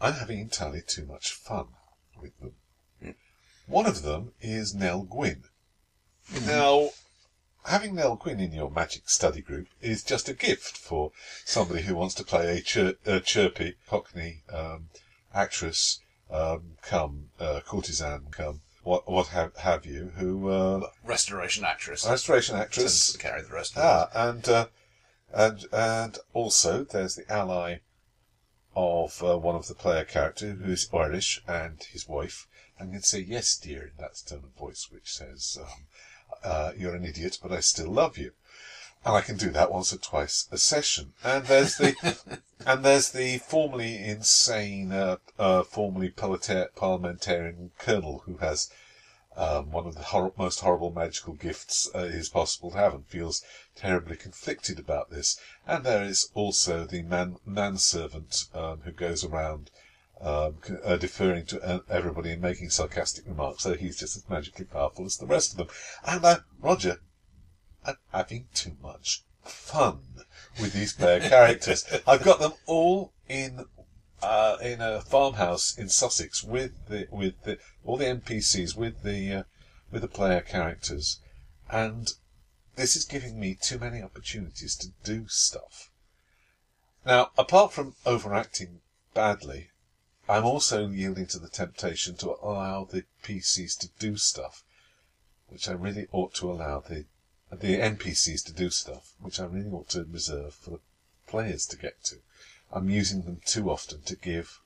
I'm 0.00 0.14
having 0.14 0.38
entirely 0.38 0.82
too 0.82 1.06
much 1.06 1.32
fun 1.32 1.68
with 2.20 2.38
them. 2.40 2.56
One 3.66 3.86
of 3.86 4.02
them 4.02 4.34
is 4.40 4.74
Nell 4.74 5.02
Gwyn. 5.02 5.44
Now, 6.44 6.90
having 7.64 7.94
Nell 7.94 8.16
Gwyn 8.16 8.40
in 8.40 8.52
your 8.52 8.70
magic 8.70 9.08
study 9.08 9.40
group 9.40 9.68
is 9.80 10.02
just 10.02 10.28
a 10.28 10.34
gift 10.34 10.76
for 10.76 11.12
somebody 11.44 11.82
who 11.82 11.94
wants 11.94 12.14
to 12.16 12.24
play 12.24 12.58
a, 12.58 12.60
chir- 12.60 12.96
a 13.06 13.20
chirpy 13.20 13.76
Cockney 13.88 14.42
um, 14.52 14.90
actress, 15.34 16.00
um, 16.30 16.76
come 16.82 17.30
uh, 17.40 17.60
courtesan, 17.66 18.26
come 18.30 18.60
what 18.82 19.10
what 19.10 19.28
have 19.28 19.56
have 19.56 19.84
you, 19.86 20.12
who 20.16 20.48
uh, 20.48 20.88
Restoration 21.04 21.64
actress. 21.64 22.06
restoration 22.06 22.56
actress. 22.56 23.12
to 23.12 23.18
carry 23.18 23.42
the 23.42 23.52
rest 23.52 23.76
of 23.76 23.82
Ah, 23.82 24.08
and 24.14 24.48
uh, 24.48 24.66
and 25.32 25.64
and 25.72 26.18
also 26.32 26.84
there's 26.84 27.16
the 27.16 27.30
ally 27.32 27.78
of 28.76 29.22
uh, 29.22 29.38
one 29.38 29.54
of 29.54 29.68
the 29.68 29.74
player 29.74 30.04
character 30.04 30.50
who's 30.52 30.88
Irish 30.92 31.42
and 31.46 31.82
his 31.84 32.08
wife, 32.08 32.46
and 32.78 32.88
you 32.90 32.94
can 32.94 33.02
say 33.02 33.20
yes, 33.20 33.56
dear, 33.56 33.82
in 33.84 33.92
that 33.98 34.20
tone 34.26 34.42
of 34.44 34.58
voice 34.58 34.88
which 34.90 35.12
says, 35.14 35.56
um, 35.60 35.86
uh, 36.42 36.72
"You're 36.76 36.94
an 36.96 37.04
idiot, 37.04 37.38
but 37.42 37.52
I 37.52 37.60
still 37.60 37.90
love 37.90 38.18
you." 38.18 38.32
And 39.04 39.14
I 39.14 39.20
can 39.20 39.36
do 39.36 39.50
that 39.50 39.70
once 39.70 39.92
or 39.92 39.98
twice 39.98 40.48
a 40.50 40.56
session. 40.56 41.12
And 41.22 41.44
there's 41.44 41.76
the 41.76 41.94
and 42.66 42.84
there's 42.84 43.10
the 43.10 43.38
formerly 43.38 44.02
insane, 44.02 44.92
uh, 44.92 45.18
uh, 45.38 45.62
formerly 45.62 46.10
parliamentarian 46.10 47.72
colonel 47.78 48.22
who 48.24 48.38
has 48.38 48.70
um, 49.36 49.70
one 49.72 49.86
of 49.86 49.96
the 49.96 50.04
hor- 50.04 50.32
most 50.38 50.60
horrible 50.60 50.90
magical 50.90 51.34
gifts 51.34 51.90
uh, 51.94 51.98
is 51.98 52.28
possible 52.28 52.70
to 52.70 52.76
have 52.78 52.94
and 52.94 53.06
feels 53.06 53.42
terribly 53.74 54.16
conflicted 54.16 54.78
about 54.78 55.10
this. 55.10 55.38
And 55.66 55.84
there 55.84 56.04
is 56.04 56.30
also 56.34 56.84
the 56.84 57.02
man 57.02 57.36
manservant 57.44 58.44
um, 58.54 58.80
who 58.84 58.92
goes 58.92 59.24
around 59.24 59.70
um, 60.20 60.58
uh, 60.84 60.96
deferring 60.96 61.44
to 61.46 61.60
uh, 61.60 61.80
everybody 61.90 62.30
and 62.30 62.40
making 62.40 62.70
sarcastic 62.70 63.26
remarks, 63.26 63.64
so 63.64 63.74
he's 63.74 63.98
just 63.98 64.16
as 64.16 64.28
magically 64.30 64.64
powerful 64.64 65.04
as 65.04 65.18
the 65.18 65.26
rest 65.26 65.52
of 65.52 65.58
them. 65.58 65.68
And 66.06 66.24
uh, 66.24 66.38
Roger, 66.60 67.00
I'm 67.86 67.96
having 68.12 68.48
too 68.54 68.76
much 68.82 69.22
fun 69.42 70.00
with 70.60 70.72
these 70.72 70.92
player 70.92 71.20
characters. 71.20 71.84
I've 72.06 72.24
got 72.24 72.40
them 72.40 72.54
all 72.66 73.12
in 73.28 73.66
uh, 74.22 74.56
in 74.62 74.80
a 74.80 75.02
farmhouse 75.02 75.76
in 75.76 75.88
Sussex 75.88 76.42
with 76.42 76.86
the 76.88 77.06
with 77.10 77.42
the, 77.42 77.58
all 77.84 77.96
the 77.96 78.06
NPCs 78.06 78.74
with 78.74 79.02
the 79.02 79.32
uh, 79.32 79.42
with 79.90 80.02
the 80.02 80.08
player 80.08 80.40
characters, 80.40 81.20
and 81.70 82.14
this 82.76 82.96
is 82.96 83.04
giving 83.04 83.38
me 83.38 83.54
too 83.54 83.78
many 83.78 84.02
opportunities 84.02 84.74
to 84.76 84.88
do 85.04 85.28
stuff. 85.28 85.90
Now, 87.04 87.30
apart 87.36 87.72
from 87.72 87.96
overacting 88.06 88.80
badly, 89.12 89.70
I'm 90.28 90.44
also 90.46 90.88
yielding 90.88 91.26
to 91.28 91.38
the 91.38 91.50
temptation 91.50 92.16
to 92.16 92.36
allow 92.42 92.84
the 92.84 93.04
PCs 93.22 93.78
to 93.80 93.88
do 93.98 94.16
stuff, 94.16 94.64
which 95.48 95.68
I 95.68 95.72
really 95.72 96.08
ought 96.12 96.32
to 96.36 96.50
allow 96.50 96.80
the 96.80 97.04
the 97.50 97.78
NPCs 97.78 98.44
to 98.46 98.52
do 98.52 98.70
stuff, 98.70 99.14
which 99.20 99.38
I 99.38 99.44
really 99.44 99.70
ought 99.70 99.88
to 99.90 100.04
reserve 100.04 100.54
for 100.54 100.70
the 100.70 100.80
players 101.26 101.66
to 101.66 101.76
get 101.76 102.02
to. 102.04 102.16
I'm 102.72 102.90
using 102.90 103.22
them 103.22 103.40
too 103.44 103.70
often 103.70 104.02
to 104.02 104.16
give 104.16 104.60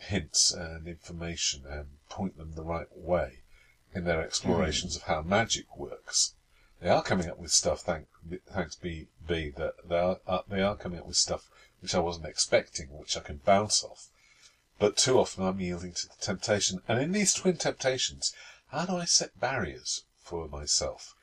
hints 0.00 0.52
and 0.52 0.86
information 0.86 1.64
and 1.66 1.86
point 2.08 2.36
them 2.36 2.54
the 2.54 2.62
right 2.62 2.88
way 2.96 3.40
in 3.94 4.04
their 4.04 4.22
explorations 4.22 4.96
of 4.96 5.02
how 5.02 5.22
magic 5.22 5.76
works. 5.76 6.34
They 6.80 6.88
are 6.88 7.02
coming 7.02 7.28
up 7.28 7.38
with 7.38 7.52
stuff, 7.52 7.80
thank, 7.80 8.08
thanks 8.46 8.76
be, 8.76 9.08
be 9.26 9.50
that 9.50 9.74
they 9.88 9.98
are, 9.98 10.18
uh, 10.26 10.42
they 10.48 10.62
are 10.62 10.76
coming 10.76 10.98
up 10.98 11.06
with 11.06 11.16
stuff 11.16 11.48
which 11.80 11.94
I 11.94 12.00
wasn't 12.00 12.26
expecting, 12.26 12.88
which 12.96 13.16
I 13.16 13.20
can 13.20 13.38
bounce 13.44 13.84
off. 13.84 14.08
But 14.78 14.96
too 14.96 15.18
often 15.18 15.44
I'm 15.44 15.60
yielding 15.60 15.92
to 15.92 16.08
the 16.08 16.14
temptation. 16.20 16.80
And 16.88 16.98
in 16.98 17.12
these 17.12 17.34
twin 17.34 17.56
temptations, 17.58 18.34
how 18.68 18.86
do 18.86 18.96
I 18.96 19.04
set 19.04 19.38
barriers 19.38 20.04
for 20.22 20.48
myself? 20.48 21.14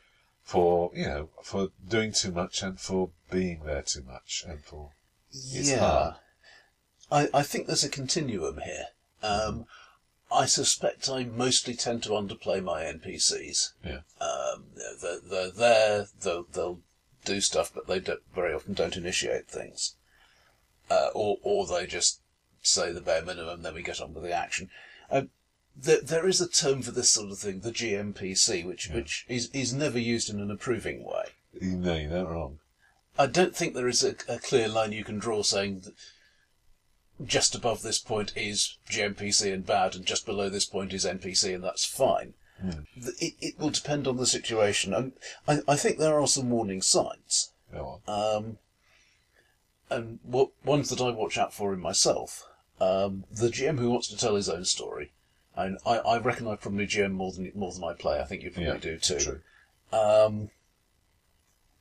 For, 0.43 0.91
you 0.93 1.05
know, 1.05 1.29
for 1.43 1.69
doing 1.87 2.11
too 2.11 2.31
much 2.31 2.61
and 2.61 2.79
for 2.79 3.11
being 3.29 3.63
there 3.63 3.83
too 3.83 4.03
much 4.03 4.43
and 4.47 4.63
for 4.63 4.91
yeah. 5.31 5.79
hard. 5.79 6.15
I, 7.11 7.29
I 7.33 7.43
think 7.43 7.67
there's 7.67 7.83
a 7.83 7.89
continuum 7.89 8.59
here. 8.63 8.85
Um, 9.23 9.65
I 10.31 10.45
suspect 10.45 11.09
I 11.09 11.25
mostly 11.25 11.75
tend 11.75 12.03
to 12.03 12.11
underplay 12.11 12.63
my 12.63 12.83
NPCs. 12.83 13.73
Yeah. 13.85 14.01
Um, 14.19 14.65
they're, 15.01 15.19
they're 15.19 15.51
there, 15.51 16.07
they'll, 16.21 16.45
they'll 16.51 16.79
do 17.25 17.41
stuff, 17.41 17.71
but 17.73 17.87
they 17.87 17.99
don't, 17.99 18.21
very 18.33 18.53
often 18.53 18.73
don't 18.73 18.95
initiate 18.95 19.47
things. 19.47 19.95
Uh, 20.89 21.09
or, 21.13 21.37
or 21.43 21.67
they 21.67 21.85
just 21.85 22.21
say 22.61 22.91
the 22.91 23.01
bare 23.01 23.23
minimum, 23.23 23.61
then 23.61 23.73
we 23.73 23.81
get 23.81 24.01
on 24.01 24.13
with 24.13 24.23
the 24.23 24.31
action. 24.31 24.69
Uh, 25.09 25.23
there, 25.75 26.01
there 26.01 26.27
is 26.27 26.41
a 26.41 26.47
term 26.49 26.81
for 26.81 26.91
this 26.91 27.09
sort 27.09 27.31
of 27.31 27.39
thing, 27.39 27.61
the 27.61 27.71
GMPC, 27.71 28.65
which, 28.65 28.89
which 28.89 29.25
is, 29.27 29.49
is 29.53 29.73
never 29.73 29.99
used 29.99 30.29
in 30.29 30.39
an 30.39 30.51
approving 30.51 31.03
way. 31.03 31.25
No, 31.59 31.95
you're 31.95 32.09
not 32.09 32.29
wrong. 32.31 32.59
I 33.19 33.27
don't 33.27 33.55
think 33.55 33.73
there 33.73 33.87
is 33.87 34.03
a, 34.03 34.15
a 34.27 34.39
clear 34.39 34.67
line 34.67 34.91
you 34.93 35.03
can 35.03 35.19
draw 35.19 35.43
saying 35.43 35.81
that 35.81 35.93
just 37.25 37.53
above 37.53 37.81
this 37.81 37.99
point 37.99 38.31
is 38.35 38.77
GMPC 38.89 39.53
and 39.53 39.65
bad, 39.65 39.95
and 39.95 40.05
just 40.05 40.25
below 40.25 40.49
this 40.49 40.65
point 40.65 40.93
is 40.93 41.05
NPC, 41.05 41.53
and 41.53 41.63
that's 41.63 41.85
fine. 41.85 42.33
Th- 42.63 43.15
It, 43.19 43.33
it 43.41 43.59
will 43.59 43.69
depend 43.69 44.07
on 44.07 44.17
the 44.17 44.25
situation, 44.25 44.93
and 44.93 45.11
I, 45.47 45.59
I 45.67 45.75
think 45.75 45.97
there 45.97 46.19
are 46.19 46.27
some 46.27 46.49
warning 46.49 46.81
signs. 46.81 47.51
Go 47.73 48.01
on. 48.07 48.35
Um, 48.45 48.57
and 49.89 50.19
what 50.23 50.49
ones 50.63 50.89
that 50.89 51.01
I 51.01 51.09
watch 51.11 51.37
out 51.37 51.53
for 51.53 51.73
in 51.73 51.79
myself. 51.79 52.47
Um, 52.79 53.25
the 53.31 53.49
GM 53.49 53.77
who 53.77 53.91
wants 53.91 54.07
to 54.07 54.17
tell 54.17 54.35
his 54.35 54.49
own 54.49 54.65
story, 54.65 55.11
and 55.55 55.77
I, 55.85 55.97
I 55.97 56.17
reckon 56.19 56.47
I 56.47 56.55
probably 56.55 56.87
GM 56.87 57.11
more 57.11 57.31
than 57.31 57.51
more 57.55 57.71
than 57.71 57.83
I 57.83 57.93
play. 57.93 58.19
I 58.19 58.23
think 58.25 58.43
you 58.43 58.51
probably 58.51 58.71
Yeah, 58.71 58.77
do 58.77 58.97
too. 58.97 59.19
True. 59.19 59.41
Um, 59.91 60.49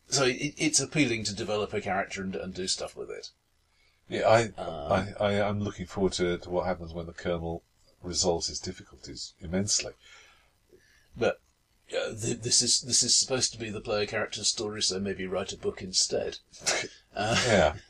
so 0.09 0.25
it, 0.25 0.55
it's 0.57 0.81
appealing 0.81 1.25
to 1.25 1.35
develop 1.35 1.73
a 1.73 1.81
character 1.81 2.23
and, 2.23 2.35
and 2.35 2.53
do 2.53 2.67
stuff 2.67 2.97
with 2.97 3.11
it. 3.11 3.31
Yeah, 4.09 4.29
I, 4.29 4.43
Um, 4.61 5.15
I, 5.21 5.25
I, 5.25 5.49
I'm 5.49 5.61
looking 5.61 5.87
forward 5.87 6.15
to, 6.15 6.37
to 6.39 6.51
what 6.51 6.67
happens 6.67 6.93
when 6.93 7.07
the 7.07 7.13
Colonel 7.13 7.63
resolves 8.03 8.49
his 8.49 8.59
difficulties 8.59 9.35
immensely. 9.41 9.93
But 11.17 11.41
uh, 11.93 12.15
th- 12.21 12.41
this 12.41 12.61
is 12.63 12.81
this 12.81 13.03
is 13.05 13.17
supposed 13.17 13.53
to 13.53 13.59
be 13.59 13.71
the 13.71 13.81
player 13.81 14.07
character's 14.07 14.49
story, 14.49 14.83
so 14.83 14.99
maybe 14.99 15.27
write 15.27 15.53
a 15.53 15.57
book 15.57 15.81
instead. 15.83 16.39
Yeah. 17.17 17.75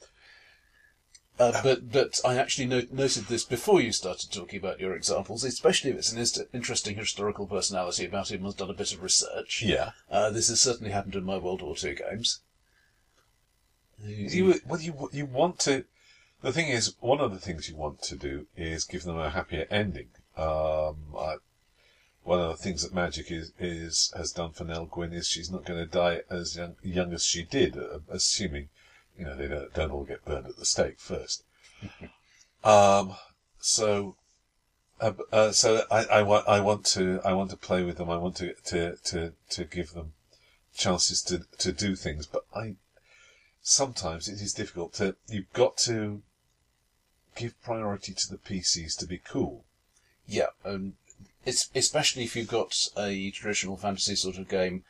Uh, 1.40 1.62
but 1.62 1.90
but 1.90 2.20
I 2.22 2.36
actually 2.36 2.66
no- 2.66 2.86
noted 2.92 3.24
this 3.24 3.44
before 3.44 3.80
you 3.80 3.92
started 3.92 4.30
talking 4.30 4.58
about 4.58 4.78
your 4.78 4.94
examples, 4.94 5.42
especially 5.42 5.90
if 5.90 5.96
it's 5.96 6.12
an 6.12 6.18
inst- 6.18 6.42
interesting 6.52 6.96
historical 6.96 7.46
personality 7.46 8.04
about 8.04 8.30
him 8.30 8.42
who's 8.42 8.54
done 8.54 8.68
a 8.68 8.74
bit 8.74 8.92
of 8.92 9.02
research. 9.02 9.62
Yeah. 9.62 9.92
Uh, 10.10 10.28
this 10.28 10.48
has 10.48 10.60
certainly 10.60 10.92
happened 10.92 11.14
in 11.14 11.24
my 11.24 11.38
World 11.38 11.62
War 11.62 11.74
II 11.82 11.94
games. 11.94 12.40
You, 14.04 14.60
well, 14.66 14.80
you, 14.82 15.08
you 15.12 15.24
want 15.24 15.58
to. 15.60 15.84
The 16.42 16.52
thing 16.52 16.68
is, 16.68 16.94
one 17.00 17.20
of 17.20 17.32
the 17.32 17.40
things 17.40 17.70
you 17.70 17.76
want 17.76 18.02
to 18.02 18.16
do 18.16 18.46
is 18.54 18.84
give 18.84 19.04
them 19.04 19.18
a 19.18 19.30
happier 19.30 19.66
ending. 19.70 20.08
Um, 20.36 20.96
I, 21.18 21.36
one 22.22 22.40
of 22.40 22.50
the 22.50 22.62
things 22.62 22.82
that 22.82 22.94
Magic 22.94 23.30
is, 23.30 23.52
is 23.58 24.12
has 24.14 24.30
done 24.30 24.52
for 24.52 24.64
Nell 24.64 24.84
Gwyn 24.84 25.14
is 25.14 25.26
she's 25.26 25.50
not 25.50 25.64
going 25.64 25.80
to 25.80 25.90
die 25.90 26.20
as 26.28 26.56
young, 26.56 26.76
young 26.82 27.14
as 27.14 27.24
she 27.24 27.44
did, 27.44 27.78
uh, 27.78 28.00
assuming 28.10 28.68
you 29.20 29.26
know 29.26 29.36
they 29.36 29.48
don't, 29.48 29.72
don't 29.74 29.90
all 29.90 30.04
get 30.04 30.24
burned 30.24 30.46
at 30.46 30.56
the 30.56 30.64
stake 30.64 30.98
first. 30.98 31.44
um, 32.64 33.14
so, 33.58 34.16
uh, 34.98 35.12
uh, 35.30 35.52
so 35.52 35.84
I, 35.90 36.04
I 36.06 36.22
want 36.22 36.48
I 36.48 36.60
want 36.60 36.86
to 36.86 37.20
I 37.22 37.34
want 37.34 37.50
to 37.50 37.56
play 37.56 37.84
with 37.84 37.98
them. 37.98 38.08
I 38.08 38.16
want 38.16 38.36
to 38.36 38.54
to 38.54 38.96
to, 38.96 39.32
to 39.50 39.64
give 39.64 39.92
them 39.92 40.14
chances 40.74 41.20
to 41.24 41.42
to 41.58 41.70
do 41.70 41.94
things, 41.94 42.26
but 42.26 42.46
I 42.56 42.76
sometimes 43.60 44.26
it 44.26 44.40
is 44.40 44.54
difficult 44.54 44.94
to. 44.94 45.16
You've 45.28 45.52
got 45.52 45.76
to 45.78 46.22
give 47.36 47.62
priority 47.62 48.14
to 48.14 48.28
the 48.30 48.38
PCs 48.38 48.96
to 48.98 49.06
be 49.06 49.18
cool. 49.18 49.64
Yeah, 50.26 50.46
um, 50.64 50.94
it's 51.44 51.68
especially 51.74 52.24
if 52.24 52.34
you've 52.34 52.48
got 52.48 52.74
a 52.96 53.30
traditional 53.32 53.76
fantasy 53.76 54.16
sort 54.16 54.38
of 54.38 54.48
game 54.48 54.84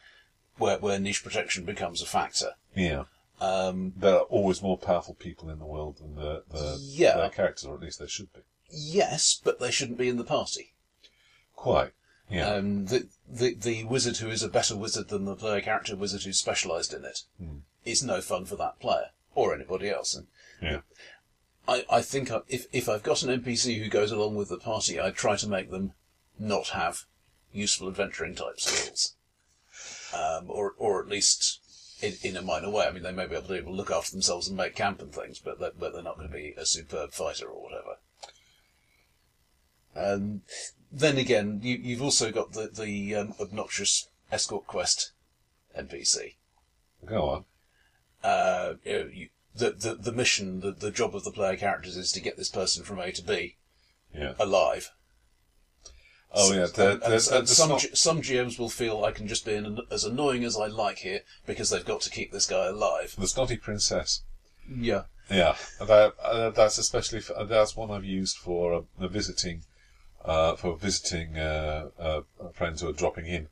where 0.56 0.78
where 0.78 1.00
niche 1.00 1.24
protection 1.24 1.64
becomes 1.64 2.00
a 2.00 2.06
factor. 2.06 2.52
Yeah, 2.76 3.04
Um, 3.40 3.94
there 3.96 4.14
are 4.16 4.20
always 4.22 4.60
more 4.62 4.76
powerful 4.76 5.14
people 5.14 5.48
in 5.50 5.58
the 5.58 5.64
world 5.66 5.98
than 5.98 6.14
the, 6.14 6.44
the 6.50 6.78
Yeah. 6.80 7.16
their 7.16 7.30
characters, 7.30 7.64
or 7.64 7.74
at 7.74 7.80
least 7.80 7.98
there 7.98 8.08
should 8.08 8.32
be. 8.32 8.40
yes, 8.70 9.40
but 9.42 9.58
they 9.58 9.70
shouldn't 9.70 9.98
be 9.98 10.08
in 10.08 10.16
the 10.18 10.24
party. 10.24 10.74
Quite. 11.56 11.92
Yeah. 12.30 12.48
Um, 12.54 12.86
the, 12.86 13.08
the 13.28 13.54
the 13.54 13.84
wizard 13.84 14.18
who 14.18 14.30
is 14.30 14.42
a 14.44 14.48
better 14.48 14.76
wizard 14.76 15.08
than 15.08 15.24
the 15.24 15.34
player 15.34 15.60
character 15.60 15.96
wizard 15.96 16.22
who's 16.22 16.38
specialised 16.38 16.92
in 16.92 17.04
it 17.04 17.22
is 17.84 18.04
no 18.04 18.20
fun 18.20 18.44
for 18.44 18.54
that 18.56 18.78
player 18.78 19.10
or 19.34 19.52
anybody 19.54 19.90
else. 19.90 20.14
And 20.14 20.28
yeah. 20.62 20.80
I, 21.66 21.84
I 21.90 22.02
think 22.02 22.30
I, 22.30 22.40
if 22.48 22.66
if 22.72 22.88
I've 22.88 23.02
got 23.02 23.22
an 23.24 23.42
NPC 23.42 23.78
who 23.82 23.88
goes 23.88 24.12
along 24.12 24.36
with 24.36 24.48
the 24.48 24.58
party, 24.58 25.00
I 25.00 25.10
try 25.10 25.34
to 25.36 25.48
make 25.48 25.70
them 25.70 25.92
not 26.38 26.68
have 26.68 27.04
useful 27.52 27.88
adventuring 27.88 28.36
type 28.36 28.60
skills, 28.60 29.16
um, 30.14 30.44
or 30.48 30.74
or 30.78 31.02
at 31.02 31.08
least 31.08 31.58
in, 32.02 32.14
in 32.22 32.36
a 32.36 32.42
minor 32.42 32.70
way. 32.70 32.86
I 32.86 32.90
mean, 32.92 33.02
they 33.02 33.12
may 33.12 33.26
be 33.26 33.36
able 33.36 33.48
to, 33.48 33.70
look 33.70 33.90
after 33.90 34.12
themselves 34.12 34.48
and 34.48 34.56
make 34.56 34.74
camp 34.74 35.00
and 35.00 35.12
things, 35.12 35.38
but 35.38 35.60
they, 35.60 35.70
but 35.78 35.92
they're 35.92 36.02
not 36.02 36.16
going 36.16 36.28
to 36.28 36.34
be 36.34 36.54
a 36.56 36.66
superb 36.66 37.12
fighter 37.12 37.46
or 37.46 37.62
whatever. 37.62 37.96
Um, 39.94 40.42
then 40.92 41.18
again, 41.18 41.60
you, 41.62 41.76
you've 41.76 42.02
also 42.02 42.30
got 42.30 42.52
the 42.52 42.68
the 42.68 43.14
um, 43.14 43.34
obnoxious 43.40 44.08
escort 44.30 44.66
quest 44.66 45.12
NPC. 45.78 46.34
Go 47.04 47.28
on. 47.28 47.44
Uh, 48.22 48.74
you 48.84 48.92
know, 48.92 49.10
you, 49.12 49.28
the, 49.54 49.70
the 49.70 49.94
the 49.94 50.12
mission, 50.12 50.60
the, 50.60 50.72
the 50.72 50.90
job 50.90 51.14
of 51.14 51.24
the 51.24 51.30
player 51.30 51.56
characters 51.56 51.96
is 51.96 52.12
to 52.12 52.20
get 52.20 52.36
this 52.36 52.50
person 52.50 52.84
from 52.84 52.98
A 52.98 53.12
to 53.12 53.22
B 53.22 53.56
Yeah. 54.14 54.34
alive. 54.38 54.90
Oh 56.32 56.52
yeah. 56.52 56.66
And, 56.76 57.02
and 57.02 57.12
there's 57.12 57.56
some 57.56 57.70
not- 57.70 57.96
some 57.96 58.22
GMs 58.22 58.58
will 58.58 58.68
feel 58.68 59.04
I 59.04 59.10
can 59.12 59.26
just 59.26 59.44
be 59.44 59.54
an, 59.54 59.80
as 59.90 60.04
annoying 60.04 60.44
as 60.44 60.56
I 60.56 60.66
like 60.66 60.98
here 60.98 61.20
because 61.46 61.70
they've 61.70 61.84
got 61.84 62.00
to 62.02 62.10
keep 62.10 62.30
this 62.32 62.46
guy 62.46 62.66
alive. 62.66 63.14
the 63.18 63.26
snotty 63.26 63.56
princess. 63.56 64.22
Yeah. 64.68 65.04
Yeah, 65.30 65.54
that, 65.78 66.14
uh, 66.20 66.50
that's 66.50 66.76
especially 66.78 67.20
for, 67.20 67.44
that's 67.44 67.76
one 67.76 67.90
I've 67.92 68.04
used 68.04 68.36
for 68.36 68.74
uh, 68.74 68.80
the 68.98 69.06
visiting, 69.06 69.62
uh, 70.24 70.56
for 70.56 70.76
visiting 70.76 71.38
uh, 71.38 71.90
uh, 72.00 72.22
friends 72.52 72.80
who 72.80 72.88
are 72.88 72.92
dropping 72.92 73.26
in 73.26 73.46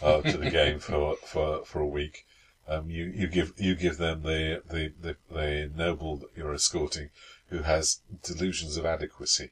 uh, 0.00 0.20
to 0.20 0.36
the 0.36 0.48
game 0.48 0.78
for, 0.88 1.16
for, 1.16 1.64
for 1.64 1.80
a 1.80 1.86
week. 1.88 2.24
Um, 2.68 2.88
you, 2.88 3.06
you 3.06 3.26
give 3.26 3.52
you 3.58 3.74
give 3.74 3.98
them 3.98 4.22
the, 4.22 4.62
the, 4.70 4.92
the, 5.00 5.16
the 5.30 5.70
noble 5.76 6.16
that 6.18 6.30
you're 6.36 6.54
escorting, 6.54 7.10
who 7.48 7.62
has 7.62 8.00
delusions 8.22 8.76
of 8.76 8.86
adequacy, 8.86 9.50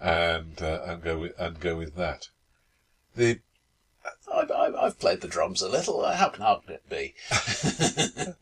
and 0.00 0.60
uh, 0.62 0.80
and 0.84 1.02
go 1.02 1.18
with, 1.18 1.32
and 1.38 1.60
go 1.60 1.76
with 1.76 1.96
that. 1.96 2.28
The 3.14 3.40
I, 4.32 4.72
I've 4.78 4.98
played 4.98 5.20
the 5.20 5.28
drums 5.28 5.62
a 5.62 5.68
little. 5.68 6.04
How 6.04 6.28
can 6.28 6.42
hard 6.42 6.62
it 6.68 6.88
be? 6.88 7.14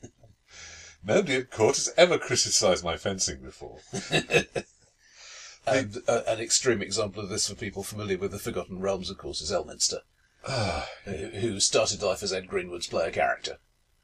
Nobody 1.07 1.37
at 1.37 1.51
court 1.51 1.77
has 1.77 1.93
ever 1.97 2.19
criticised 2.19 2.83
my 2.85 2.97
fencing 2.97 3.41
before. 3.43 3.79
And 5.67 6.03
uh, 6.07 6.23
an 6.27 6.41
extreme 6.41 6.83
example 6.83 7.23
of 7.23 7.31
this 7.31 7.49
for 7.49 7.55
people 7.55 7.83
familiar 7.83 8.19
with 8.19 8.33
the 8.33 8.39
Forgotten 8.39 8.81
Realms, 8.81 9.09
of 9.09 9.17
course, 9.17 9.41
is 9.41 9.51
Elminster, 9.51 10.01
who 11.05 11.39
who 11.41 11.61
started 11.61 12.03
life 12.03 12.23
as 12.23 12.33
Ed 12.33 12.49
Greenwood's 12.49 12.87
player 12.87 13.11
character, 13.11 13.59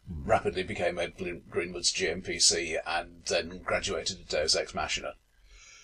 rapidly 0.09 0.63
became 0.63 0.99
Ed 0.99 1.15
Greenwood's 1.51 1.93
GMPC, 1.93 2.79
and 2.87 3.25
then 3.27 3.59
graduated 3.59 4.19
to 4.19 4.25
Deus 4.25 4.57
Ex 4.57 4.75
Machina. 4.75 5.17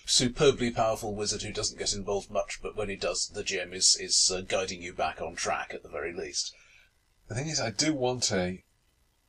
Superbly 0.09 0.71
powerful 0.71 1.13
wizard 1.13 1.41
who 1.41 1.51
doesn't 1.51 1.77
get 1.77 1.91
involved 1.91 2.31
much, 2.31 2.61
but 2.61 2.77
when 2.77 2.87
he 2.87 2.95
does, 2.95 3.27
the 3.27 3.43
GM 3.43 3.73
is 3.73 3.97
is 3.97 4.31
uh, 4.31 4.39
guiding 4.39 4.81
you 4.81 4.93
back 4.93 5.21
on 5.21 5.35
track 5.35 5.73
at 5.73 5.83
the 5.83 5.89
very 5.89 6.13
least. 6.13 6.55
The 7.27 7.35
thing 7.35 7.49
is, 7.49 7.59
I 7.59 7.71
do 7.71 7.93
want 7.93 8.31
a, 8.31 8.63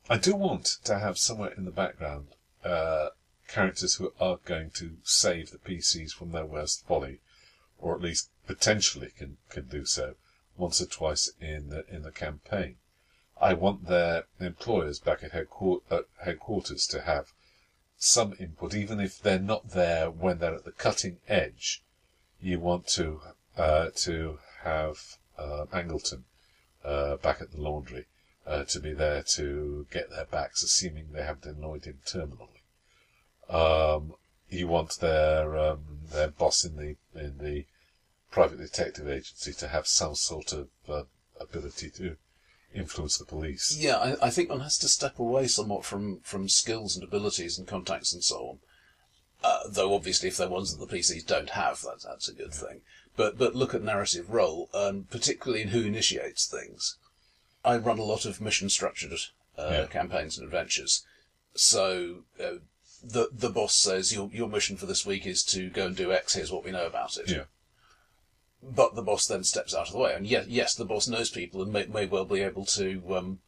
I 0.08 0.18
do 0.18 0.36
want 0.36 0.66
to 0.84 1.00
have 1.00 1.18
somewhere 1.18 1.50
in 1.50 1.64
the 1.64 1.72
background 1.72 2.36
uh, 2.62 3.08
characters 3.48 3.96
who 3.96 4.12
are 4.20 4.38
going 4.44 4.70
to 4.76 4.98
save 5.02 5.50
the 5.50 5.58
PCs 5.58 6.12
from 6.12 6.30
their 6.30 6.46
worst 6.46 6.86
folly, 6.86 7.18
or 7.80 7.96
at 7.96 8.00
least 8.00 8.30
potentially 8.46 9.10
can 9.18 9.38
can 9.50 9.66
do 9.66 9.84
so 9.84 10.14
once 10.56 10.80
or 10.80 10.86
twice 10.86 11.28
in 11.40 11.70
the 11.70 11.92
in 11.92 12.02
the 12.02 12.12
campaign. 12.12 12.76
I 13.40 13.54
want 13.54 13.86
their 13.86 14.26
employers 14.38 15.00
back 15.00 15.24
at, 15.24 15.32
headquarters, 15.32 15.84
at 15.90 16.04
headquarters 16.24 16.86
to 16.86 17.00
have 17.00 17.32
some 17.98 18.34
input, 18.38 18.74
even 18.74 19.00
if 19.00 19.20
they're 19.20 19.38
not 19.38 19.70
there 19.70 20.10
when 20.10 20.38
they're 20.38 20.54
at 20.54 20.64
the 20.64 20.72
cutting 20.72 21.18
edge. 21.28 21.82
You 22.40 22.60
want 22.60 22.86
to 22.88 23.20
uh, 23.56 23.90
to 23.96 24.38
have 24.62 25.18
uh, 25.36 25.66
Angleton 25.72 26.22
uh, 26.84 27.16
back 27.16 27.40
at 27.40 27.50
the 27.50 27.60
laundry 27.60 28.06
uh, 28.46 28.64
to 28.64 28.80
be 28.80 28.92
there 28.92 29.22
to 29.34 29.86
get 29.90 30.10
their 30.10 30.26
backs, 30.26 30.62
assuming 30.62 31.12
they 31.12 31.24
haven't 31.24 31.56
annoyed 31.56 31.84
him 31.84 31.98
terminally. 32.06 32.60
Um, 33.52 34.14
you 34.48 34.68
want 34.68 35.00
their 35.00 35.56
um, 35.56 36.00
their 36.12 36.28
boss 36.28 36.64
in 36.64 36.76
the 36.76 36.96
in 37.20 37.38
the 37.38 37.66
private 38.30 38.58
detective 38.58 39.08
agency 39.08 39.52
to 39.54 39.68
have 39.68 39.86
some 39.86 40.14
sort 40.14 40.52
of 40.52 40.68
uh, 40.88 41.02
ability 41.40 41.90
to 41.90 42.16
influence 42.74 43.18
the 43.18 43.24
police. 43.24 43.76
Yeah, 43.78 43.96
I, 43.96 44.26
I 44.26 44.30
think 44.30 44.50
one 44.50 44.60
has 44.60 44.78
to 44.78 44.88
step 44.88 45.18
away 45.18 45.46
somewhat 45.46 45.84
from, 45.84 46.20
from 46.20 46.48
skills 46.48 46.94
and 46.96 47.04
abilities 47.04 47.58
and 47.58 47.66
contacts 47.66 48.12
and 48.12 48.22
so 48.22 48.36
on. 48.36 48.58
Uh, 49.42 49.60
though 49.68 49.94
obviously, 49.94 50.28
if 50.28 50.36
they're 50.36 50.48
ones 50.48 50.76
that 50.76 50.84
the 50.84 50.96
PCs 50.96 51.24
don't 51.26 51.50
have, 51.50 51.80
that, 51.82 52.02
that's 52.04 52.28
a 52.28 52.34
good 52.34 52.52
thing. 52.52 52.80
But 53.16 53.38
but 53.38 53.54
look 53.54 53.74
at 53.74 53.82
narrative 53.82 54.30
role, 54.30 54.68
and 54.74 55.08
particularly 55.10 55.62
in 55.62 55.68
who 55.68 55.82
initiates 55.82 56.46
things. 56.46 56.96
I 57.64 57.76
run 57.76 57.98
a 57.98 58.04
lot 58.04 58.24
of 58.24 58.40
mission 58.40 58.68
structured 58.68 59.12
uh, 59.56 59.70
Yeah. 59.72 59.86
campaigns 59.86 60.38
and 60.38 60.44
adventures, 60.44 61.04
so 61.54 62.24
uh, 62.40 62.58
the 63.02 63.28
the 63.32 63.50
boss 63.50 63.74
says 63.74 64.12
your 64.12 64.28
your 64.32 64.48
mission 64.48 64.76
for 64.76 64.86
this 64.86 65.06
week 65.06 65.26
is 65.26 65.42
to 65.44 65.68
go 65.70 65.86
and 65.86 65.96
do 65.96 66.12
X. 66.12 66.34
Here's 66.34 66.52
what 66.52 66.64
we 66.64 66.70
know 66.72 66.86
about 66.86 67.16
it. 67.16 67.28
Yeah. 67.30 67.44
But 68.62 68.94
the 68.94 69.02
boss 69.02 69.26
then 69.26 69.44
steps 69.44 69.74
out 69.74 69.86
of 69.86 69.92
the 69.92 69.98
way, 69.98 70.14
and 70.14 70.26
yes, 70.26 70.46
yes, 70.48 70.74
the 70.74 70.84
boss 70.84 71.06
knows 71.08 71.30
people 71.30 71.62
and 71.62 71.72
may, 71.72 71.86
may 71.86 72.06
well 72.06 72.24
be 72.24 72.40
able 72.42 72.64
to 72.66 73.02
um, 73.16 73.38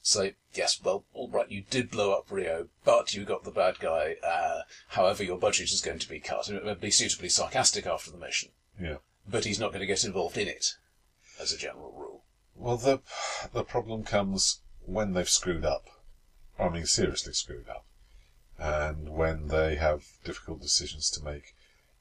say, 0.00 0.34
yes, 0.54 0.80
well, 0.82 1.04
all 1.12 1.28
right, 1.28 1.50
you 1.50 1.62
did 1.68 1.90
blow 1.90 2.12
up 2.12 2.30
Rio, 2.30 2.68
but 2.84 3.14
you 3.14 3.24
got 3.24 3.44
the 3.44 3.50
bad 3.50 3.78
guy. 3.80 4.16
Uh, 4.24 4.62
however, 4.88 5.24
your 5.24 5.38
budget 5.38 5.72
is 5.72 5.80
going 5.80 5.98
to 5.98 6.08
be 6.08 6.20
cut. 6.20 6.48
And 6.48 6.56
it 6.56 6.64
may 6.64 6.74
be 6.74 6.90
suitably 6.90 7.28
sarcastic 7.28 7.84
after 7.86 8.10
the 8.10 8.16
mission, 8.18 8.50
Yeah. 8.80 8.98
but 9.28 9.44
he's 9.44 9.58
not 9.58 9.70
going 9.70 9.80
to 9.80 9.86
get 9.86 10.04
involved 10.04 10.38
in 10.38 10.48
it, 10.48 10.76
as 11.40 11.52
a 11.52 11.58
general 11.58 11.92
rule. 11.92 12.24
Well, 12.54 12.76
the 12.76 13.00
the 13.52 13.64
problem 13.64 14.04
comes 14.04 14.60
when 14.84 15.14
they've 15.14 15.28
screwed 15.28 15.64
up. 15.64 15.86
I 16.58 16.68
mean, 16.68 16.86
seriously 16.86 17.32
screwed 17.32 17.68
up, 17.68 17.86
and 18.58 19.08
when 19.08 19.48
they 19.48 19.74
have 19.76 20.04
difficult 20.22 20.60
decisions 20.60 21.10
to 21.10 21.24
make, 21.24 21.54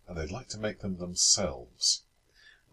and 0.08 0.18
they'd 0.18 0.30
like 0.30 0.50
to 0.50 0.60
make 0.60 0.82
them 0.82 0.98
themselves. 0.98 2.04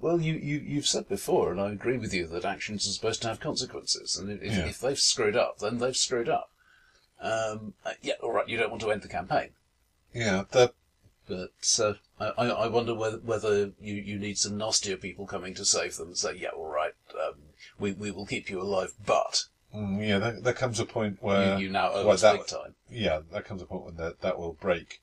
Well, 0.01 0.20
you, 0.20 0.34
you, 0.34 0.59
you've 0.59 0.86
said 0.86 1.09
before, 1.09 1.51
and 1.51 1.61
I 1.61 1.70
agree 1.70 1.99
with 1.99 2.14
you, 2.14 2.26
that 2.28 2.44
actions 2.44 2.86
are 2.86 2.92
supposed 2.92 3.20
to 3.22 3.28
have 3.28 3.40
consequences. 3.40 4.16
And 4.16 4.30
if, 4.30 4.42
Yeah. 4.42 4.66
if 4.66 4.78
they've 4.80 4.99
screwed 4.99 5.36
up, 5.36 5.59
then 5.59 5.78
they've 5.78 5.96
screwed 5.96 6.28
up. 6.28 6.51
Um, 7.20 7.74
uh, 7.84 7.94
yeah, 8.01 8.14
all 8.22 8.32
right, 8.32 8.49
you 8.49 8.57
don't 8.57 8.70
want 8.70 8.82
to 8.82 8.92
end 8.92 9.03
the 9.03 9.09
campaign. 9.09 9.51
Yeah, 10.14 10.44
the 10.53 10.72
But 11.26 11.51
uh, 11.80 11.94
I, 12.20 12.26
I 12.26 12.46
I 12.46 12.66
wonder 12.68 12.94
whether, 12.94 13.18
whether 13.18 13.72
you, 13.80 13.94
you 13.94 14.18
need 14.18 14.38
some 14.38 14.57
nastier 14.57 14.96
people 14.96 15.26
coming 15.26 15.53
to 15.55 15.64
save 15.64 15.96
them 15.96 16.09
and 16.09 16.16
say, 16.16 16.36
yeah, 16.36 16.51
all 16.51 16.68
right, 16.68 16.94
um, 17.14 17.34
we, 17.78 17.92
we 17.92 18.12
will 18.12 18.24
keep 18.24 18.49
you 18.49 18.61
alive, 18.62 18.94
but 19.05 19.44
mm, 19.74 20.07
yeah, 20.07 20.18
there, 20.18 20.40
there 20.40 20.53
comes 20.53 20.78
a 20.78 20.86
point 20.86 21.18
where 21.20 21.59
you, 21.59 21.66
you 21.66 21.70
now 21.72 21.90
owe 21.90 22.05
well, 22.05 22.14
us 22.14 22.22
that- 22.22 22.36
big 22.36 22.46
time. 22.46 22.76
yeah, 22.88 23.18
there 23.32 23.42
comes 23.42 23.62
a 23.62 23.66
point 23.66 23.84
when 23.84 23.96
that 23.96 24.20
that 24.20 24.38
will 24.38 24.53
break 24.55 25.01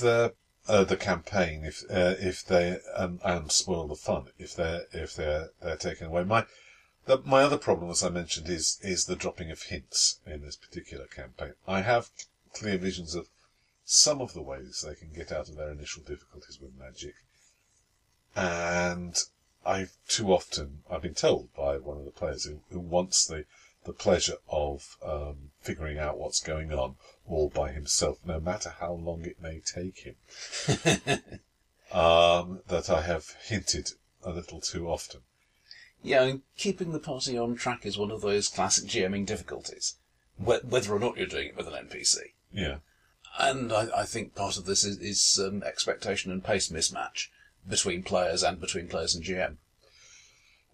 the 0.00 0.34
uh, 0.66 0.84
the 0.84 0.96
campaign 0.96 1.64
if 1.64 1.82
uh, 1.90 2.14
if 2.18 2.44
they 2.44 2.78
and, 2.96 3.20
and 3.24 3.52
spoil 3.52 3.86
the 3.86 3.94
fun 3.94 4.28
if 4.38 4.54
they're 4.54 4.84
if 4.92 5.14
they're 5.14 5.50
they're 5.62 5.76
taken 5.76 6.06
away. 6.06 6.24
My 6.24 6.46
the, 7.06 7.18
my 7.18 7.42
other 7.42 7.58
problem, 7.58 7.90
as 7.90 8.02
I 8.02 8.08
mentioned, 8.08 8.48
is 8.48 8.78
is 8.82 9.04
the 9.04 9.16
dropping 9.16 9.50
of 9.50 9.62
hints 9.62 10.20
in 10.26 10.42
this 10.42 10.56
particular 10.56 11.06
campaign. 11.06 11.52
I 11.68 11.82
have 11.82 12.08
clear 12.54 12.78
visions 12.78 13.14
of 13.14 13.28
some 13.84 14.20
of 14.22 14.32
the 14.32 14.42
ways 14.42 14.82
they 14.86 14.94
can 14.94 15.12
get 15.12 15.30
out 15.30 15.48
of 15.48 15.56
their 15.56 15.70
initial 15.70 16.02
difficulties 16.02 16.58
with 16.60 16.78
magic, 16.78 17.14
and 18.34 19.22
I've 19.66 19.96
too 20.08 20.32
often 20.32 20.82
I've 20.90 21.02
been 21.02 21.14
told 21.14 21.54
by 21.54 21.76
one 21.76 21.98
of 21.98 22.04
the 22.06 22.10
players 22.10 22.44
who, 22.44 22.60
who 22.70 22.80
wants 22.80 23.26
the 23.26 23.44
the 23.84 23.92
pleasure 23.92 24.36
of 24.48 24.96
um, 25.04 25.50
figuring 25.60 25.98
out 25.98 26.18
what's 26.18 26.40
going 26.40 26.72
on 26.72 26.96
all 27.26 27.50
by 27.50 27.70
himself, 27.72 28.18
no 28.24 28.40
matter 28.40 28.74
how 28.80 28.92
long 28.92 29.24
it 29.24 29.40
may 29.40 29.60
take 29.60 29.98
him. 29.98 30.16
um, 31.92 32.60
that 32.68 32.88
I 32.90 33.02
have 33.02 33.36
hinted 33.46 33.90
a 34.22 34.30
little 34.30 34.60
too 34.60 34.88
often. 34.88 35.20
Yeah, 36.02 36.24
and 36.24 36.42
keeping 36.56 36.92
the 36.92 36.98
party 36.98 37.38
on 37.38 37.54
track 37.56 37.86
is 37.86 37.96
one 37.96 38.10
of 38.10 38.20
those 38.20 38.48
classic 38.48 38.84
GMing 38.88 39.26
difficulties, 39.26 39.96
wh- 40.36 40.64
whether 40.64 40.92
or 40.92 40.98
not 40.98 41.16
you're 41.16 41.26
doing 41.26 41.48
it 41.48 41.56
with 41.56 41.66
an 41.66 41.88
NPC. 41.88 42.16
Yeah, 42.52 42.76
And 43.38 43.72
I, 43.72 43.88
I 43.96 44.04
think 44.04 44.34
part 44.34 44.56
of 44.56 44.66
this 44.66 44.84
is, 44.84 44.98
is 44.98 45.40
um, 45.42 45.62
expectation 45.62 46.30
and 46.30 46.44
pace 46.44 46.68
mismatch 46.68 47.28
between 47.68 48.02
players 48.02 48.42
and 48.42 48.60
between 48.60 48.88
players 48.88 49.14
and 49.14 49.24
GM. 49.24 49.56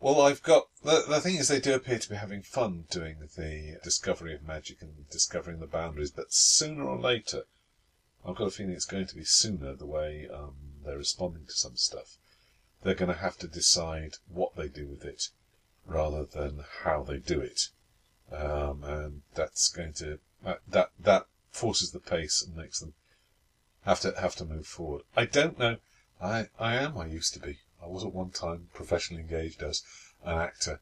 Well, 0.02 0.22
I've 0.22 0.42
got 0.42 0.68
the 0.82 1.04
the 1.06 1.20
thing 1.20 1.34
is 1.36 1.48
they 1.48 1.60
do 1.60 1.74
appear 1.74 1.98
to 1.98 2.08
be 2.08 2.16
having 2.16 2.40
fun 2.40 2.86
doing 2.90 3.18
the 3.36 3.78
discovery 3.84 4.34
of 4.34 4.42
magic 4.42 4.80
and 4.80 5.06
discovering 5.10 5.60
the 5.60 5.66
boundaries, 5.66 6.10
but 6.10 6.32
sooner 6.32 6.84
or 6.84 6.98
later, 6.98 7.42
I've 8.24 8.36
got 8.36 8.46
a 8.46 8.50
feeling 8.50 8.72
it's 8.72 8.86
going 8.86 9.06
to 9.08 9.14
be 9.14 9.24
sooner 9.24 9.74
the 9.74 9.84
way 9.84 10.26
um, 10.32 10.54
they're 10.82 10.96
responding 10.96 11.44
to 11.46 11.52
some 11.52 11.76
stuff. 11.76 12.16
They're 12.82 12.94
going 12.94 13.12
to 13.12 13.18
have 13.18 13.36
to 13.38 13.46
decide 13.46 14.16
what 14.26 14.56
they 14.56 14.68
do 14.68 14.86
with 14.86 15.04
it 15.04 15.28
rather 15.84 16.24
than 16.24 16.64
how 16.82 17.02
they 17.02 17.18
do 17.18 17.40
it, 17.42 17.68
um, 18.32 18.82
and 18.84 19.20
that's 19.34 19.68
going 19.68 19.92
to 19.94 20.18
that 20.42 20.60
that, 20.66 20.92
that 20.98 21.26
forces 21.50 21.90
the 21.90 22.00
pace 22.00 22.42
and 22.42 22.56
makes 22.56 22.80
them 22.80 22.94
have 23.84 24.00
to 24.00 24.18
have 24.18 24.34
to 24.36 24.46
move 24.46 24.66
forward. 24.66 25.02
I 25.14 25.26
don't 25.26 25.58
know. 25.58 25.76
I 26.22 26.48
I 26.58 26.76
am. 26.76 26.96
I 26.96 27.04
used 27.04 27.34
to 27.34 27.40
be. 27.40 27.58
I 27.82 27.86
was 27.86 28.04
at 28.04 28.12
one 28.12 28.30
time 28.30 28.68
professionally 28.74 29.22
engaged 29.22 29.62
as 29.62 29.82
an 30.22 30.38
actor, 30.38 30.80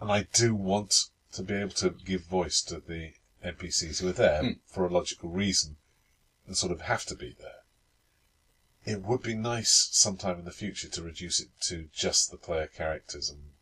and 0.00 0.10
I 0.10 0.22
do 0.32 0.54
want 0.54 1.10
to 1.32 1.42
be 1.42 1.54
able 1.54 1.72
to 1.74 1.90
give 1.90 2.22
voice 2.24 2.62
to 2.62 2.78
the 2.78 3.14
NPCs 3.44 4.00
who 4.00 4.08
are 4.08 4.12
there 4.12 4.42
hmm. 4.42 4.52
for 4.66 4.86
a 4.86 4.92
logical 4.92 5.30
reason, 5.30 5.78
and 6.46 6.56
sort 6.56 6.72
of 6.72 6.82
have 6.82 7.04
to 7.06 7.16
be 7.16 7.36
there. 7.40 7.62
It 8.84 9.02
would 9.02 9.22
be 9.22 9.34
nice 9.34 9.88
sometime 9.92 10.40
in 10.40 10.44
the 10.44 10.50
future 10.50 10.88
to 10.88 11.02
reduce 11.02 11.40
it 11.40 11.48
to 11.62 11.88
just 11.92 12.30
the 12.30 12.36
player 12.36 12.66
characters 12.66 13.30
and 13.30 13.52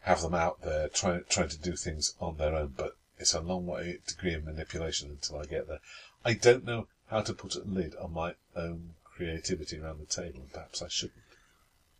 have 0.00 0.22
them 0.22 0.34
out 0.34 0.62
there 0.62 0.88
trying 0.88 1.24
trying 1.28 1.48
to 1.48 1.58
do 1.58 1.76
things 1.76 2.14
on 2.20 2.36
their 2.36 2.54
own. 2.54 2.74
But 2.76 2.96
it's 3.18 3.34
a 3.34 3.40
long 3.40 3.66
way 3.66 3.98
degree 4.06 4.34
of 4.34 4.44
manipulation 4.44 5.10
until 5.10 5.38
I 5.38 5.46
get 5.46 5.66
there. 5.66 5.80
I 6.24 6.34
don't 6.34 6.64
know 6.64 6.88
how 7.06 7.22
to 7.22 7.34
put 7.34 7.56
a 7.56 7.62
lid 7.64 7.94
on 7.96 8.12
my 8.12 8.34
own 8.54 8.94
creativity 9.16 9.78
around 9.78 10.00
the 10.00 10.06
table, 10.06 10.40
and 10.40 10.52
perhaps 10.52 10.82
I 10.82 10.88
shouldn't. 10.88 11.22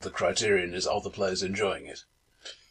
The 0.00 0.10
criterion 0.10 0.74
is 0.74 0.86
are 0.86 1.00
the 1.00 1.10
players 1.10 1.42
enjoying 1.42 1.86
it? 1.86 2.00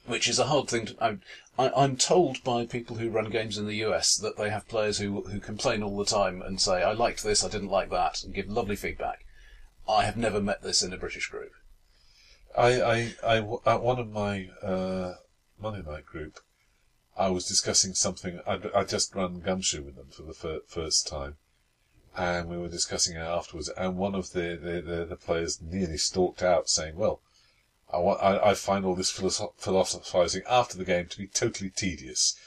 Which 0.05 0.27
is 0.27 0.37
a 0.37 0.45
hard 0.45 0.67
thing 0.69 0.85
to. 0.87 0.95
I'm, 0.99 1.21
I, 1.57 1.69
I'm 1.69 1.95
told 1.95 2.43
by 2.43 2.65
people 2.65 2.97
who 2.97 3.09
run 3.09 3.29
games 3.29 3.57
in 3.57 3.67
the 3.67 3.85
US 3.85 4.15
that 4.17 4.37
they 4.37 4.49
have 4.49 4.67
players 4.67 4.97
who, 4.97 5.21
who 5.23 5.39
complain 5.39 5.81
all 5.81 5.97
the 5.97 6.05
time 6.05 6.41
and 6.41 6.59
say, 6.59 6.83
I 6.83 6.91
liked 6.91 7.23
this, 7.23 7.43
I 7.43 7.49
didn't 7.49 7.69
like 7.69 7.89
that, 7.91 8.23
and 8.23 8.33
give 8.33 8.49
lovely 8.49 8.75
feedback. 8.75 9.25
I 9.87 10.03
have 10.03 10.17
never 10.17 10.41
met 10.41 10.61
this 10.61 10.83
in 10.83 10.93
a 10.93 10.97
British 10.97 11.27
group. 11.27 11.51
I, 12.57 12.81
I, 12.81 13.15
I, 13.23 13.37
at 13.65 13.81
one 13.81 13.99
of 13.99 14.09
my 14.09 14.49
uh, 14.61 15.15
Monday 15.59 15.89
night 15.89 16.05
group, 16.05 16.39
I 17.17 17.29
was 17.29 17.47
discussing 17.47 17.93
something. 17.93 18.39
I'd, 18.45 18.71
I'd 18.73 18.89
just 18.89 19.15
run 19.15 19.39
Gumshoe 19.39 19.83
with 19.83 19.95
them 19.95 20.09
for 20.11 20.23
the 20.23 20.33
fir- 20.33 20.61
first 20.67 21.07
time, 21.07 21.37
and 22.15 22.47
we 22.47 22.57
were 22.57 22.67
discussing 22.67 23.15
it 23.15 23.19
afterwards. 23.19 23.69
And 23.69 23.97
one 23.97 24.15
of 24.15 24.31
the, 24.31 24.59
the, 24.61 24.81
the, 24.81 25.05
the 25.05 25.15
players 25.15 25.61
nearly 25.61 25.97
stalked 25.97 26.43
out, 26.43 26.69
saying, 26.69 26.95
"Well, 26.95 27.21
I, 27.91 27.97
wa- 27.97 28.13
I, 28.13 28.51
I 28.51 28.53
find 28.53 28.85
all 28.85 28.95
this 28.95 29.11
philosoph- 29.11 29.57
philosophizing 29.57 30.43
after 30.49 30.77
the 30.77 30.85
game 30.85 31.07
to 31.07 31.17
be 31.17 31.27
totally 31.27 31.69
tedious." 31.69 32.37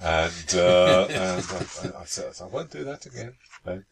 And, 0.00 0.54
uh, 0.54 1.06
and 1.10 1.44
I, 1.44 1.98
I, 1.98 2.02
I 2.02 2.04
said, 2.04 2.34
"I 2.40 2.46
won't 2.46 2.70
do 2.70 2.84
that 2.84 3.06
again." 3.06 3.34
No. 3.64 3.82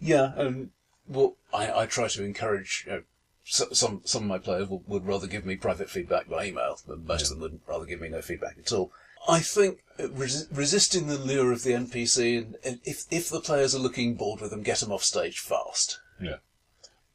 Yeah, 0.00 0.32
um, 0.36 0.70
well, 1.08 1.36
I, 1.54 1.72
I 1.72 1.86
try 1.86 2.08
to 2.08 2.24
encourage. 2.24 2.84
You 2.86 2.92
know, 2.92 3.02
so, 3.44 3.66
some 3.72 4.02
some 4.04 4.24
of 4.24 4.28
my 4.28 4.38
players 4.38 4.68
will, 4.68 4.82
would 4.86 5.06
rather 5.06 5.26
give 5.26 5.46
me 5.46 5.56
private 5.56 5.88
feedback 5.88 6.28
by 6.28 6.46
email, 6.46 6.78
but 6.86 7.04
most 7.04 7.22
of 7.22 7.28
them 7.30 7.40
would 7.40 7.60
rather 7.66 7.86
give 7.86 8.00
me 8.00 8.08
no 8.08 8.20
feedback 8.20 8.56
at 8.58 8.72
all. 8.72 8.92
I 9.28 9.40
think 9.40 9.80
res- 9.98 10.48
resisting 10.52 11.06
the 11.06 11.18
lure 11.18 11.52
of 11.52 11.62
the 11.62 11.72
NPC, 11.72 12.38
and, 12.38 12.56
and 12.64 12.80
if 12.84 13.04
if 13.10 13.28
the 13.28 13.40
players 13.40 13.74
are 13.74 13.80
looking 13.80 14.14
bored 14.14 14.40
with 14.40 14.50
them, 14.50 14.62
get 14.62 14.80
them 14.80 14.92
off 14.92 15.04
stage 15.04 15.38
fast. 15.38 16.00
Yeah. 16.20 16.36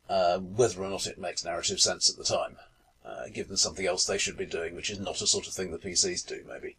Uh, 0.10 0.40
whether 0.40 0.84
or 0.84 0.90
not 0.90 1.08
it 1.08 1.18
makes 1.18 1.46
narrative 1.46 1.80
sense 1.80 2.10
at 2.10 2.18
the 2.18 2.24
time, 2.24 2.58
uh, 3.06 3.28
give 3.34 3.48
them 3.48 3.58
something 3.58 3.86
else 3.86 4.06
they 4.06 4.18
should 4.18 4.38
be 4.38 4.46
doing, 4.46 4.76
which 4.76 4.90
is 4.90 5.00
not 5.00 5.22
a 5.22 5.28
sort 5.28 5.48
of 5.48 5.54
thing 5.54 5.72
the 5.72 5.78
PCs 5.78 6.28
do, 6.28 6.44
maybe. 6.48 6.76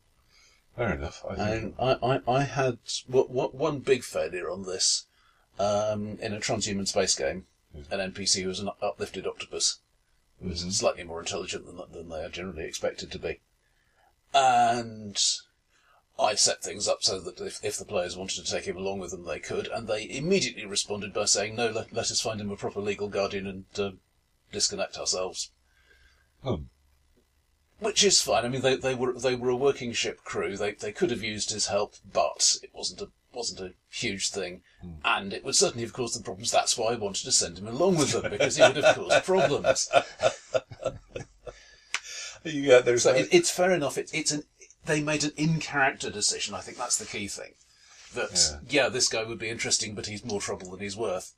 Fair 0.77 0.95
enough. 0.95 1.25
I 1.29 1.35
think. 1.37 1.75
And 1.79 1.99
I, 2.03 2.21
I, 2.27 2.33
I 2.41 2.43
had 2.45 2.79
what, 3.07 3.31
what, 3.31 3.55
one 3.55 3.81
big 3.81 4.05
failure 4.05 4.51
on 4.51 4.65
this 4.65 5.07
um, 5.59 6.19
in 6.21 6.33
a 6.33 6.41
transhuman 6.41 6.89
space 6.89 7.15
game. 7.15 7.47
An 7.91 8.13
NPC 8.13 8.43
who 8.43 8.49
was 8.49 8.61
an 8.61 8.69
uplifted 8.83 9.27
octopus, 9.27 9.79
who 10.43 10.51
was 10.51 10.61
slightly 10.77 11.05
more 11.05 11.21
intelligent 11.21 11.65
than, 11.65 11.81
than 11.91 12.11
they 12.11 12.23
are 12.23 12.29
generally 12.29 12.65
expected 12.65 13.11
to 13.11 13.19
be. 13.19 13.41
And 14.35 15.19
I 16.19 16.35
set 16.35 16.63
things 16.63 16.89
up 16.89 17.03
so 17.03 17.21
that 17.21 17.41
if, 17.41 17.63
if 17.65 17.79
the 17.79 17.85
players 17.85 18.17
wanted 18.17 18.45
to 18.45 18.51
take 18.51 18.65
him 18.65 18.77
along 18.77 19.01
with 19.01 19.11
them, 19.11 19.25
they 19.25 19.39
could. 19.39 19.69
And 19.69 19.89
they 19.89 20.09
immediately 20.09 20.65
responded 20.65 21.13
by 21.13 21.25
saying, 21.25 21.57
"No, 21.57 21.71
let, 21.71 21.93
let 21.93 22.11
us 22.11 22.21
find 22.21 22.41
him 22.41 22.51
a 22.51 22.57
proper 22.57 22.81
legal 22.81 23.09
guardian 23.09 23.47
and 23.47 23.65
uh, 23.79 23.91
disconnect 24.53 24.99
ourselves." 24.99 25.51
Hmm. 26.43 26.65
Which 27.81 28.05
is 28.05 28.21
fine. 28.21 28.45
I 28.45 28.49
mean, 28.49 28.61
they, 28.61 28.77
they 28.77 28.95
were 28.95 29.13
they 29.15 29.35
were 29.35 29.49
a 29.49 29.57
working 29.57 29.93
ship 29.93 30.23
crew. 30.25 30.57
They 30.57 30.73
they 30.73 30.93
could 30.93 31.11
have 31.11 31.23
used 31.23 31.51
his 31.51 31.67
help, 31.67 31.95
but 32.13 32.57
it 32.63 32.71
wasn't 32.73 33.01
a 33.01 33.09
wasn't 33.35 33.61
a 33.61 33.75
huge 33.91 34.31
thing, 34.31 34.63
and 35.05 35.33
it 35.33 35.45
would 35.45 35.57
certainly 35.57 35.85
have 35.85 35.93
caused 35.93 36.15
them 36.15 36.23
problems. 36.23 36.51
That's 36.51 36.79
why 36.79 36.93
I 36.93 36.97
wanted 36.97 37.25
to 37.25 37.33
send 37.33 37.59
him 37.59 37.67
along 37.67 37.97
with 37.97 38.13
them 38.13 38.31
because 38.31 38.57
he 38.57 38.63
would 38.63 38.77
have 38.77 38.95
caused 38.95 39.25
problems. 39.25 39.91
Yeah, 42.45 42.81
there's 42.81 43.03
So 43.05 43.13
no- 43.13 43.19
it, 43.19 43.29
it's 43.31 43.51
fair 43.51 43.73
enough. 43.73 43.99
It, 43.99 44.11
it's 44.13 44.33
an 44.33 44.45
they 44.85 45.01
made 45.01 45.25
an 45.25 45.33
in 45.37 45.61
character 45.61 46.11
decision. 46.11 46.55
I 46.55 46.61
think 46.61 46.77
that's 46.77 46.99
the 46.99 47.07
key 47.07 47.29
thing. 47.29 47.55
That 48.15 48.61
yeah. 48.69 48.89
this 48.89 49.09
guy 49.09 49.23
would 49.25 49.39
be 49.39 49.49
interesting, 49.49 49.95
but 49.95 50.07
he's 50.07 50.25
more 50.25 50.41
trouble 50.41 50.71
than 50.71 50.81
he's 50.81 50.97
worth. 50.97 51.35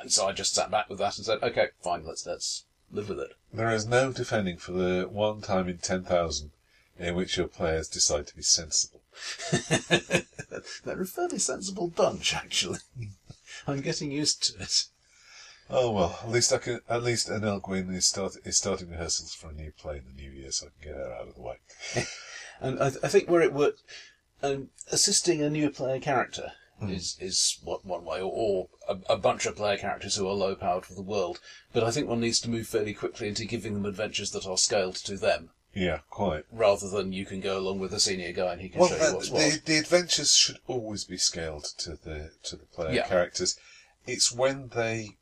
And 0.00 0.10
so 0.10 0.26
I 0.26 0.32
just 0.32 0.54
sat 0.54 0.70
back 0.70 0.88
with 0.88 0.98
that 0.98 1.16
and 1.16 1.26
said, 1.26 1.42
okay, 1.42 1.68
fine, 1.82 2.04
let's 2.04 2.26
let's 2.26 2.64
live 2.90 3.08
with 3.08 3.20
it. 3.20 3.34
There 3.52 3.70
is 3.70 3.86
no 3.86 4.12
defending 4.12 4.56
for 4.56 4.72
the 4.72 5.08
one 5.10 5.42
time 5.42 5.68
in 5.68 5.78
10,000 5.78 6.50
in 6.98 7.14
which 7.14 7.36
your 7.36 7.46
players 7.48 7.88
decide 7.88 8.26
to 8.26 8.36
be 8.36 8.42
sensible. 8.42 9.02
They're 10.84 11.00
a 11.00 11.06
fairly 11.06 11.38
sensible 11.38 11.88
bunch, 11.88 12.34
actually. 12.34 12.78
I'm 13.66 13.80
getting 13.80 14.10
used 14.10 14.42
to 14.44 14.62
it. 14.62 14.84
Oh 15.72 15.92
well, 15.92 16.18
at 16.22 16.28
least 16.30 16.52
I 16.52 16.58
can. 16.58 16.80
At 16.88 17.02
least 17.02 17.28
Anil 17.28 17.62
Gwyn 17.62 17.94
is 17.94 18.06
start 18.06 18.36
is 18.44 18.56
starting 18.56 18.90
rehearsals 18.90 19.34
for 19.34 19.50
a 19.50 19.52
new 19.52 19.70
play 19.72 19.98
in 19.98 20.04
the 20.04 20.22
new 20.22 20.30
year, 20.30 20.50
so 20.52 20.66
I 20.66 20.70
can 20.82 20.92
get 20.92 20.98
her 21.00 21.12
out 21.14 21.28
of 21.28 21.34
the 21.34 21.42
way. 21.42 21.56
And 22.62 22.78
I, 22.78 22.88
I 22.88 23.08
think 23.08 23.30
where 23.30 23.40
it 23.40 23.54
worked, 23.54 23.82
um, 24.42 24.68
assisting 24.92 25.40
a 25.40 25.48
new 25.48 25.70
player 25.70 25.98
character 25.98 26.52
is 26.82 27.16
is 27.18 27.58
what 27.64 27.86
one 27.86 28.04
way, 28.04 28.20
or, 28.20 28.30
or 28.34 28.68
a, 28.86 29.14
a 29.14 29.16
bunch 29.16 29.46
of 29.46 29.56
player 29.56 29.78
characters 29.78 30.16
who 30.16 30.28
are 30.28 30.34
low 30.34 30.54
powered 30.54 30.84
for 30.84 30.92
the 30.92 31.00
world. 31.00 31.40
But 31.72 31.84
I 31.84 31.90
think 31.90 32.06
one 32.06 32.20
needs 32.20 32.38
to 32.40 32.50
move 32.50 32.66
fairly 32.66 32.92
quickly 32.92 33.28
into 33.28 33.46
giving 33.46 33.72
them 33.72 33.86
adventures 33.86 34.32
that 34.32 34.46
are 34.46 34.58
scaled 34.58 34.96
to 34.96 35.16
them, 35.16 35.48
Yeah, 35.74 36.00
quite. 36.10 36.44
rather 36.52 36.86
than 36.90 37.14
you 37.14 37.24
can 37.24 37.40
go 37.40 37.56
along 37.58 37.78
with 37.78 37.94
a 37.94 38.00
senior 38.00 38.32
guy 38.32 38.52
and 38.52 38.60
he 38.60 38.68
can 38.68 38.80
Well, 38.80 38.90
show 38.90 38.96
you 38.96 39.02
uh, 39.04 39.12
what's 39.14 39.28
the, 39.30 39.34
what. 39.36 39.64
the 39.64 39.78
adventures 39.78 40.34
should 40.34 40.58
always 40.66 41.04
be 41.04 41.16
scaled 41.16 41.64
to 41.78 41.92
the 41.92 42.32
to 42.42 42.56
the 42.56 42.66
player 42.66 42.92
Yeah. 42.92 43.08
characters. 43.08 43.58
It's 44.06 44.30
when 44.30 44.68
they 44.74 45.16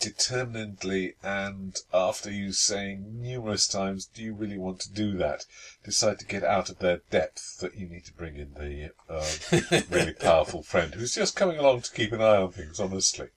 determinedly 0.00 1.14
and 1.22 1.78
after 1.92 2.30
you 2.30 2.52
saying 2.52 3.20
numerous 3.22 3.66
times, 3.68 4.06
"Do 4.06 4.22
you 4.22 4.34
really 4.34 4.58
want 4.58 4.80
to 4.80 4.92
do 4.92 5.16
that?" 5.18 5.46
decide 5.84 6.18
to 6.20 6.26
get 6.26 6.42
out 6.44 6.68
of 6.70 6.78
their 6.78 7.00
depth 7.10 7.58
that 7.60 7.74
you 7.76 7.88
need 7.88 8.04
to 8.06 8.12
bring 8.12 8.36
in 8.36 8.54
the 8.54 8.90
uh, 9.08 9.82
really 9.90 10.12
powerful 10.14 10.62
friend 10.62 10.94
who's 10.94 11.14
just 11.14 11.36
coming 11.36 11.58
along 11.58 11.82
to 11.82 11.92
keep 11.92 12.12
an 12.12 12.20
eye 12.20 12.36
on 12.36 12.52
things. 12.52 12.78
Honestly, 12.80 13.28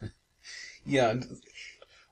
Yeah, 0.86 1.10
and 1.10 1.40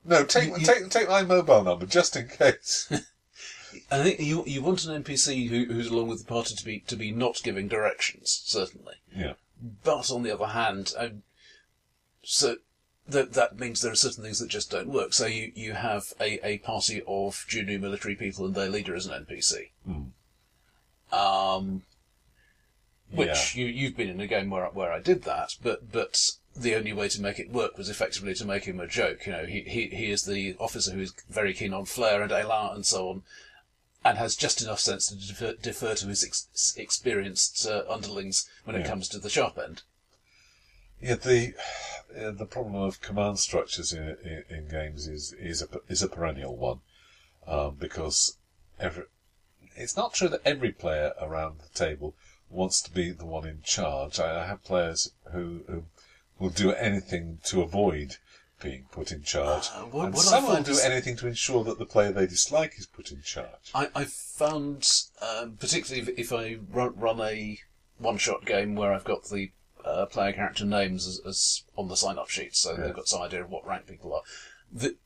no, 0.05 0.25
take 0.25 0.51
You- 0.57 0.65
take 0.65 0.91
take 0.91 1.09
my 1.09 1.23
mobile 1.23 1.65
number 1.65 1.87
just 1.87 2.17
in 2.17 2.29
case. 2.29 2.89
I 3.91 4.03
think 4.03 4.21
you 4.21 4.43
you 4.47 4.63
want 4.63 4.85
an 4.87 5.03
NPC 5.03 5.49
who, 5.49 5.65
who's 5.73 5.89
along 5.89 6.09
with 6.09 6.21
the 6.21 6.25
party 6.33 6.55
to 6.55 6.65
be 6.65 6.81
to 6.81 6.97
be 6.97 7.13
not 7.13 7.43
giving 7.43 7.69
directions, 7.69 8.43
certainly. 8.45 8.95
yeah, 9.15 9.35
But 9.85 10.11
on 10.11 10.23
the 10.23 10.31
other 10.33 10.47
hand, 10.47 10.93
um, 10.97 11.23
so 12.23 12.57
that 13.09 13.33
that 13.35 13.59
means 13.59 13.81
there 13.81 13.93
are 13.93 13.97
certain 13.97 14.25
things 14.25 14.39
that 14.41 14.49
just 14.49 14.71
don't 14.71 14.89
work. 14.89 15.13
So 15.13 15.27
you, 15.27 15.53
you 15.55 15.73
have 15.75 16.13
a, 16.21 16.45
a 16.47 16.59
party 16.59 17.03
of 17.07 17.45
junior 17.49 17.79
military 17.79 18.15
people 18.15 18.45
and 18.47 18.55
their 18.55 18.69
leader 18.69 18.95
is 18.95 19.07
an 19.07 19.25
NPC. 19.25 19.71
Um, 21.17 21.83
which 23.11 23.55
you 23.55 23.67
you've 23.67 23.97
been 23.97 24.09
in 24.09 24.21
a 24.21 24.27
game 24.27 24.51
where 24.51 24.67
where 24.67 24.93
I 24.93 25.01
did 25.01 25.23
that, 25.23 25.55
but 25.63 25.93
but 25.93 26.33
the 26.57 26.75
only 26.75 26.93
way 26.93 27.09
to 27.09 27.21
make 27.21 27.39
it 27.39 27.53
work 27.53 27.79
was 27.79 27.89
effectively 27.89 28.35
to 28.35 28.45
make 28.45 28.65
him 28.65 28.81
a 28.81 28.87
joke. 28.87 29.27
You 29.27 29.33
know, 29.33 29.47
he 29.47 29.61
he, 29.61 29.87
he 29.89 30.11
is 30.11 30.25
the 30.25 30.57
officer 30.59 30.93
who 30.93 31.01
is 31.01 31.15
very 31.29 31.55
keen 31.55 31.73
on 31.73 31.85
flair 31.85 32.23
and 32.23 32.33
elan 32.33 32.75
and 32.75 32.87
so 32.87 33.09
on. 33.09 33.23
And 34.05 34.19
has 34.19 34.37
just 34.37 34.63
enough 34.63 34.79
sense 34.79 35.09
to 35.09 35.17
defer, 35.17 35.55
defer 35.55 35.95
to 35.97 36.07
his 36.07 36.23
ex- 36.23 36.75
experienced 36.77 37.67
uh, 37.67 37.83
underlings 37.91 38.49
when 38.63 38.77
it 38.77 38.87
comes 38.87 39.09
to 39.09 39.19
the 39.19 39.29
sharp 39.29 39.59
end. 39.59 39.83
Yeah, 41.01 41.15
the 41.17 41.55
uh, 42.19 42.31
the 42.31 42.47
problem 42.47 42.75
of 42.75 43.01
command 43.01 43.39
structures 43.39 43.93
in, 43.93 44.17
in, 44.25 44.45
in 44.49 44.69
games 44.69 45.07
is 45.07 45.33
is 45.39 45.63
a 45.63 45.69
is 45.89 46.03
a 46.03 46.09
perennial 46.09 46.57
one, 46.57 46.81
um, 47.47 47.77
because 47.79 48.39
every 48.81 49.05
it's 49.77 49.97
not 49.97 50.15
true 50.15 50.29
that 50.29 50.41
every 50.45 50.73
player 50.73 51.13
around 51.21 51.61
the 51.61 51.69
table 51.79 52.15
wants 52.49 52.81
to 52.83 52.91
be 52.91 53.11
the 53.11 53.27
one 53.27 53.47
in 53.47 53.61
charge. 53.63 54.19
I, 54.19 54.43
I 54.43 54.47
have 54.47 54.65
players 54.65 55.13
who, 55.33 55.63
who 55.69 55.85
will 56.39 56.49
do 56.51 56.73
anything 56.73 57.39
to 57.45 57.61
avoid 57.61 58.17
being 58.63 58.87
put 58.91 59.13
in 59.13 59.23
charge, 59.23 59.69
Uh, 59.75 59.83
what- 59.83 60.05
and 60.07 60.15
what 60.15 60.25
some 60.25 60.47
will 60.47 60.63
do 60.63 60.71
is- 60.71 60.81
anything 60.81 61.17
to 61.19 61.27
ensure 61.27 61.63
that 61.65 61.79
the 61.79 61.85
player 61.85 62.11
they 62.13 62.27
dislike 62.27 62.79
is 62.79 62.87
put 62.87 63.11
in 63.13 63.21
charge. 63.21 63.71
I, 63.75 63.91
I 63.95 64.05
found, 64.05 64.89
um, 65.21 65.57
particularly 65.59 66.01
if, 66.11 66.19
if 66.19 66.33
I 66.33 66.55
run, 66.71 66.95
run 66.97 67.21
a 67.21 67.59
one-shot 67.99 68.47
game 68.47 68.77
where 68.77 68.95
I've 68.95 69.05
got 69.05 69.25
the 69.29 69.51
uh, 69.87 70.07
player 70.07 70.33
character 70.33 70.65
names 70.65 71.07
as, 71.07 71.21
as 71.27 71.63
on 71.77 71.89
the 71.89 71.97
sign-up 71.97 72.29
sheet, 72.29 72.55
so 72.57 72.73
Yeah. 72.73 72.85
they've 72.85 72.95
got 72.95 73.09
some 73.09 73.23
idea 73.23 73.43
of 73.43 73.51
what 73.51 73.67
rank 73.67 73.87
people 73.87 74.13
are. 74.15 74.23
That 74.73 74.97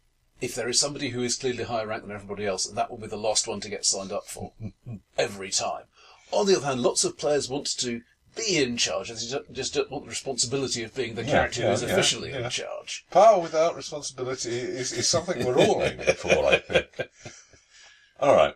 if 0.41 0.55
there 0.55 0.68
is 0.68 0.81
somebody 0.81 1.11
who 1.11 1.22
is 1.22 1.37
clearly 1.37 1.64
higher 1.64 1.87
rank 1.87 2.03
than 2.03 2.12
everybody 2.12 2.47
else, 2.47 2.66
that 2.66 2.91
will 2.91 2.99
be 2.99 3.07
the 3.07 3.16
last 3.18 3.47
one 3.47 3.61
to 3.61 3.68
get 3.68 3.85
signed 3.85 4.11
up 4.12 4.26
for 4.26 4.53
every 5.18 5.51
time. 5.51 5.85
On 6.33 6.47
the 6.47 6.57
other 6.57 6.66
hand, 6.66 6.81
lots 6.83 7.05
of 7.05 7.18
players 7.18 7.49
want 7.49 7.66
to 7.78 8.01
be 8.37 8.57
in 8.62 8.76
charge, 8.76 9.09
they 9.09 9.14
just- 9.16 9.53
just 9.53 9.74
don't 9.74 9.91
want 9.91 10.05
the 10.05 10.09
responsibility 10.11 10.83
of 10.85 10.95
being 10.95 11.14
the 11.16 11.24
Yeah, 11.24 11.31
character 11.33 11.61
yeah, 11.62 11.66
who 11.66 11.72
is 11.74 11.83
officially 11.83 12.33
in 12.33 12.49
charge. 12.49 13.05
Power 13.11 13.41
without 13.41 13.74
responsibility 13.76 14.51
is, 14.51 14.93
is 14.93 15.09
something 15.09 15.45
we're 15.45 15.59
all 15.59 15.83
aiming 15.85 16.14
for, 16.14 16.47
I 16.47 16.59
think. 16.59 16.87
All 18.20 18.35
right. 18.37 18.55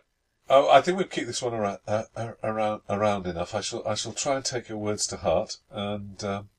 Oh, 0.49 0.69
I 0.69 0.81
think 0.81 0.97
we'll 0.97 1.07
keep 1.07 1.25
this 1.25 1.41
one 1.41 1.53
around, 1.53 1.79
uh, 1.87 2.03
uh, 2.15 2.33
around 2.43 2.81
around 2.89 3.25
enough. 3.25 3.55
I 3.55 3.61
shall 3.61 3.85
I 3.87 3.95
shall 3.95 4.13
try 4.13 4.35
and 4.35 4.45
take 4.45 4.69
your 4.69 4.77
words 4.77 5.07
to 5.07 5.17
heart 5.17 5.57
and 5.71 6.23
um, 6.23 6.49